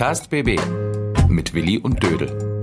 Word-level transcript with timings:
Podcast 0.00 0.30
BB 0.30 0.58
mit 1.28 1.52
Willi 1.52 1.76
und 1.76 2.02
Dödel. 2.02 2.58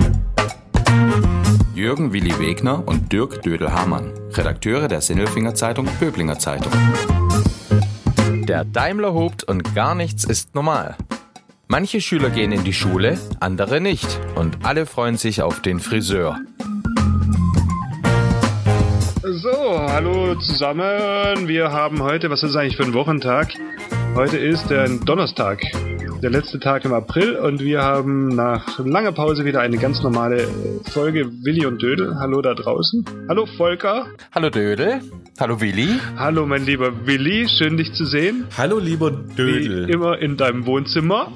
Jürgen 1.76 2.12
Willi 2.12 2.40
Wegner 2.40 2.82
und 2.88 3.12
Dirk 3.14 3.44
Dödel-Hamann, 3.44 4.12
Redakteure 4.34 4.88
der 4.88 5.02
Sinnelfinger 5.02 5.54
Zeitung 5.54 5.88
Böblinger 6.00 6.40
Zeitung. 6.40 6.72
Der 8.48 8.66
Daimler 8.66 9.14
hupt 9.14 9.44
und 9.44 9.76
gar 9.76 9.94
nichts 9.94 10.24
ist 10.24 10.56
normal. 10.56 10.96
Manche 11.68 12.02
Schüler 12.02 12.32
gehen 12.32 12.52
in 12.52 12.64
die 12.64 12.74
Schule, 12.74 13.20
andere 13.40 13.82
nicht. 13.82 14.20
Und 14.34 14.66
alle 14.66 14.88
freuen 14.88 15.18
sich 15.18 15.44
auf 15.44 15.62
den 15.62 15.80
Friseur. 15.80 16.40
So, 19.22 19.80
hallo 19.80 20.34
zusammen. 20.40 21.48
Wir 21.48 21.72
haben 21.72 22.02
heute, 22.02 22.32
was 22.32 22.42
ist 22.42 22.56
eigentlich 22.56 22.78
für 22.78 22.86
ein 22.86 22.96
Wochentag? 22.96 23.54
Heute 24.16 24.38
ist 24.38 24.72
der 24.72 24.90
Donnerstag, 24.90 25.62
der 26.22 26.32
letzte 26.32 26.60
Tag 26.60 26.84
im 26.86 26.94
April 26.94 27.36
und 27.36 27.60
wir 27.60 27.84
haben 27.84 28.30
nach 28.30 28.80
langer 28.80 29.12
Pause 29.12 29.46
wieder 29.46 29.62
eine 29.62 29.78
ganz 29.78 30.02
normale 30.02 30.48
Folge 30.92 31.30
Willi 31.44 31.66
und 31.66 31.82
Dödel. 31.82 32.16
Hallo 32.20 32.42
da 32.42 32.56
draußen. 32.56 33.06
Hallo 33.30 33.46
Volker. 33.58 34.08
Hallo 34.32 34.50
Dödel. 34.50 35.02
Hallo 35.40 35.62
Willi. 35.62 36.00
Hallo 36.18 36.48
mein 36.48 36.66
lieber 36.66 37.06
Willi, 37.06 37.48
schön 37.48 37.78
dich 37.78 37.94
zu 37.94 38.06
sehen. 38.06 38.46
Hallo 38.58 38.80
lieber 38.80 39.12
Dödel. 39.12 39.88
Wie 39.88 39.92
immer 39.92 40.18
in 40.18 40.38
deinem 40.38 40.66
Wohnzimmer. 40.66 41.32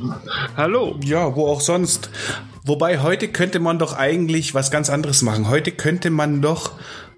Hallo. 0.57 0.97
Ja, 1.03 1.35
wo 1.35 1.45
auch 1.45 1.61
sonst. 1.61 2.09
Wobei 2.63 2.99
heute 2.99 3.27
könnte 3.27 3.59
man 3.59 3.77
doch 3.77 3.97
eigentlich 3.97 4.55
was 4.55 4.71
ganz 4.71 4.89
anderes 4.89 5.21
machen. 5.21 5.47
Heute 5.49 5.71
könnte 5.71 6.09
man 6.09 6.41
doch 6.41 6.71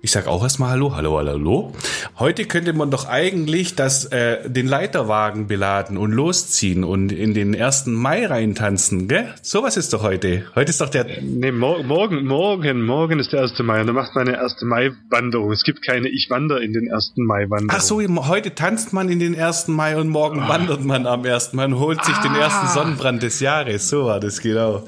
ich 0.04 0.12
sag 0.12 0.28
auch 0.28 0.44
erstmal 0.44 0.72
Hallo, 0.72 0.98
Hallo, 0.98 1.18
Hallo, 1.18 1.32
Hallo. 1.32 1.74
Heute 2.20 2.44
könnte 2.44 2.74
man 2.74 2.92
doch 2.92 3.08
eigentlich 3.08 3.74
das, 3.76 4.04
äh, 4.04 4.50
den 4.50 4.68
Leiterwagen 4.68 5.48
beladen 5.48 5.98
und 5.98 6.12
losziehen 6.12 6.84
und 6.84 7.14
in 7.14 7.34
den 7.34 7.54
ersten 7.54 7.94
Mai 7.94 8.26
reintanzen, 8.26 9.08
gell? 9.08 9.34
Sowas 9.42 9.78
ist 9.78 9.94
doch 9.94 10.04
heute. 10.04 10.44
Heute 10.56 10.72
ist 10.72 10.82
doch 10.82 10.90
der. 10.90 11.06
Nee, 11.22 11.54
mor 11.54 11.84
morgen, 11.84 12.26
morgen, 12.26 12.84
morgen 12.84 13.18
ist 13.18 13.32
der 13.32 13.44
1. 13.44 13.60
Mai 13.60 13.80
und 13.80 13.88
da 13.88 13.94
macht 13.94 14.14
man 14.14 14.28
eine 14.28 14.42
1. 14.42 14.64
Mai-Wanderung. 14.64 15.54
Es 15.54 15.64
gibt 15.64 15.86
keine 15.86 16.10
Ich 16.10 16.30
wander 16.30 16.60
in 16.60 16.74
den 16.74 16.92
1. 16.94 17.14
Mai-Wanderung. 17.16 17.72
Ach 17.72 17.80
so, 17.80 18.02
heute 18.28 18.54
tanzt 18.56 18.92
man 18.92 19.08
in 19.08 19.20
den 19.20 19.40
1. 19.40 19.70
Mai 19.70 19.96
und 19.96 20.10
morgen 20.10 20.42
ah. 20.42 20.50
wandert 20.50 20.84
man 20.84 21.08
am 21.08 21.24
1. 21.24 21.54
Mai 21.54 21.64
und 21.64 21.80
holt 21.80 22.04
sich 22.04 22.16
ah. 22.16 22.24
den 22.24 22.36
ersten 22.36 22.68
Sonnenbrand 22.68 23.24
des 23.24 23.40
Jahres. 23.40 23.88
So 23.88 24.04
war 24.04 24.20
das 24.20 24.42
genau. 24.42 24.84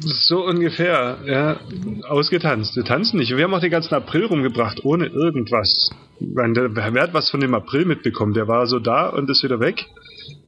So 0.00 0.46
ungefähr, 0.46 1.18
ja. 1.26 1.60
Ausgetanzt. 2.08 2.74
Wir 2.74 2.86
tanzen 2.86 3.18
nicht. 3.18 3.36
Wir 3.36 3.44
haben 3.44 3.52
auch 3.52 3.60
den 3.60 3.70
ganzen 3.70 3.94
April 3.94 4.29
rumgebracht, 4.30 4.84
ohne 4.84 5.06
irgendwas. 5.06 5.90
Meine, 6.20 6.74
wer 6.74 7.02
hat 7.02 7.14
was 7.14 7.30
von 7.30 7.40
dem 7.40 7.54
April 7.54 7.84
mitbekommen? 7.84 8.34
Der 8.34 8.48
war 8.48 8.66
so 8.66 8.78
da 8.78 9.08
und 9.08 9.28
ist 9.30 9.42
wieder 9.42 9.60
weg. 9.60 9.86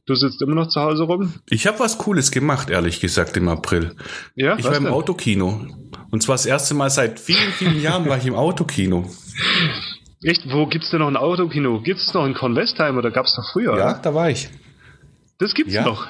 Du 0.05 0.15
sitzt 0.15 0.41
immer 0.41 0.55
noch 0.55 0.67
zu 0.67 0.81
Hause 0.81 1.03
rum? 1.03 1.33
Ich 1.49 1.65
habe 1.65 1.79
was 1.79 1.97
Cooles 1.97 2.31
gemacht, 2.31 2.69
ehrlich 2.69 2.99
gesagt, 2.99 3.37
im 3.37 3.47
April. 3.47 3.95
Ja, 4.35 4.57
ich 4.57 4.65
war 4.65 4.75
im 4.75 4.83
denn? 4.83 4.93
Autokino. 4.93 5.65
Und 6.11 6.21
zwar 6.21 6.35
das 6.35 6.45
erste 6.45 6.73
Mal 6.73 6.89
seit 6.89 7.19
vielen, 7.19 7.51
vielen 7.53 7.81
Jahren 7.81 8.07
war 8.07 8.17
ich 8.17 8.25
im 8.25 8.35
Autokino. 8.35 9.09
Echt? 10.23 10.49
Wo 10.51 10.67
gibt's 10.67 10.89
denn 10.89 10.99
noch 10.99 11.07
ein 11.07 11.17
Autokino? 11.17 11.81
Gibt's 11.81 12.13
noch 12.13 12.25
in 12.25 12.33
Convestheim 12.33 12.97
oder 12.97 13.11
gab's 13.11 13.37
noch 13.37 13.49
früher? 13.51 13.77
Ja, 13.77 13.93
da 13.93 14.13
war 14.13 14.29
ich. 14.29 14.49
Das 15.39 15.53
gibt's 15.53 15.73
ja. 15.73 15.83
noch. 15.83 16.07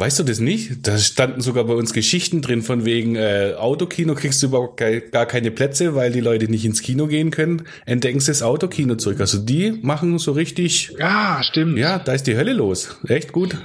Weißt 0.00 0.18
du 0.18 0.22
das 0.22 0.40
nicht? 0.40 0.86
Da 0.86 0.96
standen 0.96 1.42
sogar 1.42 1.64
bei 1.64 1.74
uns 1.74 1.92
Geschichten 1.92 2.40
drin 2.40 2.62
von 2.62 2.86
wegen 2.86 3.16
äh, 3.16 3.52
Autokino 3.58 4.14
kriegst 4.14 4.42
du 4.42 4.46
überhaupt 4.46 4.78
gar 4.78 5.26
keine 5.26 5.50
Plätze, 5.50 5.94
weil 5.94 6.10
die 6.10 6.20
Leute 6.20 6.50
nicht 6.50 6.64
ins 6.64 6.80
Kino 6.80 7.06
gehen 7.06 7.30
können. 7.30 7.66
Entdecken 7.84 8.18
sie 8.18 8.30
das 8.30 8.42
Autokino 8.42 8.94
zurück. 8.94 9.20
Also 9.20 9.36
die 9.36 9.78
machen 9.82 10.18
so 10.18 10.32
richtig. 10.32 10.96
Ja, 10.98 11.42
stimmt. 11.42 11.78
Ja, 11.78 11.98
da 11.98 12.14
ist 12.14 12.26
die 12.26 12.34
Hölle 12.34 12.54
los. 12.54 12.96
Echt 13.08 13.32
gut. 13.32 13.58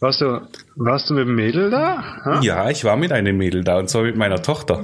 Warst 0.00 0.22
du, 0.22 0.40
warst 0.76 1.10
du 1.10 1.14
mit 1.14 1.26
dem 1.26 1.34
Mädel 1.34 1.70
da? 1.70 2.02
Ha? 2.24 2.40
Ja, 2.42 2.70
ich 2.70 2.84
war 2.84 2.96
mit 2.96 3.12
einem 3.12 3.36
Mädel 3.36 3.62
da 3.62 3.78
und 3.78 3.90
zwar 3.90 4.04
mit 4.04 4.16
meiner 4.16 4.40
Tochter. 4.40 4.80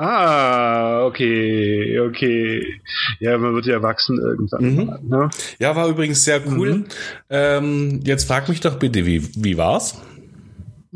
Ah, 0.00 1.04
okay, 1.06 1.98
okay. 1.98 2.80
Ja, 3.18 3.36
man 3.36 3.52
wird 3.56 3.66
ja 3.66 3.74
erwachsen 3.74 4.16
irgendwann. 4.20 4.62
Mhm. 4.62 4.98
Ne? 5.08 5.28
Ja, 5.58 5.74
war 5.74 5.88
übrigens 5.88 6.24
sehr 6.24 6.40
cool. 6.46 6.74
Mhm. 6.74 6.84
Ähm, 7.30 8.00
jetzt 8.04 8.28
frag 8.28 8.48
mich 8.48 8.60
doch 8.60 8.78
bitte, 8.78 9.04
wie, 9.04 9.28
wie 9.34 9.58
war's? 9.58 10.00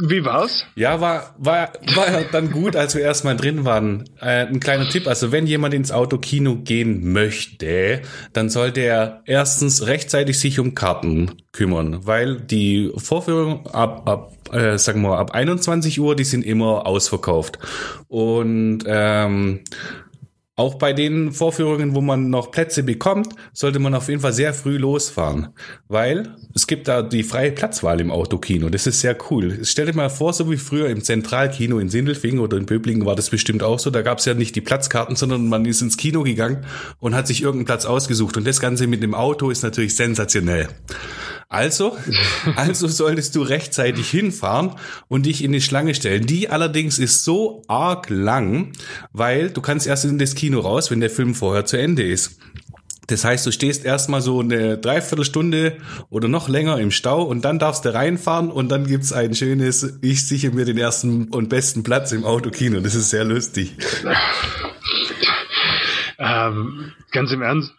Wie 0.04 0.24
war's? 0.24 0.64
Ja, 0.74 1.00
war, 1.00 1.32
war, 1.38 1.72
war 1.94 2.06
dann 2.32 2.50
gut, 2.50 2.74
als 2.74 2.96
wir 2.96 3.02
erstmal 3.02 3.36
drin 3.36 3.64
waren. 3.64 4.02
Äh, 4.20 4.46
ein 4.46 4.58
kleiner 4.58 4.88
Tipp, 4.88 5.06
also 5.06 5.30
wenn 5.30 5.46
jemand 5.46 5.74
ins 5.74 5.92
Autokino 5.92 6.56
gehen 6.56 7.12
möchte, 7.12 8.02
dann 8.32 8.50
sollte 8.50 8.80
er 8.80 9.22
erstens 9.26 9.86
rechtzeitig 9.86 10.40
sich 10.40 10.58
um 10.58 10.74
Karten 10.74 11.30
kümmern, 11.52 12.04
weil 12.04 12.40
die 12.40 12.90
Vorführung 12.96 13.68
ab, 13.68 14.08
ab 14.08 14.32
äh, 14.52 14.76
sagen 14.76 15.02
wir 15.02 15.18
ab 15.18 15.30
21 15.34 16.00
Uhr, 16.00 16.16
die 16.16 16.24
sind 16.24 16.44
immer 16.44 16.84
ausverkauft. 16.84 17.60
Und 18.08 18.80
ähm, 18.86 19.60
auch 20.62 20.76
bei 20.76 20.92
den 20.92 21.32
Vorführungen, 21.32 21.96
wo 21.96 22.00
man 22.00 22.30
noch 22.30 22.52
Plätze 22.52 22.84
bekommt, 22.84 23.34
sollte 23.52 23.80
man 23.80 23.94
auf 23.94 24.08
jeden 24.08 24.20
Fall 24.20 24.32
sehr 24.32 24.54
früh 24.54 24.76
losfahren, 24.76 25.48
weil 25.88 26.36
es 26.54 26.68
gibt 26.68 26.86
da 26.86 27.02
die 27.02 27.24
freie 27.24 27.50
Platzwahl 27.50 28.00
im 28.00 28.12
Autokino. 28.12 28.68
Das 28.68 28.86
ist 28.86 29.00
sehr 29.00 29.16
cool. 29.28 29.58
Stell 29.64 29.86
dir 29.86 29.94
mal 29.94 30.08
vor, 30.08 30.32
so 30.32 30.48
wie 30.50 30.56
früher 30.56 30.88
im 30.88 31.02
Zentralkino 31.02 31.80
in 31.80 31.88
Sindelfingen 31.88 32.38
oder 32.38 32.58
in 32.58 32.66
Böblingen 32.66 33.04
war 33.04 33.16
das 33.16 33.30
bestimmt 33.30 33.64
auch 33.64 33.80
so. 33.80 33.90
Da 33.90 34.02
gab 34.02 34.18
es 34.18 34.24
ja 34.24 34.34
nicht 34.34 34.54
die 34.54 34.60
Platzkarten, 34.60 35.16
sondern 35.16 35.48
man 35.48 35.64
ist 35.64 35.82
ins 35.82 35.96
Kino 35.96 36.22
gegangen 36.22 36.64
und 37.00 37.16
hat 37.16 37.26
sich 37.26 37.42
irgendeinen 37.42 37.66
Platz 37.66 37.84
ausgesucht. 37.84 38.36
Und 38.36 38.46
das 38.46 38.60
Ganze 38.60 38.86
mit 38.86 39.02
dem 39.02 39.14
Auto 39.14 39.50
ist 39.50 39.64
natürlich 39.64 39.96
sensationell. 39.96 40.68
Also, 41.52 41.98
also 42.56 42.88
solltest 42.88 43.36
du 43.36 43.42
rechtzeitig 43.42 44.10
hinfahren 44.10 44.72
und 45.08 45.26
dich 45.26 45.44
in 45.44 45.52
die 45.52 45.60
Schlange 45.60 45.94
stellen. 45.94 46.26
Die 46.26 46.48
allerdings 46.48 46.98
ist 46.98 47.24
so 47.24 47.62
arg 47.68 48.08
lang, 48.08 48.72
weil 49.12 49.50
du 49.50 49.60
kannst 49.60 49.86
erst 49.86 50.06
in 50.06 50.18
das 50.18 50.34
Kino 50.34 50.60
raus, 50.60 50.90
wenn 50.90 51.00
der 51.00 51.10
Film 51.10 51.34
vorher 51.34 51.66
zu 51.66 51.76
Ende 51.76 52.02
ist. 52.02 52.38
Das 53.08 53.24
heißt, 53.24 53.44
du 53.44 53.52
stehst 53.52 53.84
erstmal 53.84 54.22
so 54.22 54.40
eine 54.40 54.78
Dreiviertelstunde 54.78 55.76
oder 56.08 56.28
noch 56.28 56.48
länger 56.48 56.78
im 56.78 56.90
Stau 56.90 57.22
und 57.22 57.44
dann 57.44 57.58
darfst 57.58 57.84
du 57.84 57.92
reinfahren 57.92 58.50
und 58.50 58.70
dann 58.70 58.86
gibt's 58.86 59.12
ein 59.12 59.34
schönes, 59.34 59.98
ich 60.00 60.26
sichere 60.26 60.52
mir 60.52 60.64
den 60.64 60.78
ersten 60.78 61.28
und 61.28 61.50
besten 61.50 61.82
Platz 61.82 62.12
im 62.12 62.24
Autokino. 62.24 62.80
Das 62.80 62.94
ist 62.94 63.10
sehr 63.10 63.24
lustig. 63.24 63.76
Ähm, 66.18 66.92
ganz 67.10 67.30
im 67.32 67.42
Ernst, 67.42 67.72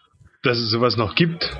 dass 0.44 0.58
es 0.58 0.70
sowas 0.70 0.96
noch 0.96 1.16
gibt. 1.16 1.50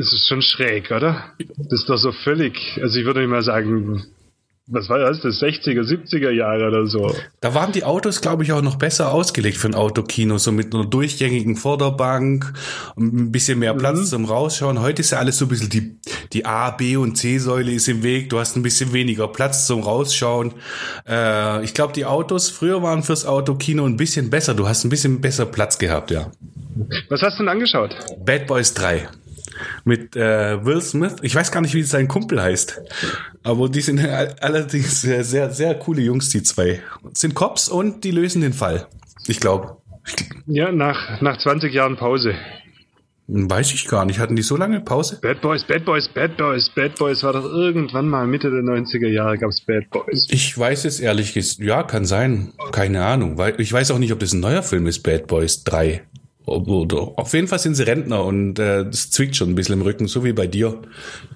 Das 0.00 0.14
ist 0.14 0.28
schon 0.28 0.40
schräg, 0.40 0.90
oder? 0.90 1.34
Das 1.58 1.80
ist 1.80 1.90
doch 1.90 1.98
so 1.98 2.10
völlig, 2.10 2.56
also 2.80 2.98
ich 2.98 3.04
würde 3.04 3.20
nicht 3.20 3.28
mal 3.28 3.42
sagen, 3.42 4.02
was 4.66 4.88
war 4.88 4.98
das, 4.98 5.20
das 5.20 5.42
60er, 5.42 5.82
70er 5.82 6.30
Jahre 6.30 6.68
oder 6.68 6.86
so. 6.86 7.14
Da 7.42 7.52
waren 7.52 7.72
die 7.72 7.84
Autos, 7.84 8.22
glaube 8.22 8.42
ich, 8.42 8.52
auch 8.52 8.62
noch 8.62 8.76
besser 8.76 9.12
ausgelegt 9.12 9.58
für 9.58 9.68
ein 9.68 9.74
Autokino, 9.74 10.38
so 10.38 10.52
mit 10.52 10.74
einer 10.74 10.86
durchgängigen 10.86 11.54
Vorderbank, 11.54 12.50
ein 12.96 13.30
bisschen 13.30 13.58
mehr 13.58 13.74
Platz 13.74 13.98
mhm. 13.98 14.04
zum 14.04 14.24
Rausschauen. 14.24 14.80
Heute 14.80 15.02
ist 15.02 15.10
ja 15.10 15.18
alles 15.18 15.36
so 15.36 15.44
ein 15.44 15.48
bisschen 15.48 15.68
die, 15.68 15.98
die 16.32 16.46
A, 16.46 16.70
B 16.70 16.96
und 16.96 17.16
C-Säule 17.16 17.70
ist 17.70 17.86
im 17.86 18.02
Weg, 18.02 18.30
du 18.30 18.38
hast 18.38 18.56
ein 18.56 18.62
bisschen 18.62 18.94
weniger 18.94 19.28
Platz 19.28 19.66
zum 19.66 19.82
Rausschauen. 19.82 20.54
Äh, 21.06 21.62
ich 21.62 21.74
glaube, 21.74 21.92
die 21.92 22.06
Autos 22.06 22.48
früher 22.48 22.82
waren 22.82 23.02
fürs 23.02 23.26
Autokino 23.26 23.84
ein 23.84 23.98
bisschen 23.98 24.30
besser, 24.30 24.54
du 24.54 24.66
hast 24.66 24.84
ein 24.84 24.88
bisschen 24.88 25.20
besser 25.20 25.44
Platz 25.44 25.78
gehabt, 25.78 26.10
ja. 26.10 26.30
Was 27.10 27.20
hast 27.20 27.38
du 27.38 27.42
denn 27.42 27.50
angeschaut? 27.50 27.94
Bad 28.24 28.46
Boys 28.46 28.72
3 28.72 29.08
mit 29.84 30.16
äh, 30.16 30.64
Will 30.64 30.80
Smith. 30.80 31.16
Ich 31.22 31.34
weiß 31.34 31.52
gar 31.52 31.60
nicht, 31.60 31.74
wie 31.74 31.82
sein 31.82 32.08
Kumpel 32.08 32.42
heißt. 32.42 32.80
Aber 33.42 33.68
die 33.68 33.80
sind 33.80 34.00
allerdings 34.00 35.00
sehr, 35.00 35.24
sehr, 35.24 35.50
sehr 35.50 35.74
coole 35.74 36.02
Jungs, 36.02 36.30
die 36.30 36.42
zwei. 36.42 36.80
Sind 37.14 37.34
Cops 37.34 37.68
und 37.68 38.04
die 38.04 38.10
lösen 38.10 38.42
den 38.42 38.52
Fall. 38.52 38.86
Ich 39.26 39.40
glaube. 39.40 39.76
Ja, 40.46 40.72
nach, 40.72 41.20
nach 41.20 41.38
20 41.38 41.72
Jahren 41.72 41.96
Pause. 41.96 42.34
Weiß 43.32 43.72
ich 43.72 43.86
gar 43.86 44.04
nicht. 44.06 44.18
Hatten 44.18 44.34
die 44.34 44.42
so 44.42 44.56
lange 44.56 44.80
Pause? 44.80 45.20
Bad 45.22 45.40
Boys, 45.40 45.64
Bad 45.64 45.84
Boys, 45.84 46.08
Bad 46.08 46.36
Boys, 46.36 46.68
Bad 46.74 46.98
Boys 46.98 47.22
war 47.22 47.32
doch 47.32 47.44
irgendwann 47.44 48.08
mal 48.08 48.26
Mitte 48.26 48.50
der 48.50 48.62
90er 48.62 49.06
Jahre 49.06 49.38
gab 49.38 49.50
es 49.50 49.60
Bad 49.60 49.88
Boys. 49.90 50.26
Ich 50.30 50.58
weiß 50.58 50.84
es 50.84 50.98
ehrlich 50.98 51.32
gesagt. 51.32 51.60
Ja, 51.60 51.84
kann 51.84 52.04
sein. 52.04 52.52
Keine 52.72 53.04
Ahnung. 53.04 53.40
Ich 53.58 53.72
weiß 53.72 53.92
auch 53.92 53.98
nicht, 53.98 54.12
ob 54.12 54.18
das 54.18 54.32
ein 54.32 54.40
neuer 54.40 54.64
Film 54.64 54.88
ist, 54.88 55.02
Bad 55.04 55.28
Boys 55.28 55.62
3. 55.62 56.02
Auf 56.50 57.32
jeden 57.32 57.48
Fall 57.48 57.58
sind 57.58 57.74
sie 57.74 57.84
Rentner 57.84 58.24
und 58.24 58.58
äh, 58.58 58.84
das 58.84 59.10
zwickt 59.10 59.36
schon 59.36 59.50
ein 59.50 59.54
bisschen 59.54 59.74
im 59.74 59.82
Rücken, 59.82 60.08
so 60.08 60.24
wie 60.24 60.32
bei 60.32 60.46
dir. 60.46 60.80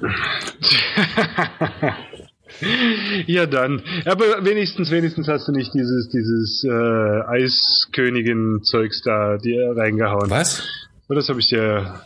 ja, 3.27 3.47
dann. 3.47 3.83
Aber 4.05 4.45
wenigstens, 4.45 4.91
wenigstens 4.91 5.29
hast 5.29 5.49
du 5.49 5.53
nicht 5.53 5.73
dieses, 5.75 6.09
dieses 6.09 6.65
äh, 6.65 6.71
Eiskönigin-Zeugs 6.71 9.03
da 9.03 9.39
dir 9.39 9.75
reingehauen. 9.77 10.31
Was? 10.31 10.63
Das 11.09 11.29
habe 11.29 11.41
ich 11.41 11.49
dir 11.49 12.01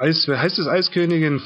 Eis, 0.00 0.26
heißt 0.26 0.58
es 0.58 0.66
Eiskönigin 0.66 1.42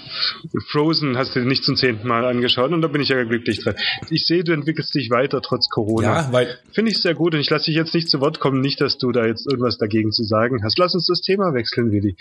Frozen 0.70 1.18
hast 1.18 1.34
du 1.34 1.40
nicht 1.40 1.64
zum 1.64 1.74
zehnten 1.74 2.06
Mal 2.06 2.24
angeschaut 2.24 2.70
und 2.70 2.82
da 2.82 2.88
bin 2.88 3.02
ich 3.02 3.08
ja 3.08 3.20
glücklich 3.24 3.58
dran. 3.58 3.74
Ich 4.10 4.26
sehe, 4.26 4.44
du 4.44 4.52
entwickelst 4.52 4.94
dich 4.94 5.10
weiter 5.10 5.42
trotz 5.42 5.68
Corona. 5.68 6.06
Ja, 6.06 6.28
weil 6.30 6.56
finde 6.72 6.92
ich 6.92 6.98
sehr 6.98 7.14
gut 7.14 7.34
und 7.34 7.40
ich 7.40 7.50
lasse 7.50 7.66
dich 7.66 7.74
jetzt 7.74 7.94
nicht 7.94 8.08
zu 8.08 8.20
Wort 8.20 8.38
kommen, 8.38 8.60
nicht, 8.60 8.80
dass 8.80 8.96
du 8.96 9.10
da 9.10 9.26
jetzt 9.26 9.50
irgendwas 9.50 9.76
dagegen 9.78 10.12
zu 10.12 10.22
sagen 10.22 10.62
hast. 10.62 10.78
Lass 10.78 10.94
uns 10.94 11.06
das 11.08 11.20
Thema 11.20 11.52
wechseln, 11.52 11.90
Willi. 11.90 12.16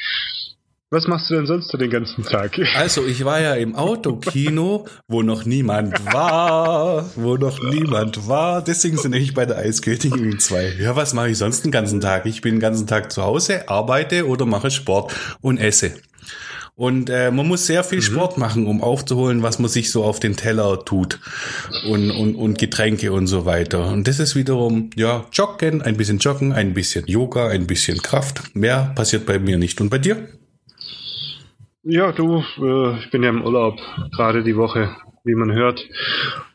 Was 0.89 1.07
machst 1.07 1.29
du 1.29 1.35
denn 1.35 1.47
sonst 1.47 1.69
so 1.69 1.77
den 1.77 1.89
ganzen 1.89 2.23
Tag? 2.23 2.59
Also, 2.75 3.03
ich 3.05 3.25
war 3.25 3.41
ja 3.41 3.55
im 3.55 3.75
Autokino, 3.75 4.85
wo 5.07 5.23
noch 5.23 5.43
niemand 5.45 6.05
war, 6.13 7.09
wo 7.15 7.35
noch 7.35 7.63
niemand 7.63 8.27
war. 8.27 8.63
Deswegen 8.63 8.97
sind 8.97 9.15
ich 9.15 9.33
bei 9.33 9.47
der 9.47 9.57
Eiskönigin 9.57 10.37
2. 10.37 10.77
Ja, 10.79 10.95
was 10.95 11.15
mache 11.15 11.29
ich 11.29 11.37
sonst 11.39 11.63
den 11.63 11.71
ganzen 11.71 11.99
Tag? 11.99 12.27
Ich 12.27 12.41
bin 12.41 12.55
den 12.55 12.59
ganzen 12.59 12.85
Tag 12.85 13.11
zu 13.11 13.23
Hause, 13.23 13.69
arbeite 13.69 14.27
oder 14.27 14.45
mache 14.45 14.69
Sport 14.69 15.15
und 15.41 15.57
esse. 15.57 15.93
Und 16.75 17.09
äh, 17.11 17.29
man 17.29 17.47
muss 17.47 17.67
sehr 17.67 17.83
viel 17.83 17.99
mhm. 17.99 18.03
Sport 18.03 18.37
machen, 18.37 18.65
um 18.65 18.81
aufzuholen, 18.81 19.43
was 19.43 19.59
man 19.59 19.69
sich 19.69 19.91
so 19.91 20.03
auf 20.03 20.19
den 20.19 20.35
Teller 20.35 20.83
tut 20.83 21.19
und, 21.87 22.09
und, 22.09 22.35
und 22.35 22.57
Getränke 22.57 23.11
und 23.11 23.27
so 23.27 23.45
weiter. 23.45 23.91
Und 23.91 24.07
das 24.07 24.19
ist 24.19 24.35
wiederum, 24.35 24.89
ja, 24.95 25.25
Joggen, 25.31 25.83
ein 25.83 25.97
bisschen 25.97 26.17
Joggen, 26.17 26.51
ein 26.51 26.73
bisschen 26.73 27.05
Yoga, 27.05 27.49
ein 27.49 27.67
bisschen 27.67 28.01
Kraft. 28.01 28.55
Mehr 28.55 28.91
passiert 28.95 29.27
bei 29.27 29.37
mir 29.37 29.57
nicht. 29.57 29.81
Und 29.81 29.89
bei 29.89 29.99
dir? 29.99 30.27
Ja, 31.83 32.11
du, 32.11 32.43
äh, 32.57 32.97
ich 32.99 33.11
bin 33.11 33.23
ja 33.23 33.29
im 33.29 33.43
Urlaub, 33.43 33.79
gerade 34.15 34.43
die 34.43 34.55
Woche, 34.55 34.95
wie 35.23 35.35
man 35.35 35.51
hört. 35.51 35.85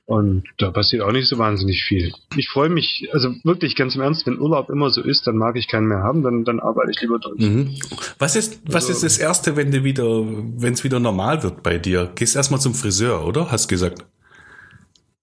Und 0.08 0.44
da 0.56 0.70
passiert 0.70 1.02
auch 1.02 1.12
nicht 1.12 1.28
so 1.28 1.36
wahnsinnig 1.36 1.84
viel. 1.84 2.14
Ich 2.34 2.48
freue 2.48 2.70
mich, 2.70 3.10
also 3.12 3.28
wirklich 3.44 3.76
ganz 3.76 3.94
im 3.94 4.00
Ernst, 4.00 4.26
wenn 4.26 4.40
Urlaub 4.40 4.70
immer 4.70 4.88
so 4.88 5.02
ist, 5.02 5.26
dann 5.26 5.36
mag 5.36 5.54
ich 5.56 5.68
keinen 5.68 5.86
mehr 5.86 5.98
haben, 5.98 6.22
dann, 6.22 6.44
dann 6.44 6.60
arbeite 6.60 6.92
ich 6.92 7.02
lieber 7.02 7.18
durch. 7.18 7.38
Mhm. 7.38 7.74
Was 8.18 8.34
ist, 8.34 8.58
was 8.64 8.86
also, 8.86 8.92
ist 8.92 9.02
das 9.02 9.18
Erste, 9.18 9.54
wenn 9.56 9.70
du 9.70 9.84
wieder, 9.84 10.06
wenn 10.06 10.72
es 10.72 10.82
wieder 10.82 10.98
normal 10.98 11.42
wird 11.42 11.62
bei 11.62 11.76
dir? 11.76 12.10
Gehst 12.14 12.36
erstmal 12.36 12.58
zum 12.58 12.72
Friseur, 12.72 13.26
oder? 13.26 13.52
Hast 13.52 13.68
gesagt. 13.68 14.06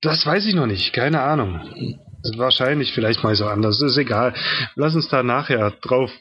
Das 0.01 0.23
weiß 0.23 0.45
ich 0.45 0.53
noch 0.53 0.67
nicht, 0.67 0.93
keine 0.93 1.21
Ahnung. 1.21 1.61
Wahrscheinlich, 2.37 2.93
vielleicht 2.93 3.23
mal 3.23 3.35
so 3.35 3.47
anders. 3.47 3.81
ist 3.81 3.97
egal. 3.97 4.35
Lass 4.75 4.93
uns 4.93 5.09
da 5.09 5.23
nachher 5.23 5.71
drauf 5.81 6.11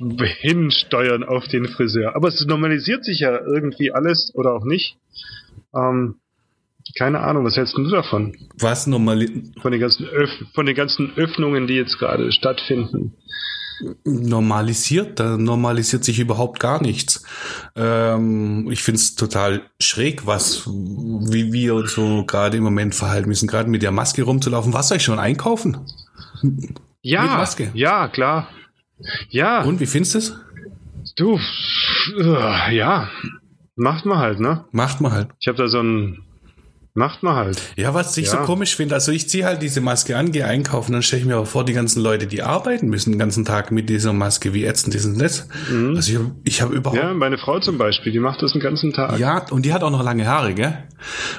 hinsteuern 0.40 1.22
auf 1.22 1.48
den 1.48 1.68
Friseur. 1.68 2.16
Aber 2.16 2.28
es 2.28 2.42
normalisiert 2.46 3.04
sich 3.04 3.20
ja 3.20 3.38
irgendwie 3.46 3.92
alles 3.92 4.32
oder 4.34 4.54
auch 4.54 4.64
nicht. 4.64 4.96
Ähm, 5.74 6.16
keine 6.96 7.20
Ahnung, 7.20 7.44
was 7.44 7.56
hältst 7.56 7.76
du 7.76 7.88
davon? 7.90 8.36
Was 8.58 8.86
normal? 8.86 9.26
Von 9.60 9.72
den 9.72 9.80
ganzen 9.80 10.06
Öff 10.06 10.30
von 10.54 10.66
den 10.66 10.74
ganzen 10.76 11.12
Öffnungen, 11.16 11.66
die 11.66 11.74
jetzt 11.74 11.98
gerade 11.98 12.30
stattfinden. 12.32 13.14
Normalisiert, 14.04 15.18
da 15.18 15.36
normalisiert 15.36 16.04
sich 16.04 16.20
überhaupt 16.20 16.60
gar 16.60 16.80
nichts. 16.80 17.24
Ähm, 17.74 18.70
ich 18.70 18.82
find's 18.82 19.16
total 19.16 19.62
schräg, 19.80 20.26
was, 20.26 20.66
wie 20.66 21.52
wir 21.52 21.86
so 21.88 22.24
gerade 22.24 22.56
im 22.56 22.62
Moment 22.62 22.94
verhalten 22.94 23.28
müssen, 23.28 23.48
gerade 23.48 23.68
mit 23.68 23.82
der 23.82 23.90
Maske 23.90 24.22
rumzulaufen. 24.22 24.72
Was 24.72 24.88
soll 24.88 24.98
ich 24.98 25.02
schon 25.02 25.18
einkaufen? 25.18 25.78
Ja, 27.02 27.22
mit 27.22 27.30
Maske. 27.32 27.70
ja, 27.74 28.08
klar. 28.08 28.48
Ja. 29.28 29.62
Und 29.62 29.80
wie 29.80 29.86
findest 29.86 30.14
du 30.14 30.18
es? 30.18 30.38
Du, 31.16 31.38
ja, 32.70 33.08
macht 33.76 34.06
man 34.06 34.18
halt, 34.18 34.40
ne? 34.40 34.64
Macht 34.70 35.00
man 35.00 35.12
halt. 35.12 35.28
Ich 35.40 35.48
habe 35.48 35.58
da 35.58 35.68
so 35.68 35.80
ein 35.80 36.24
Macht 36.96 37.24
man 37.24 37.34
halt. 37.34 37.60
Ja, 37.74 37.92
was 37.92 38.16
ich 38.16 38.26
ja. 38.26 38.30
so 38.30 38.38
komisch 38.38 38.76
finde, 38.76 38.94
also 38.94 39.10
ich 39.10 39.28
ziehe 39.28 39.44
halt 39.44 39.62
diese 39.62 39.80
Maske 39.80 40.16
an, 40.16 40.30
gehe 40.30 40.46
einkaufen, 40.46 40.92
dann 40.92 41.02
stelle 41.02 41.22
ich 41.22 41.26
mir 41.26 41.34
aber 41.34 41.46
vor, 41.46 41.64
die 41.64 41.72
ganzen 41.72 42.00
Leute, 42.00 42.28
die 42.28 42.44
arbeiten 42.44 42.86
müssen 42.86 43.10
den 43.10 43.18
ganzen 43.18 43.44
Tag 43.44 43.72
mit 43.72 43.88
dieser 43.88 44.12
Maske, 44.12 44.54
wie 44.54 44.64
ätzend 44.64 44.94
ist 44.94 45.04
denn 45.04 45.18
das? 45.18 45.48
Mhm. 45.68 45.96
Also 45.96 46.12
ich 46.12 46.18
habe 46.18 46.30
ich 46.44 46.62
hab 46.62 46.70
überhaupt... 46.70 47.02
Ja, 47.02 47.12
meine 47.12 47.36
Frau 47.36 47.58
zum 47.58 47.78
Beispiel, 47.78 48.12
die 48.12 48.20
macht 48.20 48.42
das 48.42 48.52
den 48.52 48.60
ganzen 48.60 48.92
Tag. 48.92 49.18
Ja, 49.18 49.44
und 49.50 49.64
die 49.64 49.72
hat 49.72 49.82
auch 49.82 49.90
noch 49.90 50.04
lange 50.04 50.24
Haare, 50.28 50.54
gell? 50.54 50.84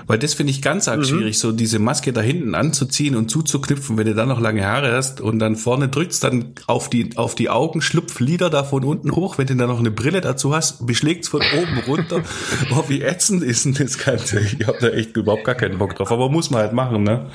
Weil 0.07 0.19
das 0.19 0.33
finde 0.33 0.51
ich 0.51 0.61
ganz 0.61 0.89
arg 0.89 0.99
mhm. 0.99 1.05
schwierig, 1.05 1.39
so 1.39 1.53
diese 1.53 1.79
Maske 1.79 2.11
da 2.11 2.19
hinten 2.19 2.53
anzuziehen 2.53 3.15
und 3.15 3.31
zuzuknüpfen, 3.31 3.97
wenn 3.97 4.07
du 4.07 4.13
dann 4.13 4.27
noch 4.27 4.41
lange 4.41 4.65
Haare 4.65 4.91
hast 4.91 5.21
und 5.21 5.39
dann 5.39 5.55
vorne 5.55 5.87
drückst 5.87 6.21
dann 6.21 6.53
auf 6.67 6.89
die, 6.89 7.11
auf 7.15 7.33
die 7.33 7.49
Augen, 7.49 7.81
Schlupflider 7.81 8.49
da 8.49 8.65
von 8.65 8.83
unten 8.83 9.15
hoch, 9.15 9.37
wenn 9.37 9.47
du 9.47 9.55
dann 9.55 9.69
noch 9.69 9.79
eine 9.79 9.91
Brille 9.91 10.19
dazu 10.19 10.53
hast, 10.53 10.85
beschlägt's 10.85 11.29
von 11.29 11.41
oben 11.41 11.79
runter. 11.87 12.23
oh, 12.75 12.83
wie 12.89 13.01
ätzend 13.01 13.41
ist 13.41 13.63
denn 13.63 13.73
das 13.73 13.97
Ganze? 13.97 14.41
Ich 14.41 14.67
habe 14.67 14.77
da 14.81 14.89
echt 14.89 15.15
überhaupt 15.15 15.44
gar 15.45 15.55
keinen 15.55 15.77
Bock 15.77 15.95
drauf, 15.95 16.11
aber 16.11 16.29
muss 16.29 16.49
man 16.51 16.61
halt 16.61 16.73
machen, 16.73 17.03
ne? 17.03 17.29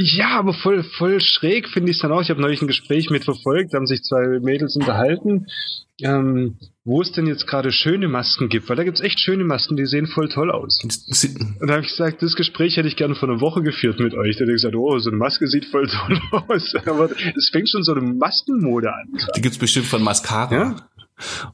Ja, 0.00 0.38
aber 0.38 0.54
voll, 0.54 0.84
voll 0.84 1.20
schräg 1.20 1.68
finde 1.68 1.90
ich 1.90 1.96
es 1.96 2.02
dann 2.02 2.12
auch. 2.12 2.20
Ich 2.22 2.30
habe 2.30 2.40
neulich 2.40 2.62
ein 2.62 2.68
Gespräch 2.68 3.10
mit 3.10 3.24
verfolgt, 3.24 3.72
da 3.72 3.78
haben 3.78 3.86
sich 3.86 4.02
zwei 4.04 4.38
Mädels 4.40 4.76
unterhalten, 4.76 5.46
ähm, 6.00 6.56
wo 6.84 7.02
es 7.02 7.10
denn 7.10 7.26
jetzt 7.26 7.48
gerade 7.48 7.72
schöne 7.72 8.06
Masken 8.06 8.48
gibt, 8.48 8.68
weil 8.68 8.76
da 8.76 8.84
gibt's 8.84 9.00
echt 9.00 9.18
schöne 9.18 9.42
Masken, 9.42 9.76
die 9.76 9.86
sehen 9.86 10.06
voll 10.06 10.28
toll 10.28 10.52
aus. 10.52 10.78
Und 11.60 11.66
da 11.68 11.74
habe 11.74 11.82
ich 11.82 11.90
gesagt, 11.90 12.22
das 12.22 12.36
Gespräch 12.36 12.76
hätte 12.76 12.86
ich 12.86 12.94
gerne 12.94 13.16
vor 13.16 13.28
einer 13.28 13.40
Woche 13.40 13.60
geführt 13.62 13.98
mit 13.98 14.14
euch. 14.14 14.36
Da 14.36 14.42
hätte 14.42 14.52
ich 14.52 14.62
gesagt, 14.62 14.76
oh, 14.76 14.96
so 14.98 15.10
eine 15.10 15.18
Maske 15.18 15.48
sieht 15.48 15.64
voll 15.64 15.88
toll 15.88 16.20
aus. 16.48 16.74
Aber 16.86 17.10
es 17.36 17.50
fängt 17.50 17.68
schon 17.68 17.82
so 17.82 17.92
eine 17.92 18.02
Maskenmode 18.02 18.92
an. 18.92 19.18
Die 19.34 19.40
gibt's 19.40 19.58
bestimmt 19.58 19.86
von 19.86 20.02
Mascara. 20.04 20.54
Ja? 20.54 20.76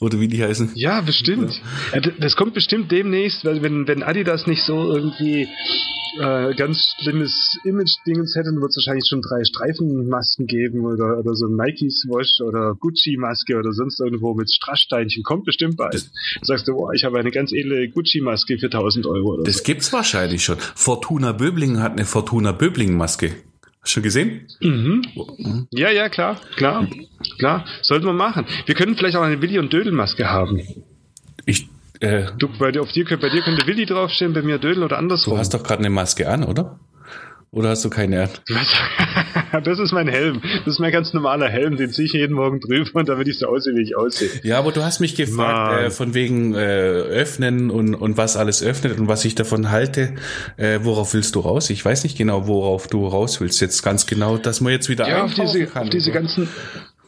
Oder 0.00 0.20
wie 0.20 0.28
die 0.28 0.42
heißen. 0.42 0.70
Ja, 0.74 1.00
bestimmt. 1.00 1.60
Ja. 1.92 2.00
Das 2.20 2.36
kommt 2.36 2.54
bestimmt 2.54 2.90
demnächst, 2.90 3.44
weil 3.44 3.62
wenn, 3.62 3.86
wenn 3.86 4.02
Adidas 4.02 4.46
nicht 4.46 4.62
so 4.62 4.92
irgendwie 4.92 5.48
äh, 6.20 6.54
ganz 6.54 6.94
schlimmes 7.00 7.58
Image-Dingens 7.64 8.34
hätte, 8.36 8.50
dann 8.50 8.60
wird 8.60 8.70
es 8.70 8.76
wahrscheinlich 8.76 9.06
schon 9.08 9.20
drei 9.20 9.42
Streifenmasken 9.44 10.46
geben 10.46 10.84
oder, 10.84 11.18
oder 11.18 11.34
so 11.34 11.46
ein 11.46 11.56
Nike-Wash 11.56 12.40
oder 12.40 12.74
Gucci-Maske 12.78 13.56
oder 13.56 13.72
sonst 13.72 14.00
irgendwo 14.00 14.34
mit 14.34 14.52
Strasssteinchen. 14.52 15.22
Kommt 15.22 15.44
bestimmt 15.44 15.76
bald. 15.76 15.94
Das, 15.94 16.10
sagst 16.42 16.68
du, 16.68 16.74
oh, 16.74 16.92
ich 16.92 17.04
habe 17.04 17.18
eine 17.18 17.30
ganz 17.30 17.52
edle 17.52 17.88
Gucci-Maske 17.88 18.58
für 18.58 18.66
1000 18.66 19.06
Euro. 19.06 19.42
das 19.42 19.58
so. 19.58 19.64
gibt's 19.64 19.92
wahrscheinlich 19.92 20.44
schon. 20.44 20.58
Fortuna 20.58 21.32
Böblingen 21.32 21.82
hat 21.82 21.92
eine 21.92 22.04
Fortuna 22.04 22.52
Böblingen-Maske. 22.52 23.34
Schon 23.84 24.02
gesehen? 24.02 24.46
Mhm. 24.60 25.02
Ja, 25.70 25.90
ja, 25.90 26.08
klar, 26.08 26.40
klar, 26.56 26.86
klar. 27.38 27.64
Sollten 27.82 28.06
wir 28.06 28.14
machen. 28.14 28.46
Wir 28.64 28.74
können 28.74 28.96
vielleicht 28.96 29.16
auch 29.16 29.22
eine 29.22 29.40
Willi- 29.42 29.58
und 29.58 29.72
Dödelmaske 29.72 30.30
haben. 30.30 30.60
Ich, 31.44 31.68
äh, 32.00 32.26
du, 32.38 32.48
bei 32.58 32.72
dir, 32.72 32.80
auf 32.80 32.92
dir, 32.92 33.04
bei 33.04 33.28
dir 33.28 33.42
könnte 33.42 33.66
Willi 33.66 33.84
draufstehen, 33.84 34.32
bei 34.32 34.42
mir 34.42 34.58
Dödel 34.58 34.82
oder 34.82 34.98
andersrum. 34.98 35.34
Du 35.34 35.38
hast 35.38 35.52
doch 35.52 35.62
gerade 35.62 35.80
eine 35.80 35.90
Maske 35.90 36.28
an, 36.28 36.44
oder? 36.44 36.80
Oder 37.54 37.70
hast 37.70 37.84
du 37.84 37.90
keine? 37.90 38.28
das 39.64 39.78
ist 39.78 39.92
mein 39.92 40.08
Helm. 40.08 40.42
Das 40.64 40.74
ist 40.74 40.80
mein 40.80 40.90
ganz 40.90 41.12
normaler 41.12 41.48
Helm. 41.48 41.76
Den 41.76 41.90
ziehe 41.90 42.06
ich 42.06 42.12
jeden 42.12 42.34
Morgen 42.34 42.58
drüber 42.58 42.98
und 42.98 43.08
damit 43.08 43.28
ich 43.28 43.38
so 43.38 43.46
aussehe, 43.46 43.76
wie 43.76 43.82
ich 43.82 43.96
aussehe. 43.96 44.28
Ja, 44.42 44.58
aber 44.58 44.72
du 44.72 44.82
hast 44.82 44.98
mich 44.98 45.14
gefragt, 45.14 45.86
äh, 45.86 45.90
von 45.90 46.14
wegen 46.14 46.54
äh, 46.54 46.58
öffnen 46.58 47.70
und, 47.70 47.94
und 47.94 48.16
was 48.16 48.36
alles 48.36 48.60
öffnet 48.60 48.98
und 48.98 49.06
was 49.06 49.24
ich 49.24 49.36
davon 49.36 49.70
halte. 49.70 50.16
Äh, 50.56 50.80
worauf 50.82 51.14
willst 51.14 51.36
du 51.36 51.40
raus? 51.40 51.70
Ich 51.70 51.84
weiß 51.84 52.02
nicht 52.02 52.18
genau, 52.18 52.48
worauf 52.48 52.88
du 52.88 53.06
raus 53.06 53.40
willst. 53.40 53.60
Jetzt 53.60 53.84
ganz 53.84 54.06
genau, 54.06 54.36
dass 54.36 54.60
man 54.60 54.72
jetzt 54.72 54.88
wieder 54.88 55.08
ja, 55.08 55.22
auf 55.22 55.34
diese, 55.34 55.66
kann, 55.66 55.84
auf 55.84 55.90
diese 55.90 56.10
ganzen 56.10 56.48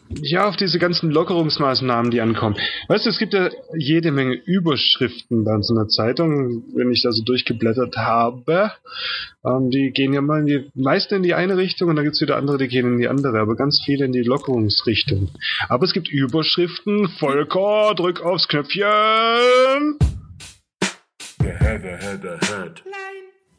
ja, 0.08 0.48
auf 0.48 0.56
diese 0.56 0.78
ganzen 0.78 1.10
Lockerungsmaßnahmen, 1.10 2.10
die 2.10 2.20
ankommen. 2.20 2.56
Weißt 2.88 3.06
du, 3.06 3.10
es 3.10 3.18
gibt 3.18 3.34
ja 3.34 3.50
jede 3.76 4.12
Menge 4.12 4.34
Überschriften 4.34 5.44
bei 5.44 5.54
uns 5.54 5.68
in 5.70 5.76
der 5.76 5.88
Zeitung, 5.88 6.64
wenn 6.74 6.90
ich 6.90 7.02
da 7.02 7.12
so 7.12 7.22
durchgeblättert 7.22 7.96
habe. 7.96 8.72
Ähm, 9.44 9.70
die 9.70 9.90
gehen 9.90 10.12
ja 10.12 10.20
mal 10.20 10.40
in 10.40 10.46
die, 10.46 10.70
meisten 10.74 11.16
in 11.16 11.22
die 11.22 11.34
eine 11.34 11.56
Richtung 11.56 11.88
und 11.88 11.96
dann 11.96 12.04
gibt's 12.04 12.20
wieder 12.20 12.36
andere, 12.36 12.58
die 12.58 12.68
gehen 12.68 12.94
in 12.94 12.98
die 12.98 13.08
andere, 13.08 13.40
aber 13.40 13.56
ganz 13.56 13.80
viele 13.84 14.04
in 14.04 14.12
die 14.12 14.22
Lockerungsrichtung. 14.22 15.30
Aber 15.68 15.84
es 15.84 15.92
gibt 15.92 16.08
Überschriften. 16.08 17.08
Volker, 17.18 17.94
drück 17.94 18.22
aufs 18.22 18.48
Knöpfchen. 18.48 18.86
Ahead, 21.40 21.84
ahead, 21.84 22.24
ahead. 22.24 22.82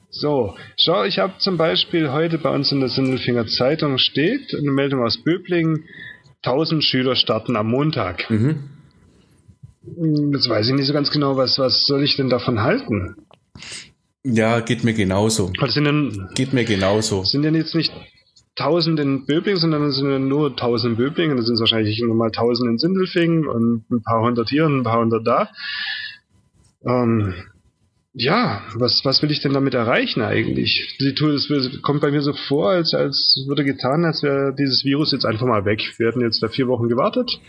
So, 0.09 0.55
schau, 0.79 1.03
ich 1.03 1.19
habe 1.19 1.33
zum 1.37 1.57
Beispiel 1.57 2.11
heute 2.11 2.39
bei 2.39 2.49
uns 2.49 2.71
in 2.71 2.79
der 2.79 2.89
Sindelfinger 2.89 3.45
Zeitung 3.45 3.99
steht 3.99 4.55
eine 4.55 4.71
Meldung 4.71 5.03
aus 5.03 5.23
Böblingen, 5.23 5.83
1000 6.43 6.83
Schüler 6.83 7.15
starten 7.15 7.55
am 7.55 7.67
Montag. 7.69 8.29
Mhm. 8.29 8.69
Jetzt 10.33 10.49
weiß 10.49 10.67
ich 10.67 10.73
nicht 10.73 10.87
so 10.87 10.93
ganz 10.93 11.11
genau, 11.11 11.37
was, 11.37 11.57
was 11.59 11.85
soll 11.85 12.03
ich 12.03 12.17
denn 12.17 12.29
davon 12.29 12.61
halten? 12.61 13.15
Ja, 14.23 14.59
geht 14.59 14.83
mir 14.83 14.93
genauso. 14.93 15.51
Was 15.59 15.73
sind 15.73 15.85
denn, 15.85 16.29
geht 16.35 16.53
mir 16.53 16.65
genauso. 16.65 17.23
Sind 17.23 17.43
denn 17.43 17.55
jetzt 17.55 17.73
nicht 17.73 17.93
1000 18.57 18.99
in 18.99 19.25
Böblingen, 19.25 19.59
sondern 19.59 19.83
es 19.83 19.95
sind 19.95 20.27
nur 20.27 20.49
1000 20.49 20.91
in 20.91 20.97
Böblingen, 20.97 21.37
das 21.37 21.45
sind 21.45 21.59
wahrscheinlich 21.59 22.01
nochmal 22.01 22.27
1000 22.27 22.71
in 22.71 22.77
Sindelfingen 22.77 23.47
und 23.47 23.89
ein 23.89 24.01
paar 24.01 24.21
hundert 24.21 24.49
hier 24.49 24.65
und 24.65 24.79
ein 24.79 24.83
paar 24.83 24.99
hundert 24.99 25.25
da. 25.25 25.49
Ähm, 26.85 27.33
ja, 28.19 28.63
was, 28.73 29.05
was 29.05 29.21
will 29.21 29.29
ich 29.29 29.41
denn 29.41 29.53
damit 29.53 29.75
erreichen 29.75 30.21
eigentlich? 30.21 30.97
Die 30.99 31.13
Tour, 31.13 31.33
es 31.33 31.47
kommt 31.83 32.01
bei 32.01 32.09
mir 32.09 32.23
so 32.23 32.33
vor, 32.33 32.71
als, 32.71 32.95
als 32.95 33.43
würde 33.47 33.63
getan, 33.63 34.05
als 34.05 34.23
wäre 34.23 34.55
dieses 34.57 34.83
Virus 34.83 35.11
jetzt 35.11 35.25
einfach 35.25 35.45
mal 35.45 35.65
weg. 35.65 35.83
Wir 35.97 36.07
hatten 36.07 36.21
jetzt 36.21 36.41
da 36.41 36.47
vier 36.47 36.67
Wochen 36.67 36.89
gewartet. 36.89 37.39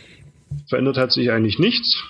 Verändert 0.69 0.99
hat 0.99 1.11
sich 1.13 1.31
eigentlich 1.31 1.59
nichts. 1.59 2.05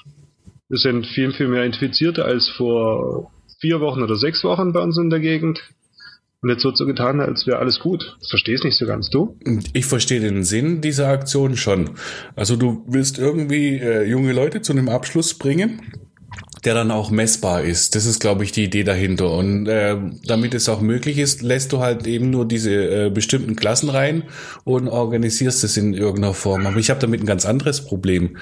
Es 0.70 0.82
sind 0.82 1.06
viel, 1.06 1.32
viel 1.32 1.46
mehr 1.46 1.64
Infizierte 1.64 2.24
als 2.24 2.48
vor 2.48 3.30
vier 3.60 3.80
Wochen 3.80 4.02
oder 4.02 4.16
sechs 4.16 4.42
Wochen 4.42 4.72
bei 4.72 4.80
uns 4.80 4.98
in 4.98 5.08
der 5.08 5.20
Gegend. 5.20 5.60
Und 6.42 6.50
jetzt 6.50 6.64
wird 6.64 6.76
so 6.76 6.86
getan, 6.86 7.20
als 7.20 7.46
wäre 7.46 7.60
alles 7.60 7.78
gut. 7.78 8.16
Es 8.20 8.32
nicht 8.64 8.76
so 8.76 8.86
ganz, 8.86 9.08
du? 9.08 9.36
Ich 9.72 9.86
verstehe 9.86 10.20
den 10.20 10.42
Sinn 10.42 10.80
dieser 10.80 11.08
Aktion 11.08 11.56
schon. 11.56 11.90
Also 12.34 12.56
du 12.56 12.84
willst 12.88 13.18
irgendwie 13.18 13.76
äh, 13.76 14.04
junge 14.04 14.32
Leute 14.32 14.62
zu 14.62 14.72
einem 14.72 14.88
Abschluss 14.88 15.34
bringen 15.34 15.80
der 16.64 16.74
dann 16.74 16.90
auch 16.90 17.10
messbar 17.10 17.62
ist. 17.62 17.94
Das 17.94 18.06
ist, 18.06 18.20
glaube 18.20 18.44
ich, 18.44 18.52
die 18.52 18.64
Idee 18.64 18.84
dahinter. 18.84 19.30
Und 19.30 19.66
äh, 19.66 19.96
damit 20.24 20.54
es 20.54 20.68
auch 20.68 20.80
möglich 20.80 21.18
ist, 21.18 21.42
lässt 21.42 21.72
du 21.72 21.80
halt 21.80 22.06
eben 22.06 22.30
nur 22.30 22.46
diese 22.46 23.06
äh, 23.06 23.10
bestimmten 23.10 23.56
Klassen 23.56 23.90
rein 23.90 24.24
und 24.64 24.88
organisierst 24.88 25.64
es 25.64 25.76
in 25.76 25.94
irgendeiner 25.94 26.34
Form. 26.34 26.66
Aber 26.66 26.78
ich 26.78 26.90
habe 26.90 27.00
damit 27.00 27.22
ein 27.22 27.26
ganz 27.26 27.46
anderes 27.46 27.84
Problem. 27.84 28.36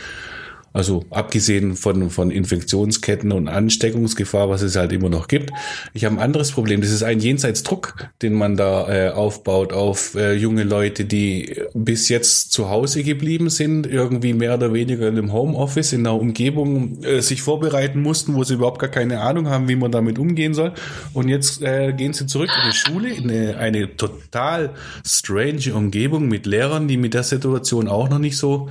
Also 0.76 1.06
abgesehen 1.08 1.74
von, 1.74 2.10
von 2.10 2.30
Infektionsketten 2.30 3.32
und 3.32 3.48
Ansteckungsgefahr, 3.48 4.50
was 4.50 4.60
es 4.60 4.76
halt 4.76 4.92
immer 4.92 5.08
noch 5.08 5.26
gibt. 5.26 5.50
Ich 5.94 6.04
habe 6.04 6.16
ein 6.16 6.20
anderes 6.20 6.52
Problem. 6.52 6.82
Das 6.82 6.90
ist 6.90 7.02
ein 7.02 7.18
Jenseitsdruck, 7.18 8.10
den 8.20 8.34
man 8.34 8.58
da 8.58 8.86
äh, 8.92 9.08
aufbaut 9.08 9.72
auf 9.72 10.14
äh, 10.16 10.34
junge 10.34 10.64
Leute, 10.64 11.06
die 11.06 11.62
bis 11.72 12.10
jetzt 12.10 12.52
zu 12.52 12.68
Hause 12.68 13.04
geblieben 13.04 13.48
sind, 13.48 13.86
irgendwie 13.86 14.34
mehr 14.34 14.52
oder 14.52 14.74
weniger 14.74 15.08
in 15.08 15.16
einem 15.16 15.32
Homeoffice, 15.32 15.94
in 15.94 16.00
einer 16.00 16.20
Umgebung 16.20 17.02
äh, 17.02 17.22
sich 17.22 17.40
vorbereiten 17.40 18.02
mussten, 18.02 18.34
wo 18.34 18.44
sie 18.44 18.54
überhaupt 18.54 18.78
gar 18.78 18.90
keine 18.90 19.22
Ahnung 19.22 19.48
haben, 19.48 19.68
wie 19.68 19.76
man 19.76 19.90
damit 19.90 20.18
umgehen 20.18 20.52
soll. 20.52 20.74
Und 21.14 21.30
jetzt 21.30 21.62
äh, 21.62 21.94
gehen 21.94 22.12
sie 22.12 22.26
zurück 22.26 22.50
in 22.54 22.70
die 22.70 22.76
Schule, 22.76 23.08
in 23.14 23.30
eine, 23.30 23.56
eine 23.56 23.96
total 23.96 24.74
strange 25.06 25.72
Umgebung 25.72 26.28
mit 26.28 26.44
Lehrern, 26.44 26.86
die 26.86 26.98
mit 26.98 27.14
der 27.14 27.22
Situation 27.22 27.88
auch 27.88 28.10
noch 28.10 28.18
nicht 28.18 28.36
so 28.36 28.68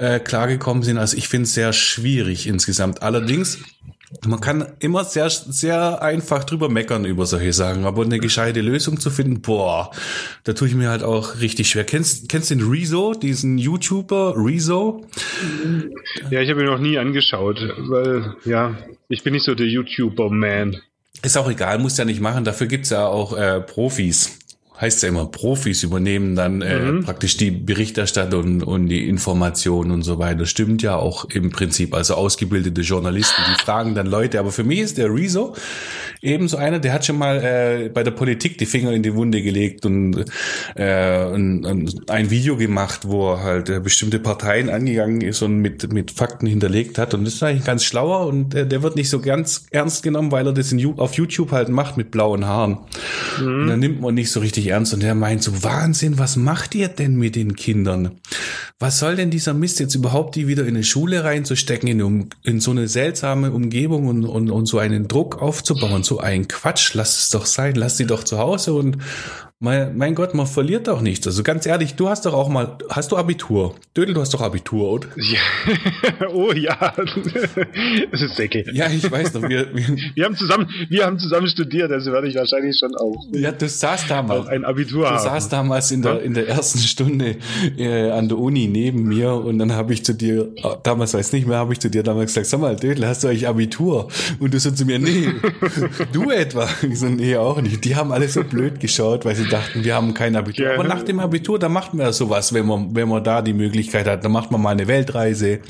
äh, 0.00 0.18
klargekommen 0.18 0.82
sind. 0.82 0.98
Also 0.98 1.16
ich 1.16 1.28
finde 1.28 1.44
es 1.44 1.54
sehr 1.54 1.72
schwierig 1.72 2.46
insgesamt. 2.46 3.02
Allerdings, 3.02 3.58
man 4.26 4.40
kann 4.40 4.66
immer 4.80 5.04
sehr, 5.04 5.28
sehr 5.30 6.02
einfach 6.02 6.44
drüber 6.44 6.68
meckern 6.68 7.04
über 7.04 7.26
solche 7.26 7.52
Sachen, 7.52 7.84
aber 7.84 8.02
eine 8.02 8.18
gescheite 8.18 8.62
Lösung 8.62 8.98
zu 8.98 9.10
finden, 9.10 9.42
boah, 9.42 9.90
da 10.44 10.54
tue 10.54 10.68
ich 10.68 10.74
mir 10.74 10.88
halt 10.88 11.02
auch 11.02 11.40
richtig 11.40 11.68
schwer. 11.68 11.84
Kennst, 11.84 12.28
kennst 12.28 12.50
du 12.50 12.56
den 12.56 12.68
Rezo, 12.68 13.12
diesen 13.12 13.58
YouTuber 13.58 14.34
Rezo? 14.36 15.06
Ja, 16.30 16.40
ich 16.40 16.50
habe 16.50 16.60
ihn 16.60 16.66
noch 16.66 16.80
nie 16.80 16.98
angeschaut, 16.98 17.60
weil, 17.78 18.34
ja, 18.44 18.78
ich 19.08 19.22
bin 19.22 19.34
nicht 19.34 19.44
so 19.44 19.54
der 19.54 19.66
YouTuber-Man. 19.66 20.80
Ist 21.22 21.36
auch 21.36 21.50
egal, 21.50 21.78
muss 21.78 21.98
ja 21.98 22.06
nicht 22.06 22.20
machen. 22.20 22.44
Dafür 22.44 22.66
gibt's 22.66 22.88
ja 22.88 23.06
auch 23.06 23.36
äh, 23.36 23.60
Profis 23.60 24.39
heißt 24.80 25.02
ja 25.02 25.10
immer, 25.10 25.26
Profis 25.26 25.82
übernehmen 25.82 26.36
dann 26.36 26.62
äh, 26.62 26.78
mhm. 26.78 27.04
praktisch 27.04 27.36
die 27.36 27.50
Berichterstattung 27.50 28.62
und 28.62 28.88
die 28.88 29.08
Information 29.08 29.90
und 29.90 30.02
so 30.02 30.18
weiter. 30.18 30.46
Stimmt 30.46 30.82
ja 30.82 30.96
auch 30.96 31.26
im 31.26 31.50
Prinzip. 31.50 31.94
Also 31.94 32.14
ausgebildete 32.14 32.80
Journalisten, 32.80 33.42
die 33.50 33.60
fragen 33.62 33.94
dann 33.94 34.06
Leute. 34.06 34.38
Aber 34.38 34.52
für 34.52 34.64
mich 34.64 34.80
ist 34.80 34.98
der 34.98 35.12
Rezo 35.12 35.54
ebenso 36.22 36.56
einer, 36.56 36.78
der 36.78 36.92
hat 36.92 37.06
schon 37.06 37.18
mal 37.18 37.42
äh, 37.42 37.88
bei 37.88 38.02
der 38.02 38.10
Politik 38.10 38.58
die 38.58 38.66
Finger 38.66 38.92
in 38.92 39.02
die 39.02 39.14
Wunde 39.14 39.42
gelegt 39.42 39.86
und, 39.86 40.24
äh, 40.74 41.24
und, 41.24 41.64
und 41.64 42.10
ein 42.10 42.30
Video 42.30 42.56
gemacht, 42.56 43.00
wo 43.04 43.32
er 43.32 43.42
halt 43.42 43.70
äh, 43.70 43.80
bestimmte 43.80 44.18
Parteien 44.18 44.68
angegangen 44.68 45.20
ist 45.22 45.42
und 45.42 45.58
mit, 45.58 45.92
mit 45.92 46.10
Fakten 46.10 46.46
hinterlegt 46.46 46.98
hat. 46.98 47.14
Und 47.14 47.24
das 47.24 47.34
ist 47.34 47.42
eigentlich 47.42 47.64
ganz 47.64 47.84
schlauer 47.84 48.26
und 48.26 48.54
äh, 48.54 48.66
der 48.66 48.82
wird 48.82 48.96
nicht 48.96 49.08
so 49.08 49.20
ganz 49.20 49.66
ernst 49.70 50.02
genommen, 50.02 50.30
weil 50.32 50.46
er 50.46 50.52
das 50.52 50.72
in, 50.72 50.98
auf 50.98 51.14
YouTube 51.14 51.52
halt 51.52 51.68
macht 51.68 51.96
mit 51.96 52.10
blauen 52.10 52.46
Haaren. 52.46 52.78
Mhm. 53.40 53.46
Und 53.46 53.66
dann 53.68 53.80
nimmt 53.80 54.00
man 54.00 54.14
nicht 54.14 54.30
so 54.30 54.40
richtig 54.40 54.68
ernst 54.70 54.94
und 54.94 55.02
er 55.04 55.14
meint 55.14 55.42
so, 55.42 55.62
Wahnsinn, 55.62 56.18
was 56.18 56.36
macht 56.36 56.74
ihr 56.74 56.88
denn 56.88 57.16
mit 57.16 57.36
den 57.36 57.54
Kindern? 57.54 58.18
Was 58.78 58.98
soll 58.98 59.16
denn 59.16 59.30
dieser 59.30 59.52
Mist 59.52 59.78
jetzt 59.78 59.94
überhaupt, 59.94 60.36
die 60.36 60.46
wieder 60.46 60.62
in 60.62 60.74
eine 60.74 60.84
Schule 60.84 61.22
reinzustecken, 61.22 61.88
in, 61.88 62.30
in 62.42 62.60
so 62.60 62.70
eine 62.70 62.88
seltsame 62.88 63.50
Umgebung 63.50 64.06
und, 64.06 64.24
und, 64.24 64.50
und 64.50 64.66
so 64.66 64.78
einen 64.78 65.06
Druck 65.06 65.42
aufzubauen? 65.42 66.02
So 66.02 66.18
ein 66.18 66.48
Quatsch, 66.48 66.94
lass 66.94 67.18
es 67.18 67.30
doch 67.30 67.44
sein, 67.44 67.74
lass 67.74 67.98
sie 67.98 68.06
doch 68.06 68.24
zu 68.24 68.38
Hause 68.38 68.72
und 68.72 68.96
mein, 69.62 69.94
mein 69.94 70.14
Gott, 70.14 70.32
man 70.32 70.46
verliert 70.46 70.88
doch 70.88 71.02
nichts. 71.02 71.26
Also 71.26 71.42
ganz 71.42 71.66
ehrlich, 71.66 71.94
du 71.94 72.08
hast 72.08 72.24
doch 72.24 72.32
auch 72.32 72.48
mal, 72.48 72.78
hast 72.88 73.12
du 73.12 73.18
Abitur? 73.18 73.74
Dödel, 73.94 74.14
du 74.14 74.22
hast 74.22 74.32
doch 74.32 74.40
Abitur, 74.40 74.90
oder? 74.90 75.08
Ja. 75.16 76.28
oh 76.32 76.50
ja, 76.52 76.94
das 78.10 78.22
ist 78.22 78.36
Säcke. 78.36 78.64
Ja, 78.72 78.86
ich 78.88 79.10
weiß 79.10 79.34
doch. 79.34 79.42
Wir, 79.42 79.68
wir, 79.74 79.84
wir, 80.14 80.24
haben 80.24 80.34
zusammen, 80.34 80.66
wir 80.88 81.04
haben 81.04 81.18
zusammen 81.18 81.46
studiert, 81.46 81.92
also 81.92 82.10
werde 82.10 82.28
ich 82.28 82.36
wahrscheinlich 82.36 82.78
schon 82.78 82.94
auch. 82.96 83.22
Ja, 83.32 83.52
du 83.52 83.68
saßt 83.68 84.10
damals. 84.10 84.48
ein 84.48 84.64
Abitur 84.64 85.02
Du 85.02 85.10
haben. 85.10 85.22
saßt 85.22 85.52
damals 85.52 85.90
in 85.90 86.00
der, 86.00 86.22
in 86.22 86.32
der 86.32 86.48
ersten 86.48 86.78
Stunde 86.78 87.36
äh, 87.76 88.10
an 88.12 88.30
der 88.30 88.38
Uni 88.38 88.66
neben 88.66 89.02
mir 89.02 89.34
und 89.34 89.58
dann 89.58 89.72
habe 89.74 89.92
ich 89.92 90.02
zu 90.06 90.14
dir, 90.14 90.48
damals 90.82 91.12
weiß 91.12 91.34
nicht 91.34 91.46
mehr, 91.46 91.58
habe 91.58 91.74
ich 91.74 91.80
zu 91.80 91.90
dir 91.90 92.02
damals 92.02 92.32
gesagt, 92.32 92.46
sag 92.46 92.60
mal, 92.60 92.76
Dödel, 92.76 93.06
hast 93.06 93.24
du 93.24 93.28
eigentlich 93.28 93.46
Abitur? 93.46 94.08
Und 94.38 94.54
du 94.54 94.58
so 94.58 94.70
zu 94.70 94.86
mir, 94.86 94.98
nee, 94.98 95.28
du 96.12 96.30
etwa? 96.30 96.66
Ich 96.90 96.98
so, 96.98 97.08
nee, 97.08 97.36
auch 97.36 97.60
nicht. 97.60 97.84
Die 97.84 97.94
haben 97.94 98.10
alle 98.10 98.26
so 98.26 98.42
blöd 98.42 98.80
geschaut, 98.80 99.26
weil 99.26 99.34
sie 99.36 99.49
dachten, 99.52 99.84
wir 99.84 99.94
haben 99.94 100.14
kein 100.14 100.36
Abitur. 100.36 100.66
Ja. 100.66 100.74
Aber 100.74 100.84
nach 100.84 101.02
dem 101.02 101.20
Abitur, 101.20 101.58
da 101.58 101.68
macht 101.68 101.94
man 101.94 102.06
ja 102.06 102.12
sowas, 102.12 102.52
wenn 102.52 102.66
man, 102.66 102.94
wenn 102.94 103.08
man 103.08 103.22
da 103.22 103.42
die 103.42 103.52
Möglichkeit 103.52 104.06
hat. 104.06 104.24
Da 104.24 104.28
macht 104.28 104.50
man 104.50 104.62
mal 104.62 104.70
eine 104.70 104.86
Weltreise 104.86 105.60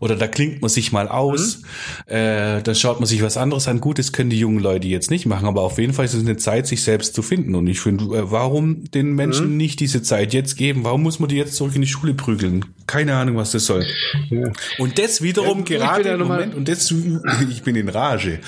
oder 0.00 0.16
da 0.16 0.26
klingt 0.26 0.62
man 0.62 0.68
sich 0.68 0.92
mal 0.92 1.08
aus, 1.08 1.62
mhm. 2.08 2.14
äh, 2.14 2.62
dann 2.62 2.74
schaut 2.74 3.00
man 3.00 3.06
sich 3.06 3.22
was 3.22 3.36
anderes 3.36 3.68
an. 3.68 3.80
Gut, 3.80 3.98
das 3.98 4.12
können 4.12 4.30
die 4.30 4.38
jungen 4.38 4.60
Leute 4.60 4.86
jetzt 4.88 5.10
nicht 5.10 5.26
machen, 5.26 5.46
aber 5.46 5.62
auf 5.62 5.78
jeden 5.78 5.92
Fall 5.92 6.04
ist 6.04 6.14
es 6.14 6.24
eine 6.24 6.36
Zeit, 6.36 6.66
sich 6.66 6.82
selbst 6.82 7.14
zu 7.14 7.22
finden. 7.22 7.54
Und 7.54 7.66
ich 7.66 7.80
finde, 7.80 8.04
äh, 8.16 8.30
warum 8.30 8.84
den 8.90 9.14
Menschen 9.14 9.50
mhm. 9.50 9.56
nicht 9.56 9.80
diese 9.80 10.02
Zeit 10.02 10.32
jetzt 10.32 10.56
geben? 10.56 10.84
Warum 10.84 11.02
muss 11.02 11.18
man 11.18 11.28
die 11.28 11.36
jetzt 11.36 11.54
zurück 11.54 11.74
in 11.74 11.82
die 11.82 11.88
Schule 11.88 12.14
prügeln? 12.14 12.64
Keine 12.86 13.16
Ahnung, 13.16 13.36
was 13.36 13.50
das 13.50 13.66
soll. 13.66 13.84
Ja. 14.30 14.50
Und 14.78 14.98
das 14.98 15.20
wiederum 15.20 15.64
ja, 15.68 15.78
gerade 15.78 16.10
im 16.10 16.20
Moment, 16.20 16.54
und 16.54 16.68
das, 16.68 16.92
ich 17.50 17.62
bin 17.62 17.74
in 17.74 17.88
Rage. 17.88 18.40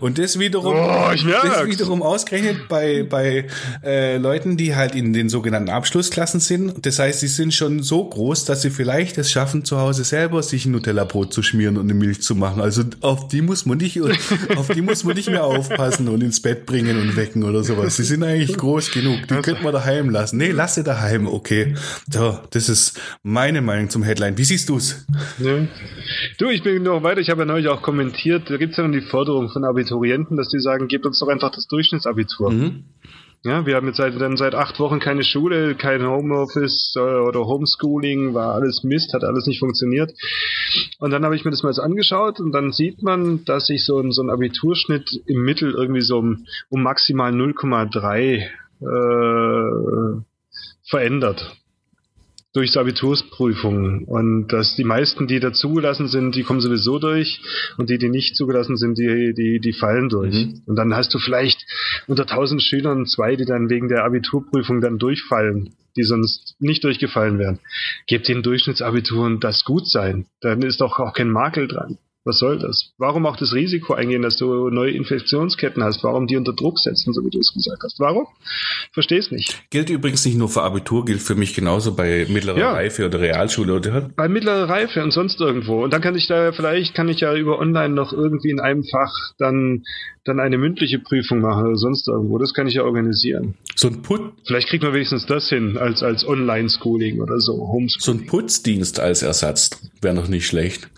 Und 0.00 0.18
das 0.18 0.38
wiederum, 0.38 0.74
oh, 0.74 1.10
das 1.12 1.66
wiederum 1.66 2.02
ausgerechnet 2.02 2.68
bei, 2.68 3.02
bei 3.02 3.46
äh, 3.84 4.16
Leuten, 4.16 4.56
die 4.56 4.74
halt 4.74 4.94
in 4.94 5.12
den 5.12 5.28
sogenannten 5.28 5.68
Abschlussklassen 5.68 6.40
sind. 6.40 6.86
Das 6.86 6.98
heißt, 6.98 7.20
sie 7.20 7.28
sind 7.28 7.52
schon 7.52 7.82
so 7.82 8.04
groß, 8.04 8.44
dass 8.44 8.62
sie 8.62 8.70
vielleicht 8.70 9.18
es 9.18 9.30
schaffen, 9.30 9.64
zu 9.64 9.78
Hause 9.78 10.04
selber 10.04 10.42
sich 10.42 10.66
ein 10.66 10.72
Nutella-Brot 10.92 11.32
zu 11.32 11.42
schmieren 11.42 11.76
und 11.76 11.84
eine 11.84 11.94
Milch 11.94 12.22
zu 12.22 12.34
machen. 12.34 12.60
Also 12.60 12.82
auf 13.00 13.28
die 13.28 13.42
muss 13.42 13.66
man 13.66 13.78
nicht, 13.78 14.00
auf 14.56 14.68
die 14.68 14.82
muss 14.82 15.04
man 15.04 15.16
nicht 15.16 15.28
mehr 15.28 15.44
aufpassen 15.44 16.08
und 16.08 16.22
ins 16.22 16.40
Bett 16.40 16.66
bringen 16.66 17.00
und 17.00 17.16
wecken 17.16 17.42
oder 17.42 17.64
sowas. 17.64 17.96
Die 17.96 18.02
sind 18.02 18.22
eigentlich 18.22 18.56
groß 18.56 18.90
genug. 18.92 19.26
Die 19.28 19.34
könnte 19.36 19.62
man 19.62 19.72
daheim 19.72 20.10
lassen. 20.10 20.36
Nee, 20.36 20.50
lass 20.50 20.74
sie 20.74 20.84
daheim, 20.84 21.26
okay. 21.26 21.74
So, 22.10 22.38
das 22.50 22.68
ist 22.68 23.00
meine 23.22 23.62
Meinung 23.62 23.90
zum 23.90 24.02
Headline. 24.02 24.36
Wie 24.38 24.44
siehst 24.44 24.68
du's? 24.68 25.06
Ja. 25.38 25.66
Du, 26.38 26.50
ich 26.50 26.62
bin 26.62 26.82
noch 26.82 27.02
weiter. 27.02 27.20
Ich 27.20 27.30
habe 27.30 27.42
ja 27.42 27.46
neulich 27.46 27.68
auch 27.68 27.82
kommentiert. 27.82 28.50
Da 28.50 28.56
gibt's 28.56 28.76
ja 28.76 28.86
noch 28.86 28.92
die 28.92 29.00
Forderung 29.00 29.48
von 29.50 29.64
Abiturienten, 29.64 30.36
dass 30.36 30.48
die 30.48 30.60
sagen, 30.60 30.88
gebt 30.88 31.06
uns 31.06 31.18
doch 31.18 31.28
einfach 31.28 31.50
das 31.50 31.66
Durchschnittsabitur. 31.68 32.50
Mhm. 32.50 32.84
Ja, 33.44 33.66
wir 33.66 33.74
haben 33.74 33.88
jetzt 33.88 33.96
seit, 33.96 34.20
dann 34.20 34.36
seit 34.36 34.54
acht 34.54 34.78
Wochen 34.78 35.00
keine 35.00 35.24
Schule, 35.24 35.74
kein 35.74 36.06
Homeoffice 36.06 36.94
äh, 36.96 37.00
oder 37.00 37.40
Homeschooling, 37.44 38.34
war 38.34 38.54
alles 38.54 38.84
Mist, 38.84 39.14
hat 39.14 39.24
alles 39.24 39.46
nicht 39.46 39.58
funktioniert. 39.58 40.12
Und 41.00 41.10
dann 41.10 41.24
habe 41.24 41.34
ich 41.34 41.44
mir 41.44 41.50
das 41.50 41.64
mal 41.64 41.72
angeschaut 41.80 42.38
und 42.38 42.52
dann 42.52 42.70
sieht 42.70 43.02
man, 43.02 43.44
dass 43.44 43.66
sich 43.66 43.84
so 43.84 43.98
ein, 43.98 44.12
so 44.12 44.22
ein 44.22 44.30
Abiturschnitt 44.30 45.10
im 45.26 45.42
Mittel 45.42 45.74
irgendwie 45.74 46.02
so 46.02 46.18
um, 46.18 46.46
um 46.68 46.84
maximal 46.84 47.32
0,3 47.32 48.46
äh, 48.80 50.22
verändert 50.88 51.56
durch 52.52 52.76
Abitursprüfungen 52.76 54.04
und 54.04 54.48
dass 54.48 54.76
die 54.76 54.84
meisten, 54.84 55.26
die 55.26 55.40
da 55.40 55.52
zugelassen 55.52 56.08
sind, 56.08 56.34
die 56.34 56.42
kommen 56.42 56.60
sowieso 56.60 56.98
durch 56.98 57.40
und 57.78 57.88
die, 57.88 57.98
die 57.98 58.10
nicht 58.10 58.36
zugelassen 58.36 58.76
sind, 58.76 58.98
die, 58.98 59.32
die, 59.34 59.58
die 59.58 59.72
fallen 59.72 60.10
durch. 60.10 60.34
Mhm. 60.34 60.62
Und 60.66 60.76
dann 60.76 60.94
hast 60.94 61.14
du 61.14 61.18
vielleicht 61.18 61.64
unter 62.06 62.26
tausend 62.26 62.62
Schülern 62.62 63.06
zwei, 63.06 63.36
die 63.36 63.46
dann 63.46 63.70
wegen 63.70 63.88
der 63.88 64.04
Abiturprüfung 64.04 64.82
dann 64.82 64.98
durchfallen, 64.98 65.74
die 65.96 66.02
sonst 66.02 66.56
nicht 66.58 66.84
durchgefallen 66.84 67.38
wären. 67.38 67.58
Gebt 68.06 68.28
den 68.28 68.42
Durchschnittsabitur 68.42 69.24
und 69.24 69.42
das 69.42 69.64
gut 69.64 69.88
sein. 69.88 70.26
Dann 70.40 70.60
ist 70.62 70.82
doch 70.82 70.98
auch 70.98 71.14
kein 71.14 71.30
Makel 71.30 71.68
dran. 71.68 71.98
Was 72.24 72.38
soll 72.38 72.58
das? 72.58 72.92
Warum 72.98 73.26
auch 73.26 73.36
das 73.36 73.52
Risiko 73.52 73.94
eingehen, 73.94 74.22
dass 74.22 74.36
du 74.36 74.70
neue 74.70 74.92
Infektionsketten 74.92 75.82
hast? 75.82 76.04
Warum 76.04 76.28
die 76.28 76.36
unter 76.36 76.52
Druck 76.52 76.78
setzen, 76.78 77.12
so 77.12 77.24
wie 77.24 77.30
du 77.30 77.40
es 77.40 77.52
gesagt 77.52 77.82
hast? 77.82 77.98
Warum? 77.98 78.26
Versteh's 78.92 79.32
nicht. 79.32 79.62
Gilt 79.70 79.90
übrigens 79.90 80.24
nicht 80.24 80.38
nur 80.38 80.48
für 80.48 80.62
Abitur, 80.62 81.04
gilt 81.04 81.20
für 81.20 81.34
mich 81.34 81.54
genauso 81.54 81.96
bei 81.96 82.26
mittlerer 82.28 82.58
ja. 82.58 82.72
Reife 82.72 83.06
oder 83.06 83.20
Realschule 83.20 83.74
oder? 83.74 84.10
Bei 84.14 84.28
mittlerer 84.28 84.68
Reife 84.68 85.02
und 85.02 85.10
sonst 85.10 85.40
irgendwo. 85.40 85.82
Und 85.82 85.92
dann 85.92 86.00
kann 86.00 86.14
ich 86.14 86.28
da, 86.28 86.52
vielleicht 86.52 86.94
kann 86.94 87.08
ich 87.08 87.20
ja 87.20 87.34
über 87.34 87.58
online 87.58 87.94
noch 87.94 88.12
irgendwie 88.12 88.50
in 88.50 88.60
einem 88.60 88.84
Fach 88.84 89.12
dann 89.38 89.82
dann 90.24 90.38
eine 90.38 90.56
mündliche 90.56 91.00
Prüfung 91.00 91.40
machen 91.40 91.66
oder 91.66 91.76
sonst 91.76 92.06
irgendwo. 92.06 92.38
Das 92.38 92.54
kann 92.54 92.68
ich 92.68 92.74
ja 92.74 92.84
organisieren. 92.84 93.54
So 93.74 93.88
ein 93.88 94.02
Put 94.02 94.32
Vielleicht 94.46 94.68
kriegt 94.68 94.84
man 94.84 94.92
wenigstens 94.92 95.26
das 95.26 95.48
hin 95.48 95.76
als, 95.76 96.02
als 96.02 96.26
Online-Schooling 96.26 97.20
oder 97.20 97.40
so. 97.40 97.54
Homeschooling. 97.54 97.88
So 98.00 98.12
ein 98.12 98.26
Putzdienst 98.26 99.00
als 99.00 99.22
Ersatz 99.22 99.70
wäre 100.00 100.14
noch 100.14 100.28
nicht 100.28 100.46
schlecht. 100.46 100.88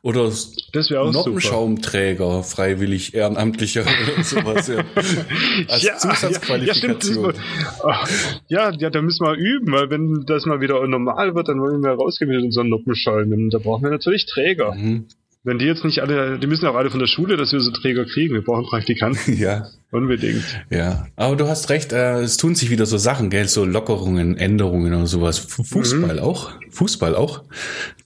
Oder 0.00 0.30
das 0.72 0.90
auch 0.92 1.12
Noppenschaumträger, 1.12 2.42
freiwillig 2.42 3.14
ehrenamtlicher 3.14 3.82
oder 3.82 4.24
sowas. 4.24 4.68
Ja. 4.68 4.84
Als 5.68 5.82
ja, 5.82 5.96
Zusatzqualifikation. 5.96 7.34
Ja, 7.82 8.04
ja, 8.48 8.70
ja, 8.78 8.90
da 8.90 9.02
müssen 9.02 9.24
wir 9.24 9.34
üben, 9.34 9.72
weil 9.72 9.90
wenn 9.90 10.24
das 10.26 10.46
mal 10.46 10.60
wieder 10.60 10.86
normal 10.86 11.34
wird, 11.34 11.48
dann 11.48 11.60
wollen 11.60 11.82
wir 11.82 11.90
rausgehen 11.90 12.30
mit 12.30 12.42
unseren 12.42 12.68
Noppenschaum. 12.68 13.50
Da 13.50 13.58
brauchen 13.58 13.82
wir 13.82 13.90
natürlich 13.90 14.26
Träger. 14.26 14.74
Mhm. 14.74 15.06
Wenn 15.42 15.58
die 15.58 15.64
jetzt 15.64 15.84
nicht 15.84 16.00
alle, 16.00 16.38
die 16.38 16.46
müssen 16.46 16.66
auch 16.66 16.74
alle 16.74 16.90
von 16.90 17.00
der 17.00 17.06
Schule, 17.06 17.36
dass 17.36 17.52
wir 17.52 17.60
so 17.60 17.70
Träger 17.70 18.04
kriegen. 18.04 18.34
Wir 18.34 18.42
brauchen 18.42 18.66
Praktikanten. 18.66 19.36
Ja. 19.40 19.66
Unbedingt. 19.92 20.44
Ja, 20.70 21.08
aber 21.16 21.34
du 21.34 21.48
hast 21.48 21.68
recht, 21.68 21.92
äh, 21.92 22.20
es 22.20 22.36
tun 22.36 22.54
sich 22.54 22.70
wieder 22.70 22.86
so 22.86 22.96
Sachen, 22.96 23.28
gell, 23.28 23.48
so 23.48 23.64
Lockerungen, 23.64 24.36
Änderungen 24.36 24.94
und 24.94 25.06
sowas. 25.06 25.38
Fußball 25.38 26.16
mhm. 26.16 26.22
auch, 26.22 26.52
Fußball 26.70 27.16
auch. 27.16 27.42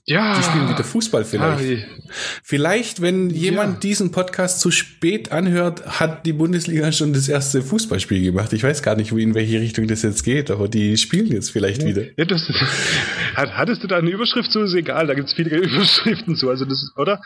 Ja. 0.07 0.37
Die 0.37 0.43
spielen 0.43 0.69
wieder 0.69 0.83
Fußball 0.83 1.25
vielleicht. 1.25 1.83
Ah, 1.83 2.05
vielleicht, 2.43 3.01
wenn 3.01 3.31
jemand 3.31 3.75
ja. 3.75 3.79
diesen 3.79 4.11
Podcast 4.11 4.59
zu 4.59 4.69
spät 4.69 5.31
anhört, 5.31 5.99
hat 5.99 6.27
die 6.27 6.33
Bundesliga 6.33 6.91
schon 6.91 7.11
das 7.11 7.27
erste 7.27 7.63
Fußballspiel 7.63 8.23
gemacht. 8.23 8.53
Ich 8.53 8.63
weiß 8.63 8.83
gar 8.83 8.95
nicht, 8.95 9.11
in 9.11 9.33
welche 9.33 9.59
Richtung 9.59 9.87
das 9.87 10.03
jetzt 10.03 10.23
geht, 10.23 10.51
aber 10.51 10.67
die 10.67 10.97
spielen 10.97 11.27
jetzt 11.27 11.49
vielleicht 11.49 11.81
ja. 11.81 11.87
wieder. 11.87 12.03
Ja, 12.17 12.25
das, 12.25 12.47
hattest 13.35 13.83
du 13.83 13.87
da 13.87 13.97
eine 13.97 14.11
Überschrift 14.11 14.51
zu? 14.51 14.61
Ist 14.61 14.75
egal, 14.75 15.07
da 15.07 15.15
gibt 15.15 15.29
es 15.29 15.33
viele 15.33 15.49
Überschriften 15.57 16.35
zu. 16.35 16.49
Also 16.51 16.65
das, 16.65 16.91
oder? 16.97 17.19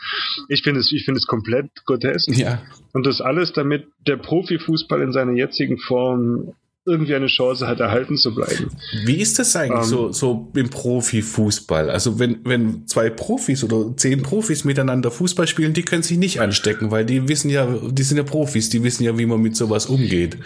Ich 0.48 0.62
finde 0.62 0.80
es, 0.80 0.90
ich 0.90 1.04
finde 1.04 1.18
es 1.18 1.26
komplett 1.26 1.66
grotesk. 1.84 2.28
Ja. 2.34 2.62
Und 2.92 3.06
das 3.06 3.20
alles, 3.20 3.52
damit 3.52 3.86
der 4.06 4.16
Profifußball 4.16 5.00
in 5.02 5.12
seiner 5.12 5.32
jetzigen 5.32 5.78
Form 5.78 6.54
irgendwie 6.86 7.14
eine 7.14 7.26
Chance 7.26 7.68
hat, 7.68 7.78
erhalten 7.78 8.16
zu 8.16 8.34
bleiben. 8.34 8.70
Wie 9.04 9.16
ist 9.16 9.38
das 9.38 9.54
eigentlich 9.54 9.82
ähm. 9.82 9.88
so, 9.88 10.12
so 10.12 10.50
im 10.56 10.70
Profifußball? 10.70 11.90
Also 11.90 12.18
wenn, 12.18 12.40
wenn 12.44 12.86
zwei 12.86 13.10
Profis 13.10 13.62
oder 13.62 13.96
zehn 13.96 14.22
Profis 14.22 14.64
miteinander 14.64 15.10
Fußball 15.10 15.46
spielen, 15.46 15.74
die 15.74 15.82
können 15.82 16.02
sich 16.02 16.16
nicht 16.16 16.40
anstecken, 16.40 16.90
weil 16.90 17.04
die 17.04 17.28
wissen 17.28 17.50
ja, 17.50 17.66
die 17.66 18.02
sind 18.02 18.16
ja 18.16 18.22
Profis, 18.22 18.70
die 18.70 18.82
wissen 18.82 19.04
ja, 19.04 19.18
wie 19.18 19.26
man 19.26 19.40
mit 19.40 19.56
sowas 19.56 19.86
umgeht. 19.86 20.38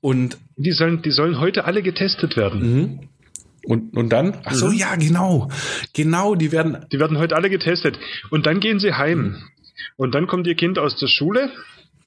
Und 0.00 0.38
die 0.56 0.72
sollen, 0.72 1.02
die 1.02 1.12
sollen 1.12 1.38
heute 1.38 1.64
alle 1.64 1.82
getestet 1.82 2.36
werden. 2.36 2.74
Mhm. 2.74 3.00
Und, 3.64 3.96
und 3.96 4.08
dann? 4.10 4.38
Ach 4.44 4.54
so, 4.54 4.68
mhm. 4.68 4.74
ja, 4.74 4.96
genau. 4.96 5.50
Genau, 5.92 6.34
die 6.34 6.50
werden. 6.50 6.78
Die 6.92 6.98
werden 6.98 7.18
heute 7.18 7.36
alle 7.36 7.50
getestet. 7.50 7.98
Und 8.30 8.46
dann 8.46 8.60
gehen 8.60 8.80
sie 8.80 8.94
heim. 8.94 9.36
Mhm. 9.96 10.04
Und 10.04 10.14
dann 10.14 10.26
kommt 10.26 10.46
ihr 10.46 10.54
Kind 10.54 10.78
aus 10.78 10.96
der 10.96 11.08
Schule 11.08 11.50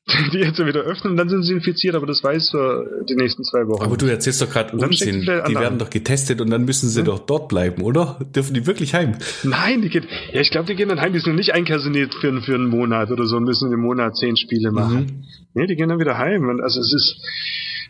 die 0.33 0.39
jetzt 0.39 0.59
wieder 0.59 0.81
öffnen 0.81 1.11
und 1.11 1.17
dann 1.17 1.29
sind 1.29 1.43
sie 1.43 1.53
infiziert, 1.53 1.95
aber 1.95 2.05
das 2.05 2.21
weiß 2.21 2.49
für 2.49 3.05
die 3.09 3.15
nächsten 3.15 3.43
zwei 3.45 3.65
Wochen. 3.67 3.83
Aber 3.83 3.95
du 3.95 4.05
erzählst 4.07 4.41
doch 4.41 4.49
gerade 4.49 4.75
Unsinn. 4.75 5.21
Die 5.21 5.55
werden 5.55 5.79
doch 5.79 5.89
getestet 5.89 6.41
und 6.41 6.49
dann 6.49 6.65
müssen 6.65 6.89
sie 6.89 6.99
hm? 6.99 7.05
doch 7.05 7.19
dort 7.19 7.47
bleiben, 7.47 7.81
oder? 7.83 8.19
Dürfen 8.35 8.53
die 8.53 8.67
wirklich 8.67 8.93
heim? 8.93 9.15
Nein, 9.43 9.81
die 9.81 9.87
gehen, 9.87 10.05
ja, 10.33 10.41
ich 10.41 10.51
glaube, 10.51 10.67
die 10.67 10.75
gehen 10.75 10.89
dann 10.89 10.99
heim, 10.99 11.13
die 11.13 11.19
sind 11.19 11.35
nicht 11.35 11.53
einkaserniert 11.53 12.15
für, 12.15 12.41
für 12.41 12.55
einen 12.55 12.67
Monat 12.67 13.11
oder 13.11 13.25
so 13.25 13.37
und 13.37 13.45
müssen 13.45 13.71
im 13.71 13.79
Monat 13.79 14.17
zehn 14.17 14.35
Spiele 14.35 14.71
machen. 14.71 15.05
Mhm. 15.05 15.23
Nee, 15.53 15.67
die 15.67 15.75
gehen 15.77 15.87
dann 15.87 15.99
wieder 15.99 16.17
heim. 16.17 16.49
Und 16.49 16.61
also 16.61 16.81
es 16.81 16.93
ist, 16.93 17.15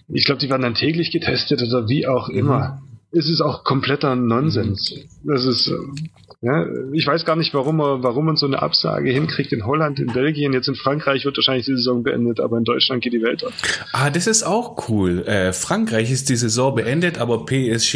ich 0.09 0.25
glaube, 0.25 0.39
die 0.39 0.51
werden 0.51 0.61
dann 0.61 0.75
täglich 0.75 1.09
getestet 1.11 1.63
oder 1.63 1.89
wie 1.89 2.05
auch 2.05 2.29
immer. 2.29 2.79
Mhm. 3.11 3.17
Es 3.17 3.27
ist 3.27 3.41
auch 3.41 3.63
kompletter 3.63 4.15
Nonsens. 4.15 4.93
Mhm. 5.23 5.29
Das 5.33 5.45
ist, 5.45 5.73
ja, 6.43 6.65
ich 6.91 7.07
weiß 7.07 7.23
gar 7.23 7.37
nicht, 7.37 7.53
warum, 7.53 7.79
er, 7.79 8.03
warum 8.03 8.25
man 8.25 8.35
so 8.35 8.45
eine 8.45 8.61
Absage 8.61 9.09
hinkriegt 9.09 9.53
in 9.53 9.65
Holland, 9.65 9.97
in 9.97 10.07
Belgien. 10.07 10.51
Jetzt 10.51 10.67
in 10.67 10.75
Frankreich 10.75 11.23
wird 11.23 11.37
wahrscheinlich 11.37 11.65
die 11.65 11.71
Saison 11.71 12.03
beendet, 12.03 12.41
aber 12.41 12.57
in 12.57 12.65
Deutschland 12.65 13.01
geht 13.01 13.13
die 13.13 13.21
Welt 13.21 13.45
auf. 13.45 13.53
Ah, 13.93 14.09
das 14.09 14.27
ist 14.27 14.43
auch 14.43 14.89
cool. 14.89 15.25
Äh, 15.25 15.53
Frankreich 15.53 16.11
ist 16.11 16.27
die 16.27 16.35
Saison 16.35 16.75
beendet, 16.75 17.17
aber 17.17 17.45
PSG, 17.45 17.95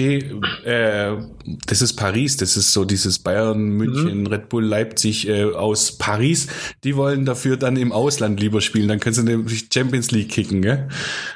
äh, 0.63 1.17
das 1.65 1.81
ist 1.81 1.95
Paris, 1.95 2.37
das 2.37 2.55
ist 2.55 2.71
so 2.71 2.85
dieses 2.85 3.19
Bayern, 3.19 3.67
München, 3.67 4.21
mhm. 4.21 4.27
Red 4.27 4.47
Bull, 4.47 4.63
Leipzig 4.63 5.27
äh, 5.27 5.43
aus 5.43 5.97
Paris. 5.97 6.47
Die 6.85 6.95
wollen 6.95 7.25
dafür 7.25 7.57
dann 7.57 7.75
im 7.75 7.91
Ausland 7.91 8.39
lieber 8.39 8.61
spielen. 8.61 8.87
Dann 8.87 9.01
können 9.01 9.15
sie 9.15 9.23
nämlich 9.23 9.67
Champions 9.73 10.11
League 10.11 10.29
kicken, 10.29 10.61
gell? 10.61 10.87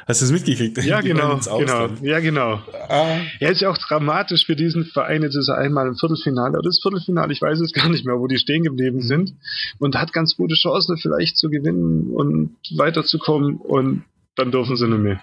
Hast 0.08 0.22
du 0.22 0.26
es 0.28 0.32
mitgekriegt? 0.32 0.82
Ja, 0.86 1.02
genau, 1.02 1.38
genau. 1.58 1.90
Ja, 2.04 2.22
genau. 2.22 2.62
Ah. 2.88 3.18
Ja, 3.42 3.50
ist 3.50 3.60
ja 3.60 3.70
auch 3.70 3.78
dramatisch 3.78 4.46
für 4.46 4.56
diesen 4.56 4.86
Verein. 4.86 5.24
Jetzt 5.24 5.36
ist 5.36 5.50
er 5.50 5.58
einmal 5.58 5.88
im 5.88 5.98
Viertelfinale 5.98 6.52
oder 6.52 6.70
das 6.70 6.80
Viertelfinale 6.82 7.01
Viertelfinale, 7.02 7.34
ich 7.34 7.42
weiß 7.42 7.60
es 7.60 7.74
gar 7.74 7.90
nicht 7.90 8.06
mehr, 8.06 8.20
wo 8.20 8.28
die 8.28 8.38
stehen 8.38 8.64
geblieben 8.64 8.98
mhm. 8.98 9.02
sind 9.02 9.34
und 9.80 9.96
hat 9.96 10.14
ganz 10.14 10.36
gute 10.36 10.56
Chancen 10.56 10.98
vielleicht 10.98 11.38
zu 11.38 11.50
gewinnen 11.50 12.12
und 12.12 12.56
weiterzukommen 12.76 13.58
und 13.58 14.04
dann 14.36 14.52
dürfen 14.52 14.78
sie 14.78 14.88
nicht 14.88 15.00
mehr. 15.02 15.22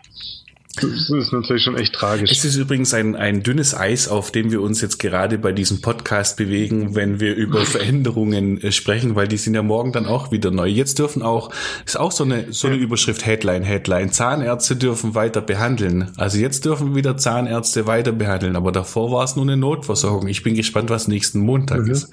Das 0.81 1.11
ist 1.11 1.33
natürlich 1.33 1.63
schon 1.63 1.77
echt 1.77 1.95
tragisch. 1.95 2.31
Es 2.31 2.45
ist 2.45 2.57
übrigens 2.57 2.95
ein, 2.95 3.17
ein 3.17 3.43
dünnes 3.43 3.75
Eis, 3.75 4.09
auf 4.09 4.31
dem 4.31 4.51
wir 4.51 4.63
uns 4.63 4.81
jetzt 4.81 4.99
gerade 4.99 5.39
bei 5.39 5.53
diesem 5.53 5.81
Podcast 5.81 6.37
bewegen, 6.37 6.95
wenn 6.95 7.21
wir 7.21 7.35
über 7.35 7.65
Veränderungen 7.67 8.61
äh, 8.61 8.73
sprechen, 8.73 9.15
weil 9.15 9.29
die 9.29 9.37
sind 9.37 9.55
ja 9.55 9.63
morgen 9.63 9.93
dann 9.93 10.07
auch 10.07 10.31
wieder 10.31 10.51
neu. 10.51 10.67
Jetzt 10.67 10.99
dürfen 10.99 11.23
auch, 11.23 11.51
ist 11.87 11.99
auch 11.99 12.13
so 12.13 12.25
eine, 12.25 12.53
so 12.53 12.69
eine 12.69 12.77
Überschrift, 12.77 13.25
Headline, 13.27 13.63
Headline. 13.63 14.13
Zahnärzte 14.13 14.77
dürfen 14.77 15.15
weiter 15.15 15.41
behandeln. 15.41 16.11
Also 16.17 16.39
jetzt 16.39 16.65
dürfen 16.65 16.95
wieder 16.95 17.17
Zahnärzte 17.17 17.87
weiter 17.87 18.13
behandeln, 18.13 18.57
aber 18.57 18.73
davor 18.73 19.11
war 19.11 19.25
es 19.25 19.37
nur 19.37 19.45
eine 19.45 19.57
Notversorgung. 19.57 20.29
Ich 20.29 20.43
bin 20.43 20.55
gespannt, 20.55 20.91
was 20.91 21.09
nächsten 21.09 21.41
Montag 21.41 21.85
mhm. 21.85 21.91
ist. 21.91 22.11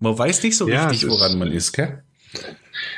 Man 0.00 0.18
weiß 0.18 0.42
nicht 0.42 0.56
so 0.56 0.68
ja, 0.68 0.86
richtig, 0.86 1.08
woran 1.08 1.38
man 1.38 1.50
ist, 1.50 1.72
gell? 1.72 2.02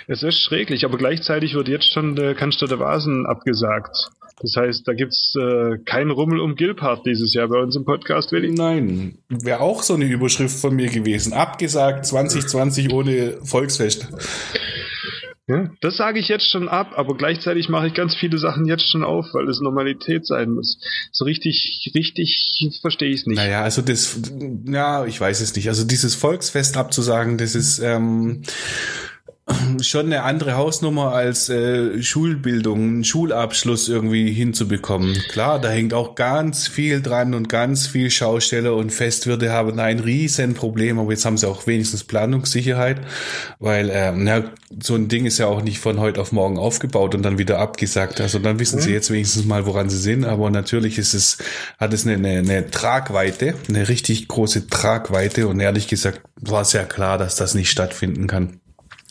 Es 0.06 0.22
ist 0.22 0.40
schräglich, 0.40 0.84
aber 0.84 0.98
gleichzeitig 0.98 1.54
wird 1.54 1.68
jetzt 1.68 1.92
schon 1.92 2.14
der 2.14 2.34
Cannstatter 2.34 2.76
der 2.76 2.84
Vasen 2.84 3.26
abgesagt. 3.26 3.96
Das 4.42 4.56
heißt, 4.56 4.86
da 4.86 4.92
gibt's 4.92 5.34
äh, 5.36 5.78
keinen 5.84 6.10
Rummel 6.10 6.40
um 6.40 6.56
Gilpart 6.56 7.06
dieses 7.06 7.32
Jahr 7.34 7.48
bei 7.48 7.58
uns 7.58 7.76
im 7.76 7.84
Podcast, 7.84 8.32
Willi? 8.32 8.50
Nein, 8.50 9.18
wäre 9.28 9.60
auch 9.60 9.82
so 9.82 9.94
eine 9.94 10.06
Überschrift 10.06 10.58
von 10.58 10.74
mir 10.74 10.88
gewesen. 10.88 11.32
Abgesagt 11.32 12.06
2020 12.06 12.92
ohne 12.92 13.38
Volksfest. 13.44 14.08
Ja, 15.46 15.70
das 15.82 15.98
sage 15.98 16.18
ich 16.18 16.28
jetzt 16.28 16.50
schon 16.50 16.68
ab, 16.68 16.92
aber 16.96 17.16
gleichzeitig 17.16 17.68
mache 17.68 17.86
ich 17.86 17.94
ganz 17.94 18.14
viele 18.14 18.38
Sachen 18.38 18.64
jetzt 18.64 18.90
schon 18.90 19.04
auf, 19.04 19.26
weil 19.34 19.46
es 19.48 19.60
Normalität 19.60 20.26
sein 20.26 20.50
muss. 20.50 20.78
So 21.12 21.26
richtig, 21.26 21.92
richtig 21.94 22.70
verstehe 22.80 23.10
ich 23.10 23.20
es 23.20 23.26
nicht. 23.26 23.36
Naja, 23.36 23.62
also 23.62 23.82
das, 23.82 24.20
ja, 24.66 25.04
ich 25.04 25.20
weiß 25.20 25.42
es 25.42 25.54
nicht. 25.54 25.68
Also 25.68 25.84
dieses 25.84 26.14
Volksfest 26.14 26.78
abzusagen, 26.78 27.36
das 27.36 27.54
ist, 27.54 27.78
ähm, 27.78 28.42
schon 29.82 30.06
eine 30.06 30.22
andere 30.22 30.56
Hausnummer 30.56 31.12
als 31.12 31.48
äh, 31.48 32.02
Schulbildung, 32.02 33.04
Schulabschluss 33.04 33.88
irgendwie 33.88 34.32
hinzubekommen. 34.32 35.14
Klar, 35.28 35.60
da 35.60 35.68
hängt 35.68 35.92
auch 35.92 36.14
ganz 36.14 36.66
viel 36.66 37.02
dran 37.02 37.34
und 37.34 37.48
ganz 37.48 37.86
viel 37.86 38.10
Schausteller 38.10 38.74
und 38.74 38.90
Festwirte 38.90 39.52
haben 39.52 39.78
ein 39.78 40.00
riesen 40.00 40.54
Problem, 40.54 40.98
aber 40.98 41.10
jetzt 41.10 41.24
haben 41.24 41.36
sie 41.36 41.48
auch 41.48 41.66
wenigstens 41.66 42.04
Planungssicherheit, 42.04 43.00
weil 43.58 43.90
äh, 43.90 44.12
na, 44.12 44.44
so 44.82 44.94
ein 44.94 45.08
Ding 45.08 45.26
ist 45.26 45.38
ja 45.38 45.46
auch 45.46 45.62
nicht 45.62 45.78
von 45.78 46.00
heute 46.00 46.20
auf 46.20 46.32
morgen 46.32 46.58
aufgebaut 46.58 47.14
und 47.14 47.22
dann 47.22 47.38
wieder 47.38 47.58
abgesagt. 47.58 48.20
Also 48.20 48.38
dann 48.38 48.58
wissen 48.58 48.78
mhm. 48.78 48.82
sie 48.82 48.92
jetzt 48.92 49.10
wenigstens 49.10 49.44
mal, 49.44 49.66
woran 49.66 49.90
sie 49.90 49.98
sind, 49.98 50.24
aber 50.24 50.50
natürlich 50.50 50.98
ist 50.98 51.14
es, 51.14 51.38
hat 51.78 51.92
es 51.92 52.06
eine, 52.06 52.14
eine, 52.14 52.38
eine 52.38 52.70
Tragweite, 52.70 53.54
eine 53.68 53.88
richtig 53.88 54.26
große 54.28 54.68
Tragweite 54.68 55.48
und 55.48 55.60
ehrlich 55.60 55.88
gesagt 55.88 56.22
war 56.40 56.62
es 56.62 56.72
ja 56.72 56.84
klar, 56.84 57.18
dass 57.18 57.36
das 57.36 57.54
nicht 57.54 57.70
stattfinden 57.70 58.26
kann. 58.26 58.60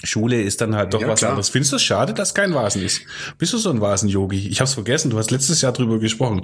Schule 0.03 0.41
ist 0.41 0.61
dann 0.61 0.75
halt 0.75 0.93
doch 0.93 1.01
ja, 1.01 1.07
was 1.07 1.19
klar. 1.19 1.31
anderes. 1.31 1.49
Findest 1.49 1.71
du 1.71 1.75
es 1.77 1.83
schade, 1.83 2.13
dass 2.13 2.33
kein 2.33 2.53
Vasen 2.53 2.83
ist? 2.83 3.01
Bist 3.37 3.53
du 3.53 3.57
so 3.57 3.69
ein 3.69 3.79
Vasen-Yogi? 3.79 4.49
Ich 4.49 4.59
hab's 4.59 4.73
vergessen, 4.73 5.09
du 5.09 5.17
hast 5.17 5.31
letztes 5.31 5.61
Jahr 5.61 5.71
drüber 5.71 5.99
gesprochen. 5.99 6.41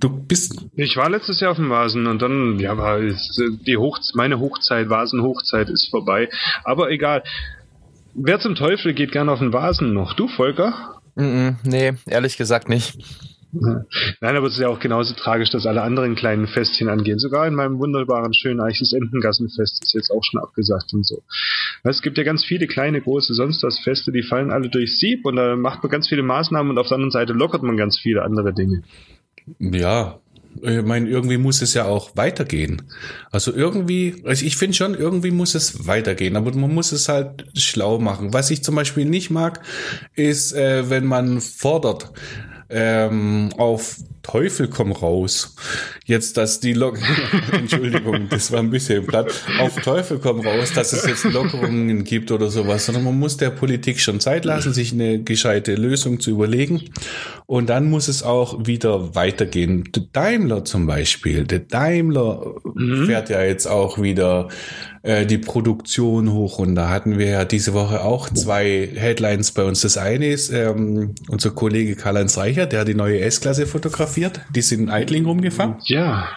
Du 0.00 0.08
bist. 0.08 0.64
Ich 0.76 0.96
war 0.96 1.10
letztes 1.10 1.40
Jahr 1.40 1.50
auf 1.50 1.58
dem 1.58 1.70
Vasen 1.70 2.06
und 2.06 2.22
dann, 2.22 2.58
ja, 2.58 2.76
war 2.76 2.98
die 3.00 3.76
Hoch 3.76 3.98
meine 4.14 4.38
Hochzeit, 4.40 4.88
Vasen-Hochzeit 4.88 5.68
ist 5.68 5.90
vorbei. 5.90 6.28
Aber 6.64 6.90
egal. 6.90 7.22
Wer 8.14 8.40
zum 8.40 8.54
Teufel 8.54 8.94
geht 8.94 9.12
gern 9.12 9.28
auf 9.28 9.40
den 9.40 9.52
Vasen 9.52 9.92
noch? 9.92 10.14
Du, 10.14 10.26
Volker? 10.28 11.00
Mm 11.16 11.22
-mm, 11.22 11.54
nee, 11.64 11.92
ehrlich 12.06 12.38
gesagt 12.38 12.68
nicht. 12.68 12.96
Nein, 13.52 14.36
aber 14.36 14.46
es 14.46 14.54
ist 14.54 14.60
ja 14.60 14.68
auch 14.68 14.80
genauso 14.80 15.14
tragisch, 15.14 15.50
dass 15.50 15.66
alle 15.66 15.82
anderen 15.82 16.14
kleinen 16.14 16.46
Festchen 16.46 16.88
angehen. 16.88 17.18
Sogar 17.18 17.46
in 17.46 17.54
meinem 17.54 17.78
wunderbaren, 17.78 18.34
schönen 18.34 18.60
Eiches 18.60 18.92
Entengassenfest 18.92 19.82
ist 19.82 19.94
jetzt 19.94 20.10
auch 20.10 20.22
schon 20.24 20.40
abgesagt 20.40 20.92
und 20.92 21.06
so. 21.06 21.22
Es 21.84 22.02
gibt 22.02 22.18
ja 22.18 22.24
ganz 22.24 22.44
viele 22.44 22.66
kleine, 22.66 23.00
große, 23.00 23.34
sonst 23.34 23.62
was 23.62 23.78
Feste, 23.78 24.12
die 24.12 24.22
fallen 24.22 24.50
alle 24.50 24.68
durch 24.68 24.98
Sieb 24.98 25.24
und 25.24 25.36
da 25.36 25.56
macht 25.56 25.82
man 25.82 25.90
ganz 25.90 26.08
viele 26.08 26.22
Maßnahmen 26.22 26.70
und 26.70 26.78
auf 26.78 26.88
der 26.88 26.96
anderen 26.96 27.12
Seite 27.12 27.32
lockert 27.32 27.62
man 27.62 27.76
ganz 27.76 27.98
viele 27.98 28.22
andere 28.22 28.52
Dinge. 28.52 28.82
Ja, 29.58 30.18
ich 30.62 30.82
meine, 30.82 31.08
irgendwie 31.08 31.36
muss 31.36 31.62
es 31.62 31.74
ja 31.74 31.84
auch 31.84 32.16
weitergehen. 32.16 32.82
Also 33.30 33.52
irgendwie, 33.52 34.22
also 34.24 34.44
ich 34.44 34.56
finde 34.56 34.74
schon, 34.74 34.94
irgendwie 34.94 35.30
muss 35.30 35.54
es 35.54 35.86
weitergehen, 35.86 36.36
aber 36.36 36.54
man 36.54 36.74
muss 36.74 36.92
es 36.92 37.08
halt 37.08 37.46
schlau 37.56 37.98
machen. 37.98 38.32
Was 38.32 38.50
ich 38.50 38.62
zum 38.62 38.74
Beispiel 38.74 39.04
nicht 39.04 39.30
mag, 39.30 39.60
ist, 40.14 40.52
äh, 40.52 40.88
wenn 40.88 41.04
man 41.04 41.40
fordert, 41.40 42.12
ähm, 42.68 43.50
auf 43.56 43.96
Teufel 44.26 44.66
komm 44.66 44.90
raus. 44.90 45.54
Jetzt, 46.04 46.36
dass 46.36 46.58
die 46.58 46.72
Lok 46.72 46.98
Entschuldigung, 47.52 48.28
das 48.28 48.50
war 48.50 48.58
ein 48.58 48.70
bisschen 48.70 49.06
platt. 49.06 49.32
Auf 49.60 49.76
Teufel 49.76 50.18
komm 50.18 50.40
raus, 50.40 50.72
dass 50.74 50.92
es 50.92 51.06
jetzt 51.06 51.24
Lockerungen 51.24 52.02
gibt 52.02 52.32
oder 52.32 52.48
sowas, 52.48 52.86
sondern 52.86 53.04
man 53.04 53.16
muss 53.16 53.36
der 53.36 53.50
Politik 53.50 54.00
schon 54.00 54.18
Zeit 54.18 54.44
lassen, 54.44 54.72
sich 54.72 54.92
eine 54.92 55.22
gescheite 55.22 55.76
Lösung 55.76 56.18
zu 56.18 56.30
überlegen. 56.30 56.82
Und 57.46 57.70
dann 57.70 57.88
muss 57.88 58.08
es 58.08 58.24
auch 58.24 58.66
wieder 58.66 59.14
weitergehen. 59.14 59.84
Der 59.94 60.02
Daimler 60.12 60.64
zum 60.64 60.86
Beispiel, 60.86 61.44
der 61.44 61.60
Daimler 61.60 62.56
mhm. 62.74 63.06
fährt 63.06 63.30
ja 63.30 63.44
jetzt 63.44 63.66
auch 63.66 64.02
wieder 64.02 64.48
äh, 65.02 65.24
die 65.24 65.38
Produktion 65.38 66.32
hoch. 66.32 66.58
Und 66.58 66.74
da 66.74 66.88
hatten 66.88 67.16
wir 67.16 67.26
ja 67.28 67.44
diese 67.44 67.74
Woche 67.74 68.02
auch 68.02 68.28
zwei 68.28 68.88
Headlines 68.92 69.52
bei 69.52 69.62
uns. 69.62 69.82
Das 69.82 69.96
eine 69.96 70.26
ist 70.26 70.50
ähm, 70.50 71.14
unser 71.28 71.52
Kollege 71.52 71.94
Karl-Heinz 71.94 72.36
Reicher, 72.36 72.66
der 72.66 72.84
die 72.84 72.94
neue 72.94 73.20
S-Klasse 73.20 73.66
fotografiert 73.66 74.15
fotografiert. 74.16 74.40
Die 74.54 74.62
sind 74.62 74.80
in 74.80 74.90
Eitling 74.90 75.24
rumgefahren. 75.24 75.76
Ja. 75.84 76.28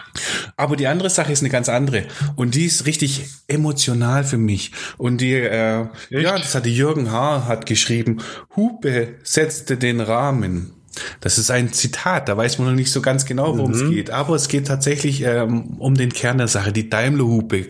Aber 0.56 0.76
die 0.76 0.86
andere 0.86 1.10
Sache 1.10 1.32
ist 1.32 1.40
eine 1.40 1.50
ganz 1.50 1.68
andere. 1.68 2.04
Und 2.36 2.54
die 2.54 2.66
ist 2.66 2.86
richtig 2.86 3.24
emotional 3.48 4.24
für 4.24 4.38
mich. 4.38 4.72
Und 4.98 5.20
die, 5.20 5.34
äh, 5.34 5.86
ja, 6.10 6.38
das 6.38 6.54
hat 6.54 6.66
die 6.66 6.76
Jürgen 6.76 7.10
Haar 7.10 7.46
hat 7.46 7.66
geschrieben. 7.66 8.18
Hupe 8.56 9.14
setzte 9.22 9.76
den 9.76 10.00
Rahmen. 10.00 10.72
Das 11.20 11.38
ist 11.38 11.50
ein 11.50 11.72
Zitat, 11.72 12.28
da 12.28 12.36
weiß 12.36 12.58
man 12.58 12.68
noch 12.68 12.74
nicht 12.74 12.90
so 12.90 13.00
ganz 13.00 13.24
genau, 13.24 13.56
worum 13.56 13.70
es 13.70 13.88
geht. 13.88 14.10
Aber 14.10 14.34
es 14.34 14.48
geht 14.48 14.66
tatsächlich 14.66 15.22
ähm, 15.22 15.76
um 15.78 15.94
den 15.94 16.12
Kern 16.12 16.38
der 16.38 16.48
Sache, 16.48 16.72
die 16.72 16.90
Daimler-Hupe. 16.90 17.68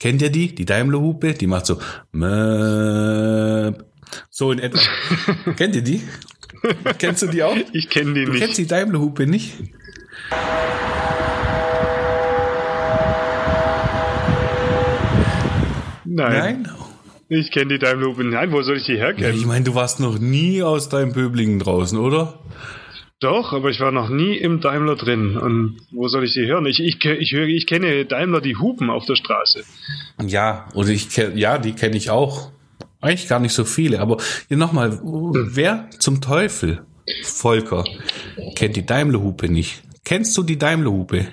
Kennt 0.00 0.20
ihr 0.20 0.30
die? 0.30 0.54
Die 0.54 0.64
Daimler-Hupe, 0.64 1.34
die 1.34 1.46
macht 1.46 1.66
so 1.66 1.78
Möp. 2.12 3.84
so 4.30 4.50
in 4.50 4.58
etwa. 4.58 4.80
Kennt 5.56 5.76
ihr 5.76 5.82
die? 5.82 6.02
Kennst 6.98 7.22
du 7.22 7.26
die 7.28 7.42
auch? 7.42 7.56
Ich 7.72 7.88
kenne 7.88 8.14
die 8.14 8.24
Du 8.24 8.32
nicht. 8.32 8.40
kennst 8.42 8.58
die 8.58 8.66
Daimler-Hupe 8.66 9.26
nicht? 9.26 9.54
Nein. 16.04 16.62
Nein? 16.64 16.68
Ich 17.28 17.50
kenne 17.50 17.72
die 17.72 17.78
Daimler 17.78 18.06
Hupe. 18.08 18.22
Nein, 18.24 18.52
wo 18.52 18.62
soll 18.62 18.76
ich 18.76 18.84
die 18.84 18.92
Ja, 18.92 19.06
herkennen? 19.06 19.36
ich 19.36 19.44
meine, 19.46 19.64
du 19.64 19.74
warst 19.74 19.98
noch 19.98 20.18
nie 20.18 20.62
aus 20.62 20.88
deinem 20.88 21.12
Böblingen 21.12 21.58
draußen, 21.58 21.98
oder? 21.98 22.38
Doch, 23.18 23.52
aber 23.52 23.70
ich 23.70 23.80
war 23.80 23.90
noch 23.90 24.10
nie 24.10 24.36
im 24.36 24.60
Daimler 24.60 24.94
drin. 24.94 25.36
Und 25.36 25.78
wo 25.90 26.06
soll 26.06 26.24
ich 26.24 26.32
sie 26.32 26.46
hören? 26.46 26.66
Ich, 26.66 26.80
ich, 26.80 27.04
ich, 27.04 27.32
höre, 27.32 27.46
ich 27.48 27.66
kenne 27.66 28.04
Daimler 28.04 28.40
die 28.40 28.56
Hupen 28.56 28.90
auf 28.90 29.06
der 29.06 29.16
Straße. 29.16 29.64
Ja, 30.24 30.68
oder 30.74 30.90
ich 30.90 31.16
ja, 31.16 31.58
die 31.58 31.72
kenne 31.72 31.96
ich 31.96 32.10
auch. 32.10 32.52
Eigentlich 33.06 33.28
gar 33.28 33.38
nicht 33.38 33.52
so 33.52 33.64
viele, 33.64 34.00
aber 34.00 34.16
hier 34.48 34.56
nochmal, 34.56 34.98
wer 35.00 35.88
zum 36.00 36.20
Teufel, 36.20 36.82
Volker, 37.22 37.84
kennt 38.56 38.74
die 38.74 38.84
Daimlerhupe 38.84 39.48
nicht? 39.48 39.84
Kennst 40.04 40.36
du 40.36 40.42
die 40.42 40.58
Daimlerhupe? 40.58 41.28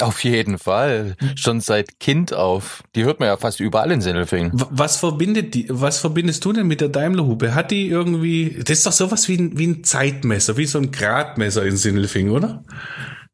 Auf 0.00 0.24
jeden 0.24 0.58
Fall. 0.58 1.14
Schon 1.36 1.60
seit 1.60 2.00
Kind 2.00 2.32
auf. 2.32 2.82
Die 2.96 3.04
hört 3.04 3.20
man 3.20 3.28
ja 3.28 3.36
fast 3.36 3.60
überall 3.60 3.92
in 3.92 4.00
Sindelfingen. 4.00 4.50
Was 4.52 4.96
verbindet 4.96 5.54
die, 5.54 5.66
was 5.68 5.98
verbindest 5.98 6.44
du 6.44 6.52
denn 6.52 6.66
mit 6.66 6.80
der 6.80 6.88
Daimlerhupe? 6.88 7.54
Hat 7.54 7.70
die 7.70 7.86
irgendwie, 7.86 8.60
das 8.64 8.78
ist 8.78 8.86
doch 8.86 8.92
sowas 8.92 9.28
wie 9.28 9.36
ein, 9.36 9.56
wie 9.58 9.68
ein 9.68 9.84
Zeitmesser, 9.84 10.56
wie 10.56 10.66
so 10.66 10.78
ein 10.78 10.90
Gradmesser 10.90 11.64
in 11.64 11.76
Sindelfingen, 11.76 12.32
oder? 12.32 12.64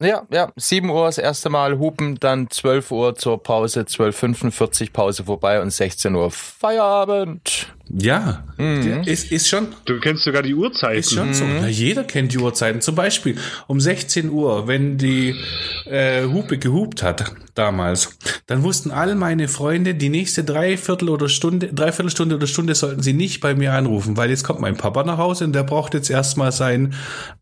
Ja, 0.02 0.26
ja. 0.30 0.52
7 0.56 0.90
Uhr 0.90 1.06
das 1.06 1.16
erste 1.16 1.48
Mal 1.48 1.78
hupen, 1.78 2.16
dann 2.20 2.50
12 2.50 2.90
Uhr 2.90 3.14
zur 3.14 3.42
Pause, 3.42 3.80
12.45 3.80 4.92
Pause 4.92 5.24
vorbei 5.24 5.60
und 5.62 5.70
16 5.70 6.14
Uhr 6.14 6.30
Feierabend. 6.30 7.74
Ja, 7.88 8.42
der 8.58 9.06
ist, 9.06 9.30
ist 9.30 9.48
schon, 9.48 9.68
Du 9.84 10.00
kennst 10.00 10.24
sogar 10.24 10.42
die 10.42 10.54
Uhrzeiten. 10.54 10.98
Ist 10.98 11.12
schon 11.12 11.32
so. 11.34 11.44
Na, 11.44 11.68
jeder 11.68 12.02
kennt 12.02 12.32
die 12.32 12.38
Uhrzeiten. 12.38 12.80
Zum 12.80 12.96
Beispiel 12.96 13.36
um 13.68 13.80
16 13.80 14.28
Uhr, 14.28 14.66
wenn 14.66 14.98
die 14.98 15.36
äh, 15.84 16.24
Hupe 16.24 16.58
gehupt 16.58 17.04
hat 17.04 17.32
damals, 17.54 18.18
dann 18.46 18.64
wussten 18.64 18.90
all 18.90 19.14
meine 19.14 19.46
Freunde, 19.46 19.94
die 19.94 20.08
nächste 20.08 20.42
Dreiviertel 20.42 21.08
oder 21.08 21.28
Stunde, 21.28 21.72
Dreiviertelstunde 21.72 22.34
oder 22.34 22.48
Stunde 22.48 22.74
sollten 22.74 23.02
sie 23.02 23.12
nicht 23.12 23.40
bei 23.40 23.54
mir 23.54 23.72
anrufen, 23.72 24.16
weil 24.16 24.30
jetzt 24.30 24.42
kommt 24.42 24.60
mein 24.60 24.76
Papa 24.76 25.04
nach 25.04 25.18
Hause 25.18 25.44
und 25.44 25.52
der 25.52 25.62
braucht 25.62 25.94
jetzt 25.94 26.10
erstmal 26.10 26.50
seinen 26.50 26.94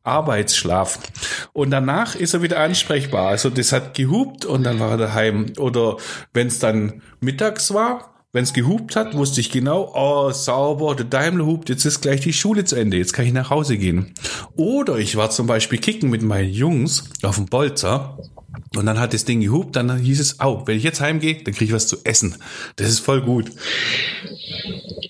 Arbeitsschlaf. 0.03 0.99
Und 1.55 1.71
danach 1.71 2.17
ist 2.17 2.35
er 2.35 2.43
wieder 2.43 2.61
ansprechbar. 2.61 3.29
Also 3.29 3.49
das 3.49 3.73
hat 3.73 3.95
gehupt 3.95 4.45
und 4.45 4.65
dann 4.65 4.79
war 4.79 4.91
er 4.91 4.99
daheim. 4.99 5.47
Oder 5.59 5.97
wenn 6.35 6.49
es 6.49 6.59
dann 6.59 7.03
mittags 7.21 7.73
war, 7.73 8.14
wenn 8.35 8.43
es 8.43 8.53
gehupt 8.53 8.97
hat, 8.97 9.15
wusste 9.15 9.41
ich 9.41 9.51
genau, 9.51 9.93
oh, 9.95 10.33
sauber, 10.33 10.97
der 10.97 11.07
Daimler 11.07 11.47
hupt, 11.47 11.69
jetzt 11.69 11.85
ist 11.85 12.01
gleich 12.01 12.21
die 12.21 12.33
Schule 12.33 12.65
zu 12.65 12.75
Ende, 12.75 12.97
jetzt 12.97 13.13
kann 13.13 13.25
ich 13.25 13.33
nach 13.33 13.49
Hause 13.49 13.79
gehen. 13.79 14.13
Oder 14.57 14.99
ich 14.99 15.15
war 15.15 15.31
zum 15.31 15.47
Beispiel 15.47 15.79
kicken 15.79 16.11
mit 16.11 16.23
meinen 16.23 16.51
Jungs 16.51 17.09
auf 17.23 17.37
dem 17.37 17.47
Bolzer 17.47 18.19
und 18.77 18.87
dann 18.87 18.99
hat 18.99 19.15
das 19.15 19.25
Ding 19.25 19.41
gehupt, 19.41 19.77
dann 19.77 19.97
hieß 19.97 20.19
es, 20.19 20.41
au, 20.41 20.67
wenn 20.67 20.77
ich 20.77 20.83
jetzt 20.83 21.01
heimgehe, 21.01 21.45
dann 21.45 21.55
kriege 21.55 21.67
ich 21.67 21.73
was 21.73 21.87
zu 21.87 21.99
essen. 22.03 22.35
Das 22.75 22.89
ist 22.89 22.99
voll 22.99 23.23
gut. 23.23 23.53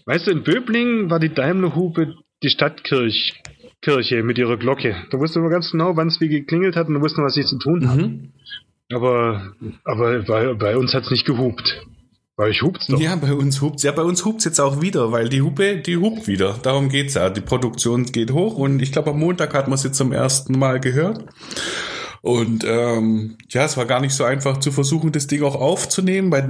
Weißt 0.05 0.27
du, 0.27 0.31
in 0.31 0.43
Böblingen 0.43 1.09
war 1.09 1.19
die 1.19 1.33
Daimler 1.33 1.75
Hupe 1.75 2.15
die 2.43 2.51
Stadtkirche 2.51 3.33
Kirche 3.81 4.23
mit 4.23 4.37
ihrer 4.37 4.59
Glocke. 4.59 4.97
Da 5.11 5.19
wusste 5.19 5.41
man 5.41 5.51
ganz 5.51 5.71
genau, 5.71 5.97
wann 5.97 6.09
es 6.09 6.21
wie 6.21 6.29
geklingelt 6.29 6.77
hat 6.77 6.89
und 6.89 6.95
da 6.95 7.01
wusste 7.01 7.21
man, 7.21 7.27
was 7.27 7.35
sie 7.35 7.45
zu 7.45 7.59
tun 7.59 7.89
haben. 7.89 8.33
Aber, 8.93 9.55
aber 9.85 10.23
bei, 10.23 10.55
bei 10.55 10.77
uns 10.77 10.93
hat's 10.93 11.11
nicht 11.11 11.27
gehupt. 11.27 11.87
Bei 12.37 12.45
euch 12.47 12.63
hupt's 12.63 12.89
doch. 12.89 13.01
Ja, 13.01 13.15
bei 13.15 13.33
uns 13.33 13.61
hupt's. 13.61 13.85
Ja, 13.85 13.93
bei 13.93 14.03
uns 14.03 14.25
hupt's 14.25 14.45
jetzt 14.45 14.61
auch 14.61 14.81
wieder, 14.81 15.13
weil 15.13 15.29
die 15.29 15.43
Hupe, 15.43 15.77
die 15.77 15.97
hupt 15.97 16.27
wieder. 16.27 16.59
Darum 16.63 16.89
geht's 16.89 17.15
ja. 17.15 17.31
Die 17.31 17.41
Produktion 17.41 18.07
geht 18.07 18.33
hoch 18.33 18.57
und 18.57 18.83
ich 18.83 18.91
glaube, 18.91 19.11
am 19.11 19.21
Montag 19.21 19.55
hat 19.55 19.69
man 19.69 19.79
sie 19.79 19.93
zum 19.93 20.13
ersten 20.13 20.59
Mal 20.59 20.81
gehört. 20.81 21.25
Und 22.23 22.65
ähm, 22.65 23.37
ja, 23.51 23.65
es 23.67 23.77
war 23.77 23.85
gar 23.85 24.01
nicht 24.01 24.15
so 24.15 24.25
einfach 24.25 24.59
zu 24.59 24.73
versuchen, 24.73 25.13
das 25.13 25.27
Ding 25.27 25.43
auch 25.43 25.57
aufzunehmen, 25.57 26.33
weil 26.33 26.49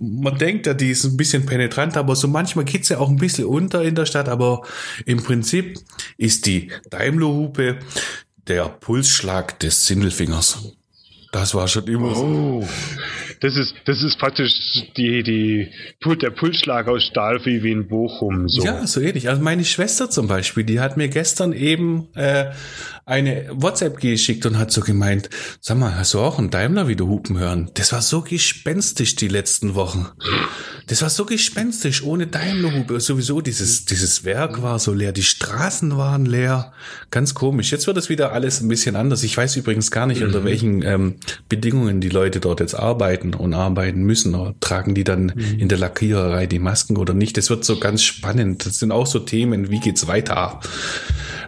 man 0.00 0.36
denkt 0.36 0.66
ja, 0.66 0.74
die 0.74 0.90
ist 0.90 1.04
ein 1.04 1.16
bisschen 1.16 1.46
penetrant, 1.46 1.96
aber 1.96 2.16
so 2.16 2.26
manchmal 2.26 2.64
geht's 2.64 2.88
ja 2.88 2.98
auch 2.98 3.08
ein 3.08 3.18
bisschen 3.18 3.44
unter 3.44 3.82
in 3.84 3.94
der 3.94 4.04
Stadt. 4.04 4.28
Aber 4.28 4.62
im 5.06 5.22
Prinzip 5.22 5.78
ist 6.18 6.46
die 6.46 6.72
Daimler-Hupe 6.90 7.78
der 8.48 8.64
Pulsschlag 8.68 9.60
des 9.60 9.86
Sindelfingers. 9.86 10.72
Das 11.30 11.54
war 11.54 11.68
schon 11.68 11.86
immer 11.86 12.14
so. 12.14 12.66
Das 13.42 13.56
ist, 13.56 13.74
das 13.86 14.02
ist 14.04 14.18
praktisch 14.18 14.52
die, 14.96 15.24
die, 15.24 15.68
der 16.16 16.30
Pulsschlag 16.30 16.86
aus 16.86 17.02
Stahl 17.02 17.44
wie 17.44 17.64
wie 17.64 17.72
in 17.72 17.88
Bochum. 17.88 18.48
So. 18.48 18.64
Ja, 18.64 18.86
so 18.86 19.00
ähnlich. 19.00 19.28
Also 19.28 19.42
meine 19.42 19.64
Schwester 19.64 20.08
zum 20.08 20.28
Beispiel, 20.28 20.62
die 20.62 20.78
hat 20.78 20.96
mir 20.96 21.08
gestern 21.08 21.52
eben 21.52 22.06
äh, 22.14 22.52
eine 23.04 23.50
WhatsApp 23.52 23.98
geschickt 23.98 24.46
und 24.46 24.58
hat 24.58 24.70
so 24.70 24.80
gemeint, 24.80 25.28
sag 25.60 25.76
mal, 25.76 25.96
hast 25.96 26.14
du 26.14 26.20
auch 26.20 26.38
einen 26.38 26.50
Daimler 26.50 26.86
wieder 26.86 27.06
hupen 27.06 27.36
hören? 27.36 27.70
Das 27.74 27.92
war 27.92 28.00
so 28.00 28.20
gespenstisch 28.22 29.16
die 29.16 29.26
letzten 29.26 29.74
Wochen. 29.74 30.06
Das 30.86 31.02
war 31.02 31.10
so 31.10 31.24
gespenstisch, 31.24 32.02
ohne 32.02 32.26
Daimlerhupe. 32.26 33.00
Sowieso 33.00 33.40
dieses, 33.40 33.86
dieses 33.86 34.24
Werk 34.24 34.62
war 34.62 34.78
so 34.78 34.92
leer, 34.92 35.12
die 35.12 35.22
Straßen 35.22 35.96
waren 35.96 36.26
leer. 36.26 36.72
Ganz 37.10 37.34
komisch. 37.34 37.72
Jetzt 37.72 37.86
wird 37.86 37.96
es 37.96 38.08
wieder 38.08 38.32
alles 38.32 38.60
ein 38.60 38.68
bisschen 38.68 38.94
anders. 38.94 39.22
Ich 39.22 39.36
weiß 39.36 39.56
übrigens 39.56 39.90
gar 39.90 40.06
nicht, 40.06 40.22
unter 40.22 40.44
welchen 40.44 40.82
ähm, 40.82 41.16
Bedingungen 41.48 42.00
die 42.00 42.08
Leute 42.08 42.40
dort 42.40 42.60
jetzt 42.60 42.74
arbeiten 42.74 43.31
und 43.34 43.54
arbeiten 43.54 44.02
müssen. 44.02 44.34
Oder 44.34 44.54
tragen 44.60 44.94
die 44.94 45.04
dann 45.04 45.30
in 45.58 45.68
der 45.68 45.78
Lackiererei 45.78 46.46
die 46.46 46.58
Masken 46.58 46.96
oder 46.96 47.14
nicht? 47.14 47.36
Das 47.36 47.50
wird 47.50 47.64
so 47.64 47.78
ganz 47.78 48.02
spannend. 48.02 48.66
Das 48.66 48.78
sind 48.78 48.92
auch 48.92 49.06
so 49.06 49.18
Themen, 49.18 49.70
wie 49.70 49.80
geht's 49.80 50.06
weiter? 50.06 50.60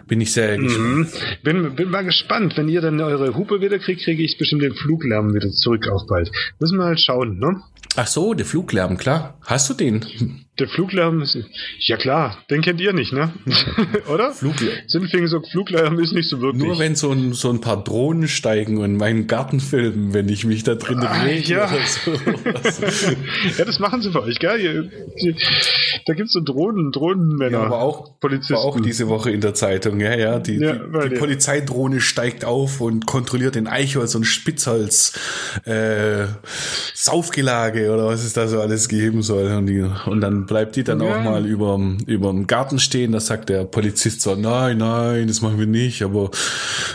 Bin 0.07 0.21
ich 0.21 0.33
sehr 0.33 0.57
gespannt. 0.57 0.87
Mhm. 0.87 1.07
Bin, 1.43 1.75
bin 1.75 1.89
mal 1.89 2.03
gespannt. 2.03 2.53
Wenn 2.57 2.69
ihr 2.69 2.81
dann 2.81 2.99
eure 3.01 3.35
Hupe 3.35 3.61
wieder 3.61 3.79
kriegt, 3.79 4.03
kriege 4.03 4.23
ich 4.23 4.37
bestimmt 4.37 4.61
den 4.61 4.75
Fluglärm 4.75 5.33
wieder 5.33 5.49
zurück 5.51 5.87
auch 5.89 6.05
bald. 6.07 6.31
Müssen 6.59 6.77
wir 6.77 6.85
halt 6.85 6.99
schauen, 6.99 7.39
ne? 7.39 7.61
Ach 7.95 8.07
so, 8.07 8.33
der 8.33 8.45
Fluglärm, 8.45 8.97
klar. 8.97 9.37
Hast 9.41 9.69
du 9.69 9.73
den? 9.73 10.44
Der 10.57 10.69
Fluglärm 10.69 11.21
ist, 11.21 11.37
ja 11.79 11.97
klar, 11.97 12.37
den 12.49 12.61
kennt 12.61 12.79
ihr 12.79 12.93
nicht, 12.93 13.11
ne? 13.11 13.33
Oder? 14.07 14.31
Fluglärm. 14.31 14.77
Sinfing 14.87 15.27
so 15.27 15.41
Fluglärm 15.41 15.99
ist 15.99 16.13
nicht 16.13 16.29
so 16.29 16.39
wirklich. 16.39 16.63
Nur 16.63 16.79
wenn 16.79 16.95
so 16.95 17.11
ein, 17.11 17.33
so 17.33 17.49
ein 17.49 17.59
paar 17.59 17.83
Drohnen 17.83 18.29
steigen 18.29 18.77
und 18.77 18.95
meinen 18.95 19.27
Garten 19.27 19.59
filmen, 19.59 20.13
wenn 20.13 20.29
ich 20.29 20.45
mich 20.45 20.63
da 20.63 20.75
drin 20.75 20.99
Ah, 20.99 21.23
rege 21.23 21.53
ja. 21.53 21.69
ja, 23.57 23.65
das 23.65 23.79
machen 23.79 24.01
sie 24.01 24.11
für 24.11 24.23
euch, 24.23 24.39
gell? 24.39 24.89
Da 26.05 26.13
gibt's 26.13 26.31
so 26.33 26.39
Drohnen, 26.41 26.91
Drohnenmänner. 26.93 27.57
Ja, 27.59 27.63
aber 27.65 27.81
auch, 27.81 28.17
Polizisten. 28.19 28.53
war 28.53 28.61
auch 28.61 28.79
diese 28.79 29.09
Woche 29.09 29.31
in 29.31 29.41
der 29.41 29.53
Zeitung, 29.55 29.99
ja, 29.99 30.15
ja. 30.15 30.39
Die, 30.39 30.55
Ja, 30.57 30.73
die 31.03 31.09
die- 31.09 31.15
Polizeidrohne 31.15 31.99
steigt 31.99 32.45
auf 32.45 32.79
und 32.79 33.05
kontrolliert 33.05 33.55
den 33.55 33.67
Eichholz 33.67 34.15
und 34.15 34.23
Spitzholz 34.23 35.19
äh, 35.65 36.27
Saufgelage 36.93 37.91
oder 37.91 38.05
was 38.07 38.23
es 38.23 38.33
da 38.33 38.47
so 38.47 38.61
alles 38.61 38.87
geben 38.87 39.21
soll. 39.21 39.51
Und, 39.51 39.67
die, 39.67 39.81
und 40.05 40.21
dann 40.21 40.44
bleibt 40.47 40.75
die 40.75 40.83
dann 40.83 41.01
Ja. 41.01 41.15
auch 41.17 41.23
mal 41.23 41.45
überm, 41.45 41.97
überm 42.05 42.47
Garten 42.47 42.79
stehen. 42.79 43.11
Da 43.11 43.19
sagt 43.19 43.49
der 43.49 43.65
Polizist 43.65 44.21
so, 44.21 44.35
nein, 44.35 44.77
nein, 44.77 45.27
das 45.27 45.41
machen 45.41 45.59
wir 45.59 45.65
nicht. 45.67 46.01
Aber 46.01 46.31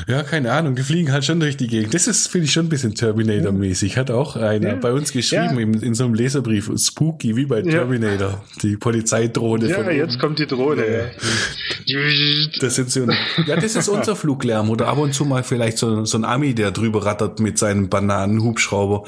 ja, 0.08 0.22
keine 0.22 0.52
Ahnung, 0.52 0.74
die 0.74 0.82
fliegen 0.82 1.12
halt 1.12 1.24
schon 1.24 1.40
durch 1.40 1.56
die 1.56 1.66
Gegend. 1.66 1.94
Das 1.94 2.06
ist, 2.06 2.28
finde 2.28 2.46
ich, 2.46 2.52
schon 2.52 2.66
ein 2.66 2.68
bisschen 2.68 2.94
Terminator-mäßig. 2.94 3.96
Hat 3.96 4.10
auch 4.10 4.36
einer 4.36 4.68
Ja. 4.70 4.74
bei 4.76 4.92
uns 4.92 5.12
geschrieben 5.12 5.54
Ja. 5.54 5.60
in, 5.60 5.74
in 5.74 5.94
so 5.94 6.04
einem 6.04 6.14
Leserbrief, 6.14 6.70
spooky 6.76 7.36
wie 7.36 7.46
bei 7.46 7.62
Terminator. 7.62 8.42
Die 8.62 8.76
Polizeidrohne 8.76 9.68
Ja, 9.68 9.90
jetzt 9.90 10.18
kommt 10.18 10.38
die 10.38 10.46
Drohne. 10.46 11.10
Das 12.60 12.74
sind 12.76 12.90
so, 12.90 13.06
ja, 13.46 13.56
das 13.56 13.76
ist 13.76 13.88
unser 13.88 14.14
Fluglärm 14.16 14.70
oder 14.70 14.88
ab 14.88 14.98
und 14.98 15.14
zu 15.14 15.24
mal 15.24 15.42
vielleicht 15.42 15.78
so, 15.78 16.04
so 16.04 16.18
ein 16.18 16.24
Ami, 16.24 16.54
der 16.54 16.70
drüber 16.70 17.04
rattert 17.04 17.40
mit 17.40 17.58
seinem 17.58 17.88
Bananenhubschrauber. 17.88 19.04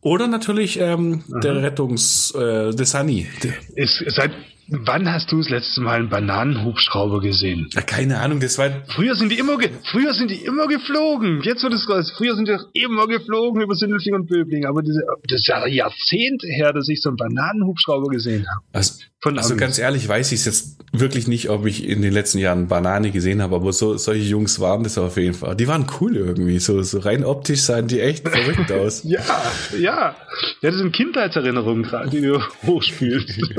Oder 0.00 0.26
natürlich 0.26 0.80
ähm, 0.80 1.22
der 1.42 1.62
Rettungs, 1.62 2.32
äh, 2.34 2.74
der 2.74 2.86
Sunny. 2.86 3.26
Der, 3.42 3.52
Ist, 3.76 4.02
seit 4.08 4.32
wann 4.68 5.10
hast 5.12 5.30
du 5.30 5.38
das 5.38 5.48
letzte 5.48 5.80
Mal 5.80 6.00
einen 6.00 6.08
Bananenhubschrauber 6.08 7.20
gesehen? 7.20 7.68
ja, 7.72 7.82
keine 7.82 8.18
Ahnung, 8.18 8.40
das 8.40 8.58
war 8.58 8.70
Früher 8.88 9.14
sind 9.14 9.30
die 9.30 9.38
immer, 9.38 9.58
früher 9.84 10.14
sind 10.14 10.30
die 10.30 10.44
immer 10.44 10.66
geflogen. 10.66 11.40
Jetzt 11.42 11.62
wird 11.62 11.72
es 11.72 11.88
raus. 11.88 12.12
Früher 12.16 12.34
sind 12.34 12.48
die 12.48 12.80
immer 12.80 13.06
geflogen 13.06 13.62
über 13.62 13.74
Sindelfing 13.74 14.14
und 14.14 14.26
Böbling. 14.26 14.66
Aber 14.66 14.82
diese, 14.82 15.02
das 15.28 15.40
ist 15.40 15.46
ja 15.46 15.66
Jahrzehnte 15.66 16.48
her, 16.48 16.72
dass 16.72 16.88
ich 16.88 17.00
so 17.00 17.10
einen 17.10 17.16
Bananenhubschrauber 17.16 18.08
gesehen 18.08 18.46
habe. 18.48 18.64
also, 18.72 19.04
von 19.26 19.38
Also 19.38 19.56
ganz 19.56 19.78
ehrlich 19.78 20.08
weiß 20.08 20.30
ich 20.30 20.44
jetzt 20.44 20.76
wirklich 20.92 21.26
nicht, 21.26 21.50
ob 21.50 21.66
ich 21.66 21.86
in 21.86 22.00
den 22.00 22.12
letzten 22.12 22.38
Jahren 22.38 22.68
Banane 22.68 23.10
gesehen 23.10 23.42
habe, 23.42 23.56
aber 23.56 23.72
so 23.72 23.96
solche 23.96 24.22
Jungs 24.22 24.60
waren 24.60 24.84
das 24.84 24.96
auf 24.98 25.16
jeden 25.16 25.34
Fall. 25.34 25.56
Die 25.56 25.66
waren 25.66 25.86
cool 26.00 26.16
irgendwie, 26.16 26.58
so, 26.60 26.80
so 26.82 27.00
rein 27.00 27.24
optisch 27.24 27.62
sahen 27.62 27.88
die 27.88 28.00
echt 28.00 28.26
verrückt 28.28 28.70
aus. 28.70 29.02
Ja, 29.04 29.20
ja. 29.78 30.14
Ja, 30.60 30.70
das 30.70 30.76
sind 30.76 30.92
Kindheitserinnerungen 30.92 31.82
gerade, 31.82 32.10
die 32.10 32.20
du 32.20 32.40
hochspielst. 32.66 33.40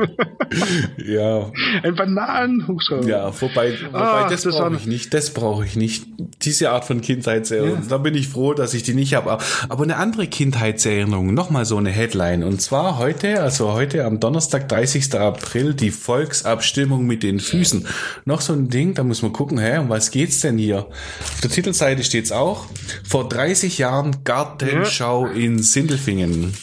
Ja, 0.97 1.51
Ein 1.84 1.95
Bananenhubschrauber. 1.95 3.08
ja, 3.08 3.41
wobei, 3.41 3.73
wobei 3.88 3.99
Ah, 3.99 4.30
das, 4.30 4.43
das 4.43 4.56
brauche 4.56 4.75
ich 4.75 4.86
nicht, 4.86 5.13
das 5.13 5.34
brauche 5.34 5.65
ich 5.65 5.75
nicht. 5.75 6.06
Diese 6.43 6.69
Art 6.71 6.86
von 6.86 7.01
Kindheitserinnerung, 7.01 7.88
da 7.89 7.97
bin 7.97 8.15
ich 8.15 8.30
froh, 8.30 8.53
dass 8.53 8.73
ich 8.73 8.84
die 8.84 8.93
nicht 8.93 9.13
habe. 9.15 9.38
Aber 9.69 9.84
eine 9.84 9.97
andere 9.97 10.27
Kindheitserinnerung, 10.27 11.34
nochmal 11.34 11.65
so 11.65 11.77
eine 11.77 11.89
Headline. 11.89 12.43
Und 12.43 12.62
zwar 12.62 12.97
heute, 12.97 13.41
also 13.41 13.73
heute 13.73 14.06
am 14.06 14.19
Donnerstag, 14.19 14.69
30. 14.69 15.15
April, 15.15 15.57
die 15.63 15.91
Volksabstimmung 15.91 17.06
mit 17.06 17.24
den 17.24 17.39
Füßen. 17.39 17.88
Noch 18.26 18.41
so 18.41 18.54
ein 18.54 18.70
Ding, 18.70 18.93
da 18.93 19.04
muss 19.04 19.22
man 19.22 19.34
gucken, 19.34 19.60
hä, 19.60 19.78
um 19.78 19.89
was 19.89 20.12
geht's 20.12 20.39
denn 20.41 20.58
hier? 20.58 20.88
Auf 20.88 21.41
der 21.41 21.50
Titelseite 21.50 22.04
steht's 22.04 22.32
auch. 22.32 22.67
Vor 23.04 23.28
30 23.30 23.78
Jahren 23.78 24.24
Gartenschau 24.24 25.28
in 25.28 25.62
Sindelfingen. 25.62 26.54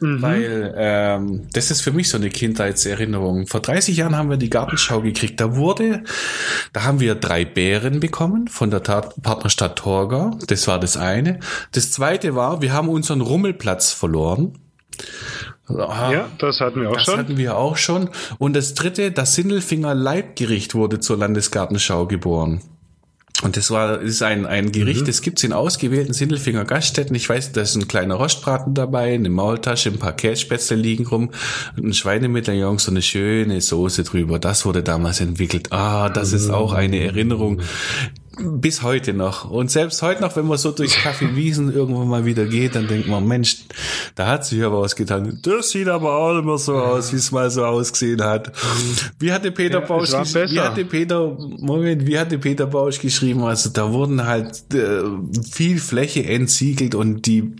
Weil 0.00 0.74
ähm, 0.76 1.48
das 1.52 1.70
ist 1.70 1.80
für 1.80 1.90
mich 1.90 2.08
so 2.08 2.16
eine 2.16 2.30
Kindheitserinnerung. 2.30 3.46
Vor 3.46 3.60
30 3.60 3.96
Jahren 3.96 4.16
haben 4.16 4.30
wir 4.30 4.36
die 4.36 4.50
Gartenschau 4.50 5.00
gekriegt. 5.00 5.40
Da 5.40 5.56
wurde, 5.56 6.04
da 6.72 6.84
haben 6.84 7.00
wir 7.00 7.16
drei 7.16 7.44
Bären 7.44 7.98
bekommen 7.98 8.46
von 8.46 8.70
der 8.70 8.82
Tat 8.82 9.20
Partnerstadt 9.22 9.76
Torgau. 9.76 10.38
Das 10.46 10.68
war 10.68 10.78
das 10.78 10.96
eine. 10.96 11.40
Das 11.72 11.90
zweite 11.90 12.34
war, 12.36 12.62
wir 12.62 12.72
haben 12.72 12.88
unseren 12.88 13.20
Rummelplatz 13.20 13.92
verloren. 13.92 14.58
Aha. 15.68 16.12
Ja, 16.12 16.28
das 16.38 16.60
hatten 16.60 16.80
wir 16.82 16.90
auch 16.90 16.94
Das 16.94 17.04
schon. 17.04 17.16
hatten 17.18 17.36
wir 17.38 17.56
auch 17.56 17.76
schon. 17.76 18.10
Und 18.38 18.54
das 18.54 18.74
dritte, 18.74 19.10
das 19.12 19.34
Sindelfinger 19.34 19.94
Leibgericht 19.94 20.74
wurde 20.74 21.00
zur 21.00 21.16
Landesgartenschau 21.16 22.06
geboren. 22.06 22.60
Und 23.42 23.56
das 23.56 23.70
war, 23.70 24.00
ist 24.00 24.22
ein, 24.22 24.46
ein 24.46 24.70
Gericht, 24.72 25.02
Mhm. 25.02 25.06
das 25.06 25.20
gibt's 25.20 25.42
in 25.42 25.52
ausgewählten 25.52 26.12
Sindelfinger 26.12 26.64
Gaststätten. 26.64 27.16
Ich 27.16 27.28
weiß, 27.28 27.52
da 27.52 27.62
ist 27.62 27.74
ein 27.74 27.88
kleiner 27.88 28.14
Rostbraten 28.14 28.74
dabei, 28.74 29.12
eine 29.14 29.28
Maultasche, 29.28 29.90
ein 29.90 29.98
paar 29.98 30.12
Kässpätzle 30.14 30.76
liegen 30.76 31.06
rum, 31.06 31.30
ein 31.76 31.92
Schweinemedaillon, 31.92 32.78
so 32.78 32.90
eine 32.92 33.02
schöne 33.02 33.60
Soße 33.60 34.04
drüber. 34.04 34.38
Das 34.38 34.64
wurde 34.64 34.82
damals 34.82 35.20
entwickelt. 35.20 35.72
Ah, 35.72 36.10
das 36.10 36.32
ist 36.32 36.48
auch 36.50 36.72
eine 36.74 37.00
Erinnerung. 37.00 37.60
Bis 38.36 38.82
heute 38.82 39.12
noch. 39.14 39.48
Und 39.50 39.70
selbst 39.70 40.02
heute 40.02 40.20
noch, 40.22 40.34
wenn 40.36 40.46
man 40.46 40.58
so 40.58 40.72
durch 40.72 40.96
Kaffee 40.96 41.36
Wiesen 41.36 41.72
irgendwann 41.72 42.08
mal 42.08 42.24
wieder 42.24 42.46
geht, 42.46 42.74
dann 42.74 42.88
denkt 42.88 43.06
man, 43.06 43.26
Mensch, 43.26 43.58
da 44.16 44.26
hat 44.26 44.44
sich 44.44 44.62
aber 44.64 44.80
was 44.80 44.96
getan. 44.96 45.38
Das 45.42 45.70
sieht 45.70 45.88
aber 45.88 46.16
auch 46.16 46.38
immer 46.38 46.58
so 46.58 46.74
aus, 46.74 47.12
wie 47.12 47.16
es 47.16 47.30
mal 47.30 47.50
so 47.50 47.64
ausgesehen 47.64 48.22
hat. 48.22 48.52
Wie 49.18 49.32
hatte 49.32 49.52
Peter 49.52 49.80
Ja, 49.80 49.86
Bausch 49.86 50.08
es 50.08 50.12
war 50.14 50.22
gesch- 50.22 50.50
wie 50.50 50.60
hatte 50.60 50.84
Peter, 50.84 51.36
Moment, 51.60 52.06
wie 52.06 52.18
hatte 52.18 52.38
Peter 52.38 52.66
Bausch 52.66 52.98
geschrieben? 53.00 53.42
Also 53.44 53.70
da 53.70 53.92
wurden 53.92 54.24
halt 54.26 54.64
äh, 54.74 55.02
viel 55.52 55.78
Fläche 55.78 56.24
entsiegelt 56.24 56.94
und 56.94 57.26
die 57.26 57.52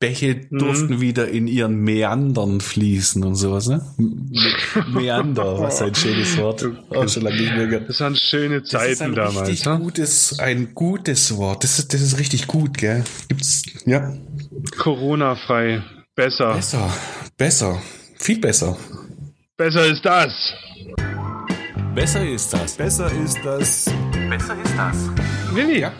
Bäche 0.00 0.42
Mhm. 0.50 0.58
durften 0.58 1.00
wieder 1.00 1.26
in 1.28 1.48
ihren 1.48 1.76
Meandern 1.80 2.60
fließen 2.60 3.24
und 3.24 3.34
sowas, 3.34 3.66
ne? 3.66 3.82
Me 3.96 4.14
Meander, 5.00 5.58
was 5.60 5.82
ein 5.82 5.94
schönes 5.94 6.36
Wort. 6.38 6.64
Auch 6.90 7.08
schon 7.08 7.24
lange 7.24 7.40
nicht 7.40 7.52
mehr 7.56 7.66
gehört. 7.66 7.88
Das 7.88 7.98
waren 8.00 8.14
schöne 8.14 8.60
Das 8.60 8.66
ist 8.66 8.98
Zeiten 8.98 9.02
ein 9.10 9.14
damals. 9.16 9.48
richtig 9.48 9.66
Ne? 9.66 9.78
gutes, 9.80 10.38
ein 10.38 10.74
gutes 10.74 11.36
Wort. 11.36 11.64
Das 11.64 11.78
ist, 11.80 11.92
das 11.92 12.00
ist 12.00 12.18
richtig 12.20 12.46
gut, 12.46 12.78
gell? 12.78 13.02
Gibt's, 13.28 13.64
ja. 13.86 14.14
Corona-frei. 14.78 15.82
Besser. 16.14 16.54
Besser, 16.54 16.90
besser, 17.36 17.82
viel 18.18 18.38
besser. 18.40 18.76
Besser 19.56 19.86
ist 19.86 20.04
das. 20.04 20.32
Besser 21.94 22.24
ist 22.28 22.52
das. 22.52 22.76
Besser 22.76 23.10
ist 23.12 23.38
das. 23.44 23.90
Besser 24.28 24.56
ist 24.62 24.74
das. 24.76 24.96
Willi, 25.52 25.80
Ja. 25.80 25.92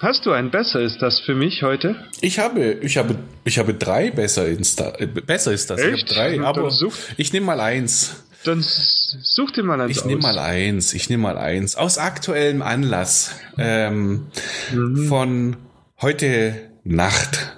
Hast 0.00 0.26
du 0.26 0.32
ein 0.32 0.50
Besser 0.50 0.80
ist 0.80 1.00
das 1.02 1.20
für 1.20 1.34
mich 1.34 1.62
heute? 1.62 1.96
Ich 2.20 2.38
habe, 2.38 2.62
ich 2.82 2.96
habe, 2.96 3.16
ich 3.44 3.58
habe 3.58 3.74
drei 3.74 4.10
besser 4.10 4.46
ist 4.46 4.80
das. 4.80 4.92
Besser 5.26 5.52
ist 5.52 5.70
das. 5.70 5.80
Echt? 5.80 6.10
Ich 6.10 6.16
habe 6.18 6.36
drei, 6.36 6.44
aber 6.44 6.70
such- 6.70 6.94
ich 7.16 7.32
nehme 7.32 7.46
mal 7.46 7.60
eins. 7.60 8.24
Dann 8.44 8.60
such 8.62 9.52
dir 9.52 9.62
mal 9.62 9.80
eins 9.80 9.96
Ich 9.96 10.04
nehme 10.04 10.20
mal 10.20 10.38
eins. 10.38 10.92
Ich 10.92 11.08
nehme 11.08 11.22
mal 11.22 11.38
eins. 11.38 11.76
Aus 11.76 11.96
aktuellem 11.96 12.60
Anlass 12.60 13.30
ähm, 13.56 14.26
von 15.08 15.56
heute 16.02 16.54
Nacht. 16.84 17.56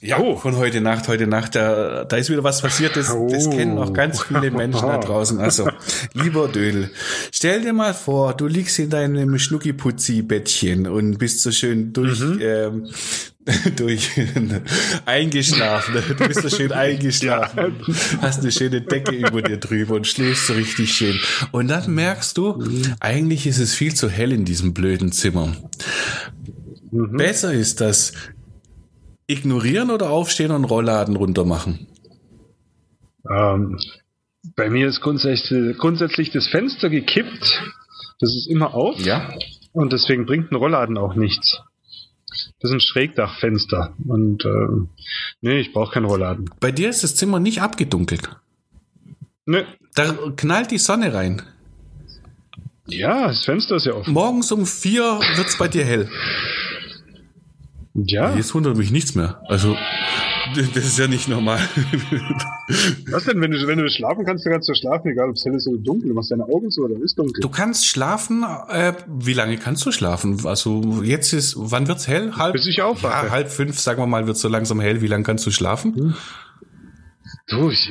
Ja, 0.00 0.18
Oh. 0.18 0.36
von 0.36 0.56
heute 0.56 0.80
Nacht, 0.80 1.06
heute 1.06 1.26
Nacht, 1.28 1.54
da, 1.54 2.04
da 2.04 2.16
ist 2.16 2.28
wieder 2.28 2.42
was 2.42 2.60
passiert, 2.60 2.96
das, 2.96 3.06
das 3.06 3.46
Oh. 3.46 3.50
kennen 3.50 3.78
auch 3.78 3.92
ganz 3.92 4.22
viele 4.22 4.50
Menschen 4.50 4.82
da 4.88 4.98
draußen. 4.98 5.38
Also, 5.38 5.68
lieber 6.12 6.48
Dödel, 6.48 6.90
stell 7.30 7.62
dir 7.62 7.72
mal 7.72 7.94
vor, 7.94 8.34
du 8.34 8.46
liegst 8.48 8.78
in 8.80 8.90
deinem 8.90 9.38
Schnuckiputzi-Bettchen 9.38 10.88
und 10.88 11.18
bist 11.18 11.42
so 11.42 11.52
schön 11.52 11.92
durch, 11.92 12.20
ähm, 12.40 12.88
durch 13.76 14.10
eingeschlafen. 15.06 15.94
Du 16.18 16.26
bist 16.26 16.42
so 16.42 16.48
schön 16.48 16.72
eingeschlafen. 16.72 17.76
Hast 18.20 18.40
eine 18.40 18.50
schöne 18.50 18.80
Decke 18.80 19.14
über 19.14 19.40
dir 19.40 19.58
drüber 19.58 19.94
und 19.94 20.06
schläfst 20.08 20.48
so 20.48 20.54
richtig 20.54 20.92
schön. 20.92 21.18
Und 21.52 21.68
dann 21.68 21.94
merkst 21.94 22.36
du, 22.36 22.62
eigentlich 22.98 23.46
ist 23.46 23.58
es 23.58 23.74
viel 23.74 23.94
zu 23.94 24.08
hell 24.10 24.32
in 24.32 24.44
diesem 24.44 24.74
blöden 24.74 25.12
Zimmer. 25.12 25.54
Besser 26.90 27.52
ist 27.52 27.80
das, 27.80 28.12
ignorieren 29.30 29.90
oder 29.90 30.10
aufstehen 30.10 30.50
und 30.50 30.64
Rollladen 30.64 31.16
runter 31.16 31.44
machen. 31.44 31.86
Ähm, 33.28 33.78
bei 34.56 34.70
mir 34.70 34.88
ist 34.88 35.00
grundsätzlich, 35.00 35.76
grundsätzlich 35.78 36.30
das 36.30 36.48
Fenster 36.48 36.90
gekippt. 36.90 37.62
Das 38.18 38.34
ist 38.34 38.48
immer 38.50 38.74
auf. 38.74 38.98
Ja? 39.00 39.34
Und 39.72 39.92
deswegen 39.92 40.26
bringt 40.26 40.50
ein 40.50 40.56
Rollladen 40.56 40.98
auch 40.98 41.14
nichts. 41.14 41.60
Das 42.60 42.70
ist 42.70 42.72
ein 42.72 42.80
Schrägdachfenster. 42.80 43.94
Und 44.06 44.44
ähm, 44.44 44.88
nee, 45.40 45.60
ich 45.60 45.72
brauche 45.72 45.92
keinen 45.92 46.06
Rollladen. 46.06 46.50
Bei 46.60 46.72
dir 46.72 46.88
ist 46.88 47.02
das 47.02 47.16
Zimmer 47.16 47.40
nicht 47.40 47.62
abgedunkelt. 47.62 48.30
Nö. 49.46 49.64
Da 49.94 50.14
knallt 50.36 50.70
die 50.70 50.78
Sonne 50.78 51.12
rein. 51.12 51.42
Ja, 52.86 53.28
das 53.28 53.44
Fenster 53.44 53.76
ist 53.76 53.86
ja 53.86 53.94
offen. 53.94 54.12
Morgens 54.12 54.50
um 54.52 54.66
vier 54.66 55.20
wird's 55.36 55.58
bei 55.58 55.68
dir 55.68 55.84
hell. 55.84 56.08
Ja. 57.94 58.36
Jetzt 58.36 58.54
wundert 58.54 58.76
mich 58.76 58.92
nichts 58.92 59.16
mehr. 59.16 59.42
Also, 59.48 59.76
das 60.54 60.84
ist 60.84 60.98
ja 60.98 61.08
nicht 61.08 61.28
normal. 61.28 61.58
Was 63.10 63.24
denn, 63.24 63.40
wenn 63.40 63.50
du, 63.50 63.66
wenn 63.66 63.78
du 63.78 63.90
schlafen 63.90 64.24
kannst, 64.24 64.46
dann 64.46 64.52
kannst 64.52 64.68
du 64.68 64.74
schlafen, 64.74 65.10
egal 65.10 65.28
ob 65.28 65.34
es 65.34 65.44
hell 65.44 65.54
ist 65.54 65.66
oder 65.66 65.78
dunkel. 65.78 66.08
Du 66.08 66.14
machst 66.14 66.30
deine 66.30 66.44
Augen 66.44 66.70
zu 66.70 66.84
oder 66.84 66.94
ist 67.02 67.18
dunkel. 67.18 67.40
Du 67.40 67.48
kannst 67.48 67.86
schlafen, 67.86 68.44
äh, 68.68 68.92
wie 69.08 69.32
lange 69.32 69.56
kannst 69.56 69.84
du 69.86 69.90
schlafen? 69.90 70.46
Also 70.46 71.02
jetzt 71.02 71.32
ist, 71.32 71.54
wann 71.58 71.88
wird's 71.88 72.06
hell? 72.06 72.32
Halb, 72.36 72.52
Bis 72.52 72.66
ich 72.66 72.80
aufwache. 72.80 73.26
Ja, 73.26 73.32
halb 73.32 73.50
fünf, 73.50 73.78
sagen 73.80 74.00
wir 74.00 74.06
mal, 74.06 74.26
wird's 74.28 74.40
so 74.40 74.48
langsam 74.48 74.80
hell. 74.80 75.02
Wie 75.02 75.08
lange 75.08 75.24
kannst 75.24 75.44
du 75.46 75.50
schlafen? 75.50 76.14
Du, 77.48 77.70
ich, 77.70 77.90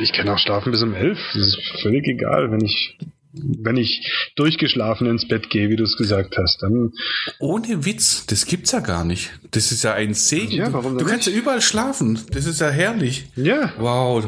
ich 0.00 0.12
kann 0.14 0.26
auch 0.30 0.38
schlafen 0.38 0.72
bis 0.72 0.82
um 0.82 0.94
elf. 0.94 1.18
Das 1.34 1.42
ist 1.42 1.58
völlig 1.82 2.06
egal, 2.06 2.50
wenn 2.50 2.64
ich, 2.64 2.98
wenn 3.36 3.76
ich 3.76 4.30
durchgeschlafen 4.36 5.06
ins 5.08 5.26
Bett 5.26 5.50
gehe, 5.50 5.68
wie 5.68 5.76
du 5.76 5.84
es 5.84 5.96
gesagt 5.96 6.36
hast. 6.38 6.62
Dann 6.62 6.92
Ohne 7.40 7.84
Witz, 7.84 8.26
das 8.26 8.46
gibt's 8.46 8.72
ja 8.72 8.80
gar 8.80 9.04
nicht. 9.04 9.30
Das 9.50 9.72
ist 9.72 9.82
ja 9.84 9.92
ein 9.94 10.14
Segen. 10.14 10.52
Ja, 10.52 10.72
warum 10.72 10.96
du 10.98 11.04
kannst 11.04 11.26
ja 11.26 11.32
überall 11.32 11.60
schlafen. 11.60 12.18
Das 12.32 12.46
ist 12.46 12.60
ja 12.60 12.70
herrlich. 12.70 13.26
ja, 13.36 13.72
Wow. 13.78 14.24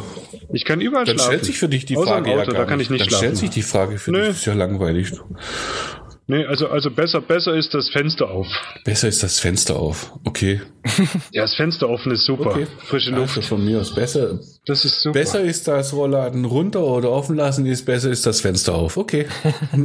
ich 0.53 0.64
kann 0.64 0.81
überall 0.81 1.05
Dann 1.05 1.16
schlafen. 1.16 1.31
stellt 1.33 1.45
sich 1.45 1.59
für 1.59 1.69
dich 1.69 1.85
die 1.87 1.97
Außer 1.97 2.09
Frage 2.09 2.31
Auto, 2.31 2.38
ja 2.38 2.45
gar 2.47 2.55
da 2.55 2.64
kann 2.64 2.81
ich 2.81 2.90
nicht 2.90 3.01
Dann 3.03 3.09
schlafen. 3.09 3.25
stellt 3.25 3.37
sich 3.38 3.51
die 3.51 3.62
Frage 3.62 3.99
für 3.99 4.11
Nö. 4.12 4.19
dich. 4.19 4.29
Das 4.29 4.37
ist 4.38 4.47
ja 4.47 4.55
langweilig. 4.55 5.12
Nee, 6.28 6.44
also, 6.44 6.68
also 6.68 6.90
besser, 6.90 7.20
besser 7.20 7.54
ist 7.54 7.72
das 7.72 7.88
Fenster 7.88 8.28
auf. 8.28 8.48
Besser 8.84 9.06
ist 9.06 9.22
das 9.22 9.38
Fenster 9.38 9.76
auf. 9.76 10.12
Okay. 10.24 10.60
Ja, 11.32 11.42
das 11.42 11.54
Fenster 11.54 11.88
offen 11.88 12.12
ist 12.12 12.24
super. 12.24 12.50
okay. 12.50 12.66
Frische 12.78 13.10
Luft. 13.10 13.36
Also 13.36 13.42
von 13.42 13.64
mir 13.64 13.80
aus 13.80 13.94
besser. 13.94 14.38
Das 14.66 14.84
ist 14.84 15.02
super. 15.02 15.18
Besser 15.18 15.40
ist 15.42 15.68
das 15.68 15.92
Rollladen 15.92 16.44
runter 16.44 16.84
oder 16.84 17.10
offen 17.10 17.36
lassen 17.36 17.66
ist, 17.66 17.84
besser 17.84 18.10
ist 18.10 18.24
das 18.24 18.40
Fenster 18.40 18.74
auf. 18.74 18.96
Okay. 18.96 19.26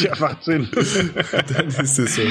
ja, 0.00 0.16
macht 0.18 0.44
Sinn. 0.44 0.68
Dann 0.72 1.66
ist 1.66 1.98
es 1.98 2.14
so. 2.14 2.22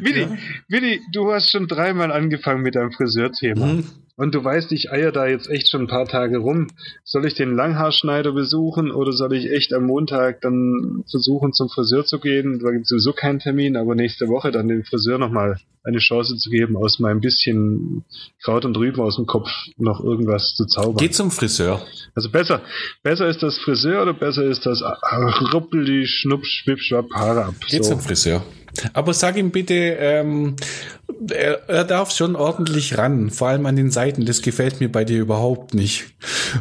Willi, 0.00 0.28
Willi, 0.68 1.00
du 1.12 1.30
hast 1.30 1.50
schon 1.50 1.66
dreimal 1.66 2.10
angefangen 2.10 2.62
mit 2.62 2.74
deinem 2.74 2.92
Friseurthema. 2.92 3.66
Mhm. 3.66 3.84
Und 4.20 4.34
du 4.34 4.44
weißt, 4.44 4.70
ich 4.72 4.92
eier 4.92 5.12
da 5.12 5.26
jetzt 5.26 5.48
echt 5.48 5.70
schon 5.70 5.84
ein 5.84 5.86
paar 5.86 6.04
Tage 6.04 6.36
rum. 6.36 6.66
Soll 7.04 7.24
ich 7.24 7.32
den 7.32 7.56
Langhaarschneider 7.56 8.32
besuchen 8.32 8.90
oder 8.90 9.12
soll 9.12 9.34
ich 9.34 9.50
echt 9.50 9.72
am 9.72 9.86
Montag 9.86 10.42
dann 10.42 11.04
versuchen, 11.10 11.54
zum 11.54 11.70
Friseur 11.70 12.04
zu 12.04 12.20
gehen? 12.20 12.60
Da 12.62 12.70
gibt 12.70 12.82
es 12.82 12.88
sowieso 12.90 13.14
keinen 13.14 13.38
Termin, 13.38 13.78
aber 13.78 13.94
nächste 13.94 14.28
Woche 14.28 14.50
dann 14.50 14.68
dem 14.68 14.84
Friseur 14.84 15.16
nochmal 15.16 15.56
eine 15.84 16.00
Chance 16.00 16.36
zu 16.36 16.50
geben, 16.50 16.76
aus 16.76 16.98
meinem 16.98 17.22
bisschen 17.22 18.04
Kraut 18.44 18.66
und 18.66 18.76
Rüben 18.76 19.00
aus 19.00 19.16
dem 19.16 19.24
Kopf 19.24 19.48
noch 19.78 20.04
irgendwas 20.04 20.54
zu 20.54 20.66
zaubern. 20.66 20.96
Geh 20.98 21.08
zum 21.08 21.30
Friseur. 21.30 21.80
Also 22.14 22.28
besser, 22.28 22.60
besser 23.02 23.26
ist 23.26 23.42
das 23.42 23.56
Friseur 23.56 24.02
oder 24.02 24.12
besser 24.12 24.44
ist 24.44 24.66
das 24.66 24.82
Ruppel, 25.54 25.86
die 25.86 26.06
Schnupp, 26.06 26.44
Schwipp, 26.44 26.80
Schwapp, 26.80 27.06
Haare 27.14 27.46
ab. 27.46 27.54
Geh 27.70 27.78
So. 27.78 27.84
zum 27.84 28.00
Friseur. 28.00 28.42
Aber 28.92 29.14
sag 29.14 29.36
ihm 29.36 29.50
bitte, 29.50 29.74
ähm, 29.74 30.56
er, 31.28 31.68
er 31.68 31.84
darf 31.84 32.12
schon 32.12 32.36
ordentlich 32.36 32.96
ran, 32.98 33.30
vor 33.30 33.48
allem 33.48 33.66
an 33.66 33.76
den 33.76 33.90
Seiten. 33.90 34.24
Das 34.24 34.42
gefällt 34.42 34.80
mir 34.80 34.90
bei 34.90 35.04
dir 35.04 35.20
überhaupt 35.20 35.74
nicht. 35.74 36.06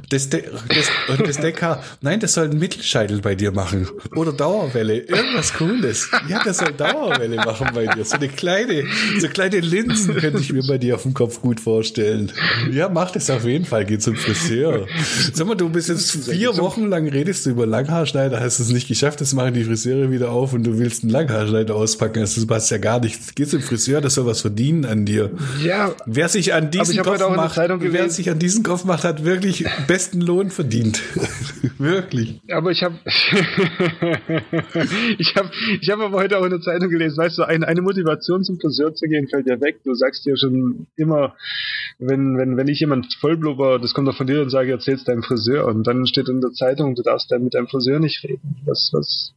Das, 0.10 0.30
De 0.30 0.44
das, 0.68 0.90
das 1.26 1.38
Decker, 1.38 1.84
nein, 2.02 2.20
das 2.20 2.34
soll 2.34 2.50
ein 2.50 2.58
Mittelscheitel 2.58 3.22
bei 3.22 3.36
dir 3.36 3.52
machen. 3.52 3.88
Oder 4.16 4.34
Dauerwelle, 4.34 4.98
irgendwas 4.98 5.54
Cooles. 5.54 6.10
Ja, 6.28 6.42
das 6.44 6.58
soll 6.58 6.74
Dauerwelle 6.74 7.38
machen 7.38 7.68
bei 7.74 7.88
dir. 7.88 8.06
So 8.06 8.18
eine 8.18 8.28
kleine, 8.28 8.84
so 9.20 9.28
kleine 9.28 9.60
Linsen 9.60 10.16
könnte 10.16 10.40
ich 10.40 10.52
mir 10.54 10.64
bei 10.68 10.78
dir 10.78 10.96
auf 10.96 11.04
dem 11.04 11.14
Kopf 11.14 11.42
gut 11.42 11.60
vorstellen. 11.60 12.32
Ja, 12.72 12.90
mach 12.90 13.12
das 13.12 13.30
auf 13.30 13.46
jeden 13.46 13.66
Fall, 13.66 13.86
geh 13.86 13.98
zum 13.98 14.16
Friseur. 14.16 14.88
Sag 15.34 15.48
mal, 15.48 15.56
du 15.56 15.70
bist 15.70 15.90
jetzt 15.90 16.30
vier 16.30 16.58
Wochen 16.58 16.88
lang 16.88 17.08
redest 17.08 17.46
du 17.46 17.52
über 17.52 17.66
Langhaarschneider, 17.66 18.40
hast 18.40 18.60
es 18.60 18.70
nicht 18.70 18.88
geschafft, 18.88 19.22
das 19.22 19.34
machen 19.34 19.54
die 19.54 19.64
Friseure 19.64 20.12
wieder 20.12 20.32
auf 20.32 20.54
und 20.54 20.64
du 20.64 20.78
willst 20.78 21.04
einen 21.04 21.12
Langhaarschneider 21.12 21.76
auspacken. 22.00 22.22
Das 22.22 22.48
passt 22.48 22.72
ja 22.72 22.78
gar 22.78 23.00
nichts. 23.00 23.36
Geh 23.36 23.46
zum 23.46 23.62
Friseur, 23.62 24.02
das 24.02 24.16
soll 24.16 24.26
was 24.26 24.42
verdienen 24.42 24.86
an 24.86 25.06
dir. 25.06 25.32
Ja. 25.64 25.94
Wer 26.06 26.30
sich 26.30 26.54
an 26.54 26.72
diesen 26.72 27.04
Kopf 27.04 27.20
macht, 27.36 27.58
wer 27.58 28.10
sich 28.10 28.30
an 28.30 28.40
diesen 28.40 28.64
Kopf 28.64 28.86
macht, 28.86 29.04
hat 29.04 29.26
wirklich 29.26 29.66
besten 29.88 30.22
Lohn 30.22 30.50
verdient. 30.50 31.02
wirklich. 31.78 32.40
Aber 32.52 32.72
ich 32.72 32.82
habe 32.84 32.96
ich 35.18 35.36
habe 35.36 35.52
ich 35.82 35.90
habe 35.90 36.06
aber 36.06 36.18
heute 36.18 36.38
auch 36.38 36.46
in 36.46 36.52
der 36.52 36.62
Zeitung 36.62 36.90
gelesen, 36.90 37.18
weißt 37.18 37.38
du, 37.38 37.44
eine, 37.44 37.68
eine 37.68 37.82
Motivation 37.82 38.44
zum 38.44 38.60
Friseur 38.60 38.94
zu 38.96 39.08
gehen 39.08 39.28
fällt 39.28 39.48
ja 39.48 39.60
weg. 39.62 39.80
Du 39.84 39.94
sagst 39.94 40.26
ja 40.26 40.36
schon 40.38 40.88
immer, 40.96 41.36
wenn 41.98 42.38
wenn 42.38 42.58
wenn 42.58 42.68
ich 42.68 42.80
jemand 42.80 43.14
vollblubber, 43.20 43.80
das 43.80 43.94
kommt 43.94 44.08
doch 44.08 44.16
von 44.16 44.28
dir 44.28 44.42
und 44.42 44.50
sage, 44.50 44.72
erzähl's 44.72 45.04
deinem 45.04 45.24
Friseur 45.24 45.66
und 45.66 45.86
dann 45.86 46.06
steht 46.06 46.30
in 46.30 46.42
der 46.42 46.52
Zeitung, 46.52 46.96
du 46.96 47.04
darfst 47.04 47.32
dann 47.32 47.44
mit 47.44 47.54
deinem 47.54 47.68
Friseur 47.68 48.00
nicht 48.00 48.24
reden. 48.24 48.58
Was 48.66 48.90
was 48.94 49.34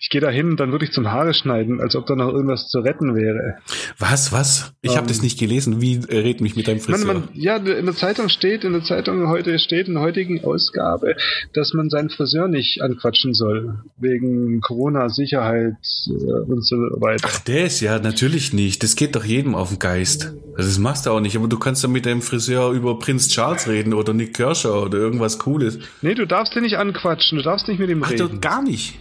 ich 0.00 0.10
gehe 0.10 0.20
da 0.20 0.30
hin 0.30 0.50
und 0.50 0.60
dann 0.60 0.72
würde 0.72 0.84
ich 0.84 0.92
zum 0.92 1.10
Haare 1.10 1.34
schneiden, 1.34 1.80
als 1.80 1.96
ob 1.96 2.06
da 2.06 2.14
noch 2.14 2.32
irgendwas 2.32 2.68
zu 2.68 2.80
retten 2.80 3.14
wäre. 3.14 3.58
Was, 3.98 4.32
was? 4.32 4.72
Ich 4.82 4.92
um, 4.92 4.96
habe 4.96 5.08
das 5.08 5.22
nicht 5.22 5.38
gelesen. 5.38 5.80
Wie 5.80 5.96
äh, 6.08 6.18
red 6.18 6.40
mich 6.40 6.56
mit 6.56 6.68
deinem 6.68 6.80
Friseur? 6.80 7.06
Man, 7.06 7.16
man, 7.16 7.28
ja, 7.34 7.56
in 7.56 7.86
der 7.86 7.94
Zeitung 7.94 8.28
steht, 8.28 8.64
in 8.64 8.72
der 8.72 8.82
Zeitung 8.82 9.28
heute 9.28 9.58
steht, 9.58 9.88
in 9.88 9.94
der 9.94 10.02
heutigen 10.02 10.44
Ausgabe, 10.44 11.16
dass 11.54 11.72
man 11.72 11.90
seinen 11.90 12.10
Friseur 12.10 12.48
nicht 12.48 12.82
anquatschen 12.82 13.34
soll. 13.34 13.80
Wegen 13.98 14.60
Corona, 14.60 15.08
Sicherheit 15.08 15.76
äh, 16.06 16.10
und 16.10 16.64
so 16.64 16.76
weiter. 16.76 17.28
Ach, 17.30 17.40
das 17.40 17.80
ja, 17.80 17.98
natürlich 17.98 18.52
nicht. 18.52 18.82
Das 18.82 18.96
geht 18.96 19.16
doch 19.16 19.24
jedem 19.24 19.54
auf 19.54 19.70
den 19.70 19.78
Geist. 19.78 20.34
Also 20.56 20.70
das 20.70 20.78
machst 20.78 21.06
du 21.06 21.10
auch 21.10 21.20
nicht. 21.20 21.36
Aber 21.36 21.48
du 21.48 21.58
kannst 21.58 21.84
doch 21.84 21.88
mit 21.88 22.06
deinem 22.06 22.22
Friseur 22.22 22.70
über 22.72 22.98
Prinz 22.98 23.28
Charles 23.28 23.68
reden 23.68 23.92
oder 23.92 24.12
Nick 24.12 24.34
Kershaw 24.34 24.84
oder 24.84 24.98
irgendwas 24.98 25.38
Cooles. 25.38 25.78
Nee, 26.02 26.14
du 26.14 26.26
darfst 26.26 26.54
den 26.54 26.62
nicht 26.62 26.78
anquatschen. 26.78 27.38
Du 27.38 27.44
darfst 27.44 27.68
nicht 27.68 27.78
mit 27.78 27.90
ihm 27.90 28.02
Ach, 28.02 28.10
reden. 28.10 28.30
Ach, 28.36 28.40
gar 28.40 28.62
nicht. 28.62 28.98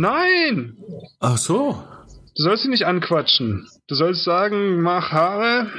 Nein! 0.00 0.76
Ach 1.18 1.36
so. 1.36 1.82
Du 2.36 2.42
sollst 2.44 2.62
sie 2.62 2.68
nicht 2.68 2.86
anquatschen. 2.86 3.68
Du 3.88 3.96
sollst 3.96 4.22
sagen, 4.22 4.80
mach 4.80 5.10
Haare, 5.10 5.72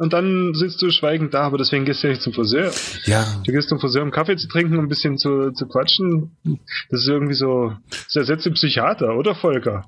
und 0.00 0.14
dann 0.14 0.54
sitzt 0.54 0.80
du 0.80 0.90
schweigend 0.90 1.34
da, 1.34 1.42
aber 1.42 1.58
deswegen 1.58 1.84
gehst 1.84 2.02
du 2.02 2.06
ja 2.06 2.12
nicht 2.14 2.22
zum 2.22 2.32
Friseur. 2.32 2.72
Ja. 3.04 3.26
Du 3.44 3.52
gehst 3.52 3.68
zum 3.68 3.78
Friseur, 3.78 4.02
um 4.02 4.10
Kaffee 4.10 4.34
zu 4.34 4.48
trinken, 4.48 4.78
um 4.78 4.86
ein 4.86 4.88
bisschen 4.88 5.18
zu, 5.18 5.50
zu 5.50 5.66
quatschen. 5.66 6.30
Das 6.88 7.02
ist 7.02 7.08
irgendwie 7.08 7.34
so, 7.34 7.74
das 7.90 8.16
ersetzt 8.16 8.46
den 8.46 8.54
Psychiater, 8.54 9.14
oder 9.14 9.34
Volker? 9.34 9.84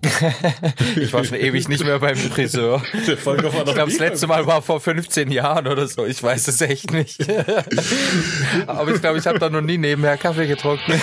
ich 1.00 1.10
war 1.14 1.24
schon 1.24 1.38
ewig 1.38 1.66
nicht 1.66 1.82
mehr 1.82 1.98
beim 1.98 2.16
Friseur. 2.16 2.82
Der 3.06 3.16
Volker 3.16 3.54
war 3.54 3.66
ich 3.66 3.74
glaube, 3.74 3.90
das 3.90 3.98
letzte 3.98 4.26
Mal 4.26 4.46
war 4.46 4.60
vor 4.60 4.80
15 4.80 5.30
Jahren 5.30 5.66
oder 5.66 5.86
so. 5.86 6.04
Ich 6.04 6.22
weiß 6.22 6.46
es 6.46 6.60
echt 6.60 6.92
nicht. 6.92 7.18
aber 8.66 8.94
ich 8.94 9.00
glaube, 9.00 9.18
ich 9.18 9.26
habe 9.26 9.38
da 9.38 9.48
noch 9.48 9.62
nie 9.62 9.78
nebenher 9.78 10.18
Kaffee 10.18 10.46
getrunken. 10.46 10.92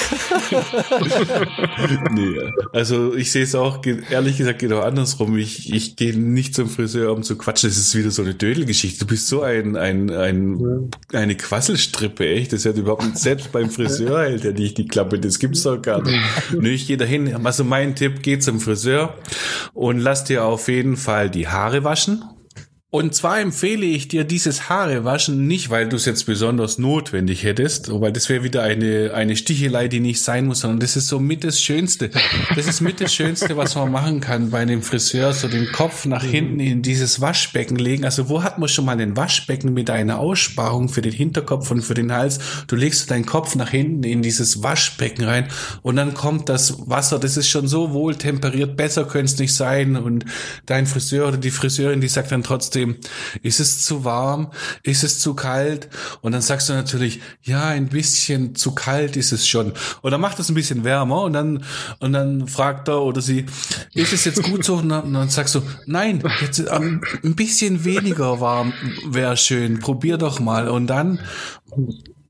nee, 2.12 2.38
also 2.74 3.16
ich 3.16 3.32
sehe 3.32 3.42
es 3.42 3.56
auch, 3.56 3.84
ehrlich 4.12 4.38
gesagt, 4.38 4.60
genau 4.60 4.82
andersrum. 4.82 5.36
Ich, 5.36 5.74
ich 5.74 5.96
gehe 5.96 6.16
nicht 6.16 6.54
zum 6.54 6.70
Friseur, 6.70 7.12
um 7.12 7.24
zu 7.24 7.40
quatschen. 7.40 7.72
Das 7.72 7.78
ist 7.80 7.96
wieder 7.96 8.12
so 8.12 8.22
eine 8.22 8.36
Dödelgeschichte 8.36 8.99
du 9.00 9.08
bist 9.08 9.28
so 9.28 9.42
ein, 9.42 9.76
ein, 9.76 10.10
ein, 10.12 10.92
eine 11.14 11.36
Quasselstrippe, 11.36 12.28
echt. 12.28 12.54
Das 12.54 12.66
hat 12.66 12.78
überhaupt 12.78 13.04
nicht, 13.04 13.18
selbst 13.18 13.52
beim 13.52 13.70
Friseur 13.70 14.24
hält 14.24 14.46
er 14.46 14.54
nicht 14.54 14.78
die 14.78 14.88
Klappe, 14.88 15.20
das 15.20 15.40
gibt's 15.40 15.64
doch 15.64 15.82
gar 15.82 16.02
nicht. 16.02 16.20
Nö, 16.52 16.70
ich 16.70 16.88
gehe 16.88 16.98
dahin. 16.98 17.46
Also 17.46 17.64
mein 17.64 17.96
Tipp, 17.96 18.22
geh 18.22 18.40
zum 18.40 18.60
Friseur 18.60 19.16
und 19.74 20.00
lass 20.00 20.24
dir 20.24 20.46
auf 20.46 20.68
jeden 20.68 20.98
Fall 20.98 21.30
die 21.30 21.48
Haare 21.48 21.84
waschen. 21.84 22.24
Und 22.92 23.14
zwar 23.14 23.40
empfehle 23.40 23.86
ich 23.86 24.08
dir 24.08 24.24
dieses 24.24 24.68
Haarewaschen 24.68 25.46
nicht, 25.46 25.70
weil 25.70 25.88
du 25.88 25.96
es 25.96 26.06
jetzt 26.06 26.26
besonders 26.26 26.80
notwendig 26.80 27.44
hättest, 27.44 27.92
weil 28.02 28.12
das 28.12 28.30
wäre 28.30 28.44
wieder 28.44 28.64
eine, 28.64 29.14
eine 29.14 29.36
Stichelei, 29.36 29.88
die 29.88 30.00
nicht 30.00 30.24
sein 30.24 30.48
muss, 30.48 30.62
sondern 30.62 30.80
das 30.80 30.96
ist 30.96 31.08
so 31.08 31.20
mit 31.20 31.44
das 31.44 31.62
Schönste. 31.62 32.10
Das 32.56 32.66
ist 32.66 32.82
mit 32.82 33.00
das 33.00 33.14
Schönste, 33.14 33.56
was 33.58 33.76
man 33.76 33.92
machen 33.92 34.22
kann 34.22 34.50
bei 34.50 34.62
einem 34.62 34.82
Friseur, 34.82 35.34
so 35.34 35.48
den 35.48 35.72
Kopf 35.72 36.06
nach 36.06 36.24
hinten 36.24 36.60
in 36.60 36.82
dieses 36.82 37.22
Waschbecken 37.22 37.76
legen. 37.76 38.06
Also 38.06 38.28
wo 38.28 38.42
hat 38.42 38.58
man 38.58 38.68
schon 38.68 38.86
mal 38.86 39.00
ein 39.00 39.16
Waschbecken 39.16 39.72
mit 39.72 39.92
einer 39.92 40.18
Aussparung 40.18 40.90
für 40.90 41.04
den 41.04 41.14
Hinterkopf 41.14 41.70
und 41.70 41.84
für 41.84 41.94
den 41.94 42.12
Hals? 42.12 42.40
Du 42.66 42.76
legst 42.76 43.12
deinen 43.12 43.28
Kopf 43.28 43.54
nach 43.54 43.70
hinten 43.70 44.02
in 44.02 44.24
dieses 44.24 44.64
Waschbecken 44.64 45.26
rein 45.26 45.48
und 45.84 45.96
dann 45.96 46.16
kommt 46.16 46.50
das 46.50 46.90
Wasser, 46.90 47.20
das 47.20 47.38
ist 47.38 47.50
schon 47.50 47.68
so 47.68 47.94
wohl 47.94 48.16
temperiert, 48.16 48.78
besser 48.78 49.06
könnte 49.06 49.32
es 49.34 49.38
nicht 49.38 49.54
sein 49.54 49.96
und 49.96 50.26
dein 50.66 50.88
Friseur 50.88 51.28
oder 51.28 51.38
die 51.38 51.52
Friseurin, 51.52 52.02
die 52.02 52.08
sagt 52.08 52.32
dann 52.32 52.42
trotzdem, 52.42 52.79
trotzdem, 52.80 52.98
ist 53.42 53.60
es 53.60 53.84
zu 53.84 54.04
warm, 54.04 54.52
ist 54.84 55.04
es 55.04 55.20
zu 55.20 55.34
kalt? 55.34 55.90
Und 56.22 56.32
dann 56.32 56.42
sagst 56.42 56.70
du 56.70 56.74
natürlich, 56.74 57.22
ja, 57.44 57.68
ein 57.68 57.90
bisschen 57.90 58.56
zu 58.56 58.74
kalt 58.74 59.18
ist 59.18 59.32
es 59.32 59.48
schon. 59.48 59.74
Dann 60.04 60.22
macht 60.22 60.40
es 60.40 60.50
ein 60.50 60.56
bisschen 60.56 60.84
wärmer 60.84 61.24
und 61.24 61.34
dann, 61.34 61.64
und 62.00 62.14
dann 62.14 62.48
fragt 62.48 62.88
er 62.88 63.02
oder 63.02 63.22
sie, 63.22 63.46
ist 63.94 64.14
es 64.14 64.26
jetzt 64.26 64.44
gut 64.44 64.64
so? 64.64 64.76
Und 64.76 64.90
dann, 64.90 65.04
und 65.04 65.14
dann 65.14 65.30
sagst 65.30 65.56
du, 65.56 65.62
nein, 65.86 66.24
jetzt 66.42 66.60
ähm, 66.60 67.02
ein 67.24 67.36
bisschen 67.36 67.86
weniger 67.86 68.40
warm 68.40 68.74
wäre 69.06 69.38
schön, 69.38 69.80
probier 69.80 70.18
doch 70.18 70.40
mal. 70.40 70.68
Und 70.68 70.88
dann, 70.88 71.20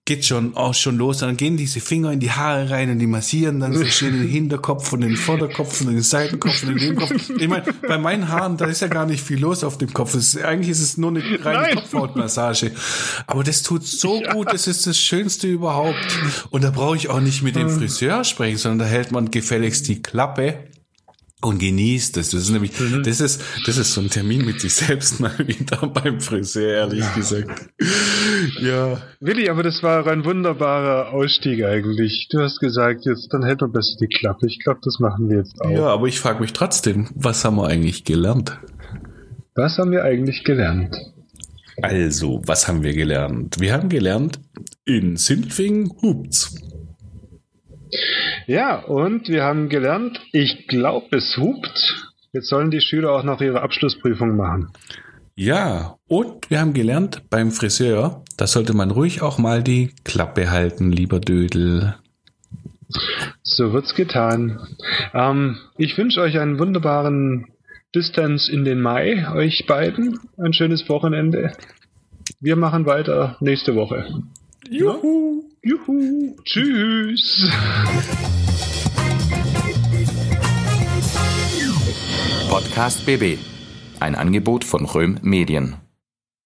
geht 0.09 0.25
schon 0.25 0.57
auch 0.57 0.73
schon 0.73 0.97
los. 0.97 1.19
Dann 1.19 1.37
gehen 1.37 1.55
diese 1.55 1.79
Finger 1.79 2.11
in 2.11 2.19
die 2.19 2.31
Haare 2.31 2.71
rein 2.71 2.89
und 2.89 2.97
die 2.97 3.05
massieren 3.05 3.59
dann 3.59 3.75
so 3.75 3.85
schön 3.85 4.13
den 4.13 4.27
Hinterkopf 4.27 4.91
und 4.91 5.01
den 5.01 5.15
Vorderkopf 5.15 5.81
und 5.81 5.91
den 5.91 6.01
Seitenkopf 6.01 6.63
und 6.63 6.69
den 6.69 6.77
Nebenkopf. 6.77 7.29
Ich 7.29 7.47
meine, 7.47 7.63
bei 7.87 7.99
meinen 7.99 8.27
Haaren, 8.27 8.57
da 8.57 8.65
ist 8.65 8.81
ja 8.81 8.87
gar 8.87 9.05
nicht 9.05 9.23
viel 9.23 9.39
los 9.39 9.63
auf 9.63 9.77
dem 9.77 9.93
Kopf. 9.93 10.15
Ist, 10.15 10.41
eigentlich 10.41 10.71
ist 10.71 10.81
es 10.81 10.97
nur 10.97 11.11
eine 11.11 11.21
reine 11.45 11.61
Nein. 11.61 11.75
Kopfhautmassage. 11.75 12.71
Aber 13.27 13.43
das 13.43 13.61
tut 13.61 13.85
so 13.85 14.19
ja. 14.19 14.33
gut, 14.33 14.51
das 14.51 14.65
ist 14.65 14.87
das 14.87 14.99
Schönste 14.99 15.47
überhaupt. 15.47 15.95
Und 16.49 16.63
da 16.63 16.71
brauche 16.71 16.97
ich 16.97 17.07
auch 17.09 17.21
nicht 17.21 17.43
mit 17.43 17.55
dem 17.55 17.69
Friseur 17.69 18.23
sprechen, 18.23 18.57
sondern 18.57 18.79
da 18.79 18.85
hält 18.85 19.11
man 19.11 19.29
gefälligst 19.29 19.87
die 19.87 20.01
Klappe 20.01 20.55
und 21.41 21.59
genießt 21.59 22.17
es. 22.17 22.31
Das 22.31 22.41
ist 22.41 22.49
nämlich, 22.49 22.77
mhm. 22.79 23.03
das 23.03 23.21
ist, 23.21 23.41
das 23.65 23.77
ist 23.77 23.93
so 23.93 24.01
ein 24.01 24.09
Termin 24.09 24.45
mit 24.45 24.59
sich 24.59 24.73
selbst 24.73 25.19
mal 25.19 25.37
wieder 25.39 25.87
beim 25.93 26.19
Friseur, 26.19 26.73
ehrlich 26.73 26.99
ja. 26.99 27.15
gesagt. 27.15 27.69
ja. 28.61 29.01
Willi, 29.19 29.49
aber 29.49 29.63
das 29.63 29.81
war 29.81 30.05
ein 30.07 30.25
wunderbarer 30.25 31.13
Ausstieg 31.13 31.63
eigentlich. 31.63 32.27
Du 32.29 32.39
hast 32.39 32.59
gesagt, 32.59 33.05
jetzt, 33.05 33.33
dann 33.33 33.43
hält 33.43 33.61
man 33.61 33.71
besser 33.71 33.95
die 34.01 34.07
Klappe. 34.07 34.47
Ich 34.47 34.59
glaube, 34.59 34.79
das 34.83 34.99
machen 34.99 35.29
wir 35.29 35.37
jetzt 35.37 35.59
auch. 35.61 35.69
Ja, 35.69 35.87
aber 35.87 36.07
ich 36.07 36.19
frage 36.19 36.41
mich 36.41 36.53
trotzdem, 36.53 37.09
was 37.15 37.45
haben 37.45 37.55
wir 37.55 37.67
eigentlich 37.67 38.03
gelernt? 38.03 38.59
Was 39.55 39.77
haben 39.77 39.91
wir 39.91 40.03
eigentlich 40.03 40.43
gelernt? 40.43 40.97
Also, 41.81 42.41
was 42.45 42.67
haben 42.67 42.83
wir 42.83 42.93
gelernt? 42.93 43.59
Wir 43.59 43.73
haben 43.73 43.87
gelernt, 43.87 44.39
in 44.85 45.15
Sinfing 45.15 45.89
hupt's. 46.01 46.55
Ja, 48.47 48.79
und 48.79 49.29
wir 49.29 49.43
haben 49.43 49.69
gelernt, 49.69 50.19
ich 50.31 50.67
glaube, 50.67 51.17
es 51.17 51.37
hupt. 51.37 52.09
Jetzt 52.31 52.47
sollen 52.47 52.71
die 52.71 52.81
Schüler 52.81 53.11
auch 53.11 53.23
noch 53.23 53.41
ihre 53.41 53.61
Abschlussprüfung 53.61 54.35
machen. 54.35 54.71
Ja, 55.35 55.95
und 56.07 56.49
wir 56.49 56.59
haben 56.59 56.73
gelernt, 56.73 57.29
beim 57.29 57.51
Friseur, 57.51 58.23
da 58.37 58.45
sollte 58.45 58.73
man 58.73 58.91
ruhig 58.91 59.21
auch 59.21 59.37
mal 59.37 59.63
die 59.63 59.93
Klappe 60.03 60.51
halten, 60.51 60.91
lieber 60.91 61.19
Dödel. 61.19 61.95
So 63.43 63.71
wird's 63.71 63.95
getan. 63.95 64.59
Ähm, 65.13 65.57
ich 65.77 65.97
wünsche 65.97 66.21
euch 66.21 66.37
einen 66.39 66.59
wunderbaren 66.59 67.47
Distance 67.95 68.51
in 68.51 68.65
den 68.65 68.81
Mai, 68.81 69.27
euch 69.33 69.65
beiden. 69.67 70.19
Ein 70.37 70.53
schönes 70.53 70.89
Wochenende. 70.89 71.53
Wir 72.39 72.55
machen 72.55 72.85
weiter 72.85 73.37
nächste 73.39 73.75
Woche. 73.75 74.05
Juhu! 74.69 75.48
Juhu! 75.69 76.35
Tschüss! 76.45 77.47
Podcast 82.49 83.05
BB. 83.05 83.37
Ein 83.99 84.15
Angebot 84.15 84.63
von 84.63 84.85
Röhm 84.85 85.19
Medien. 85.21 85.75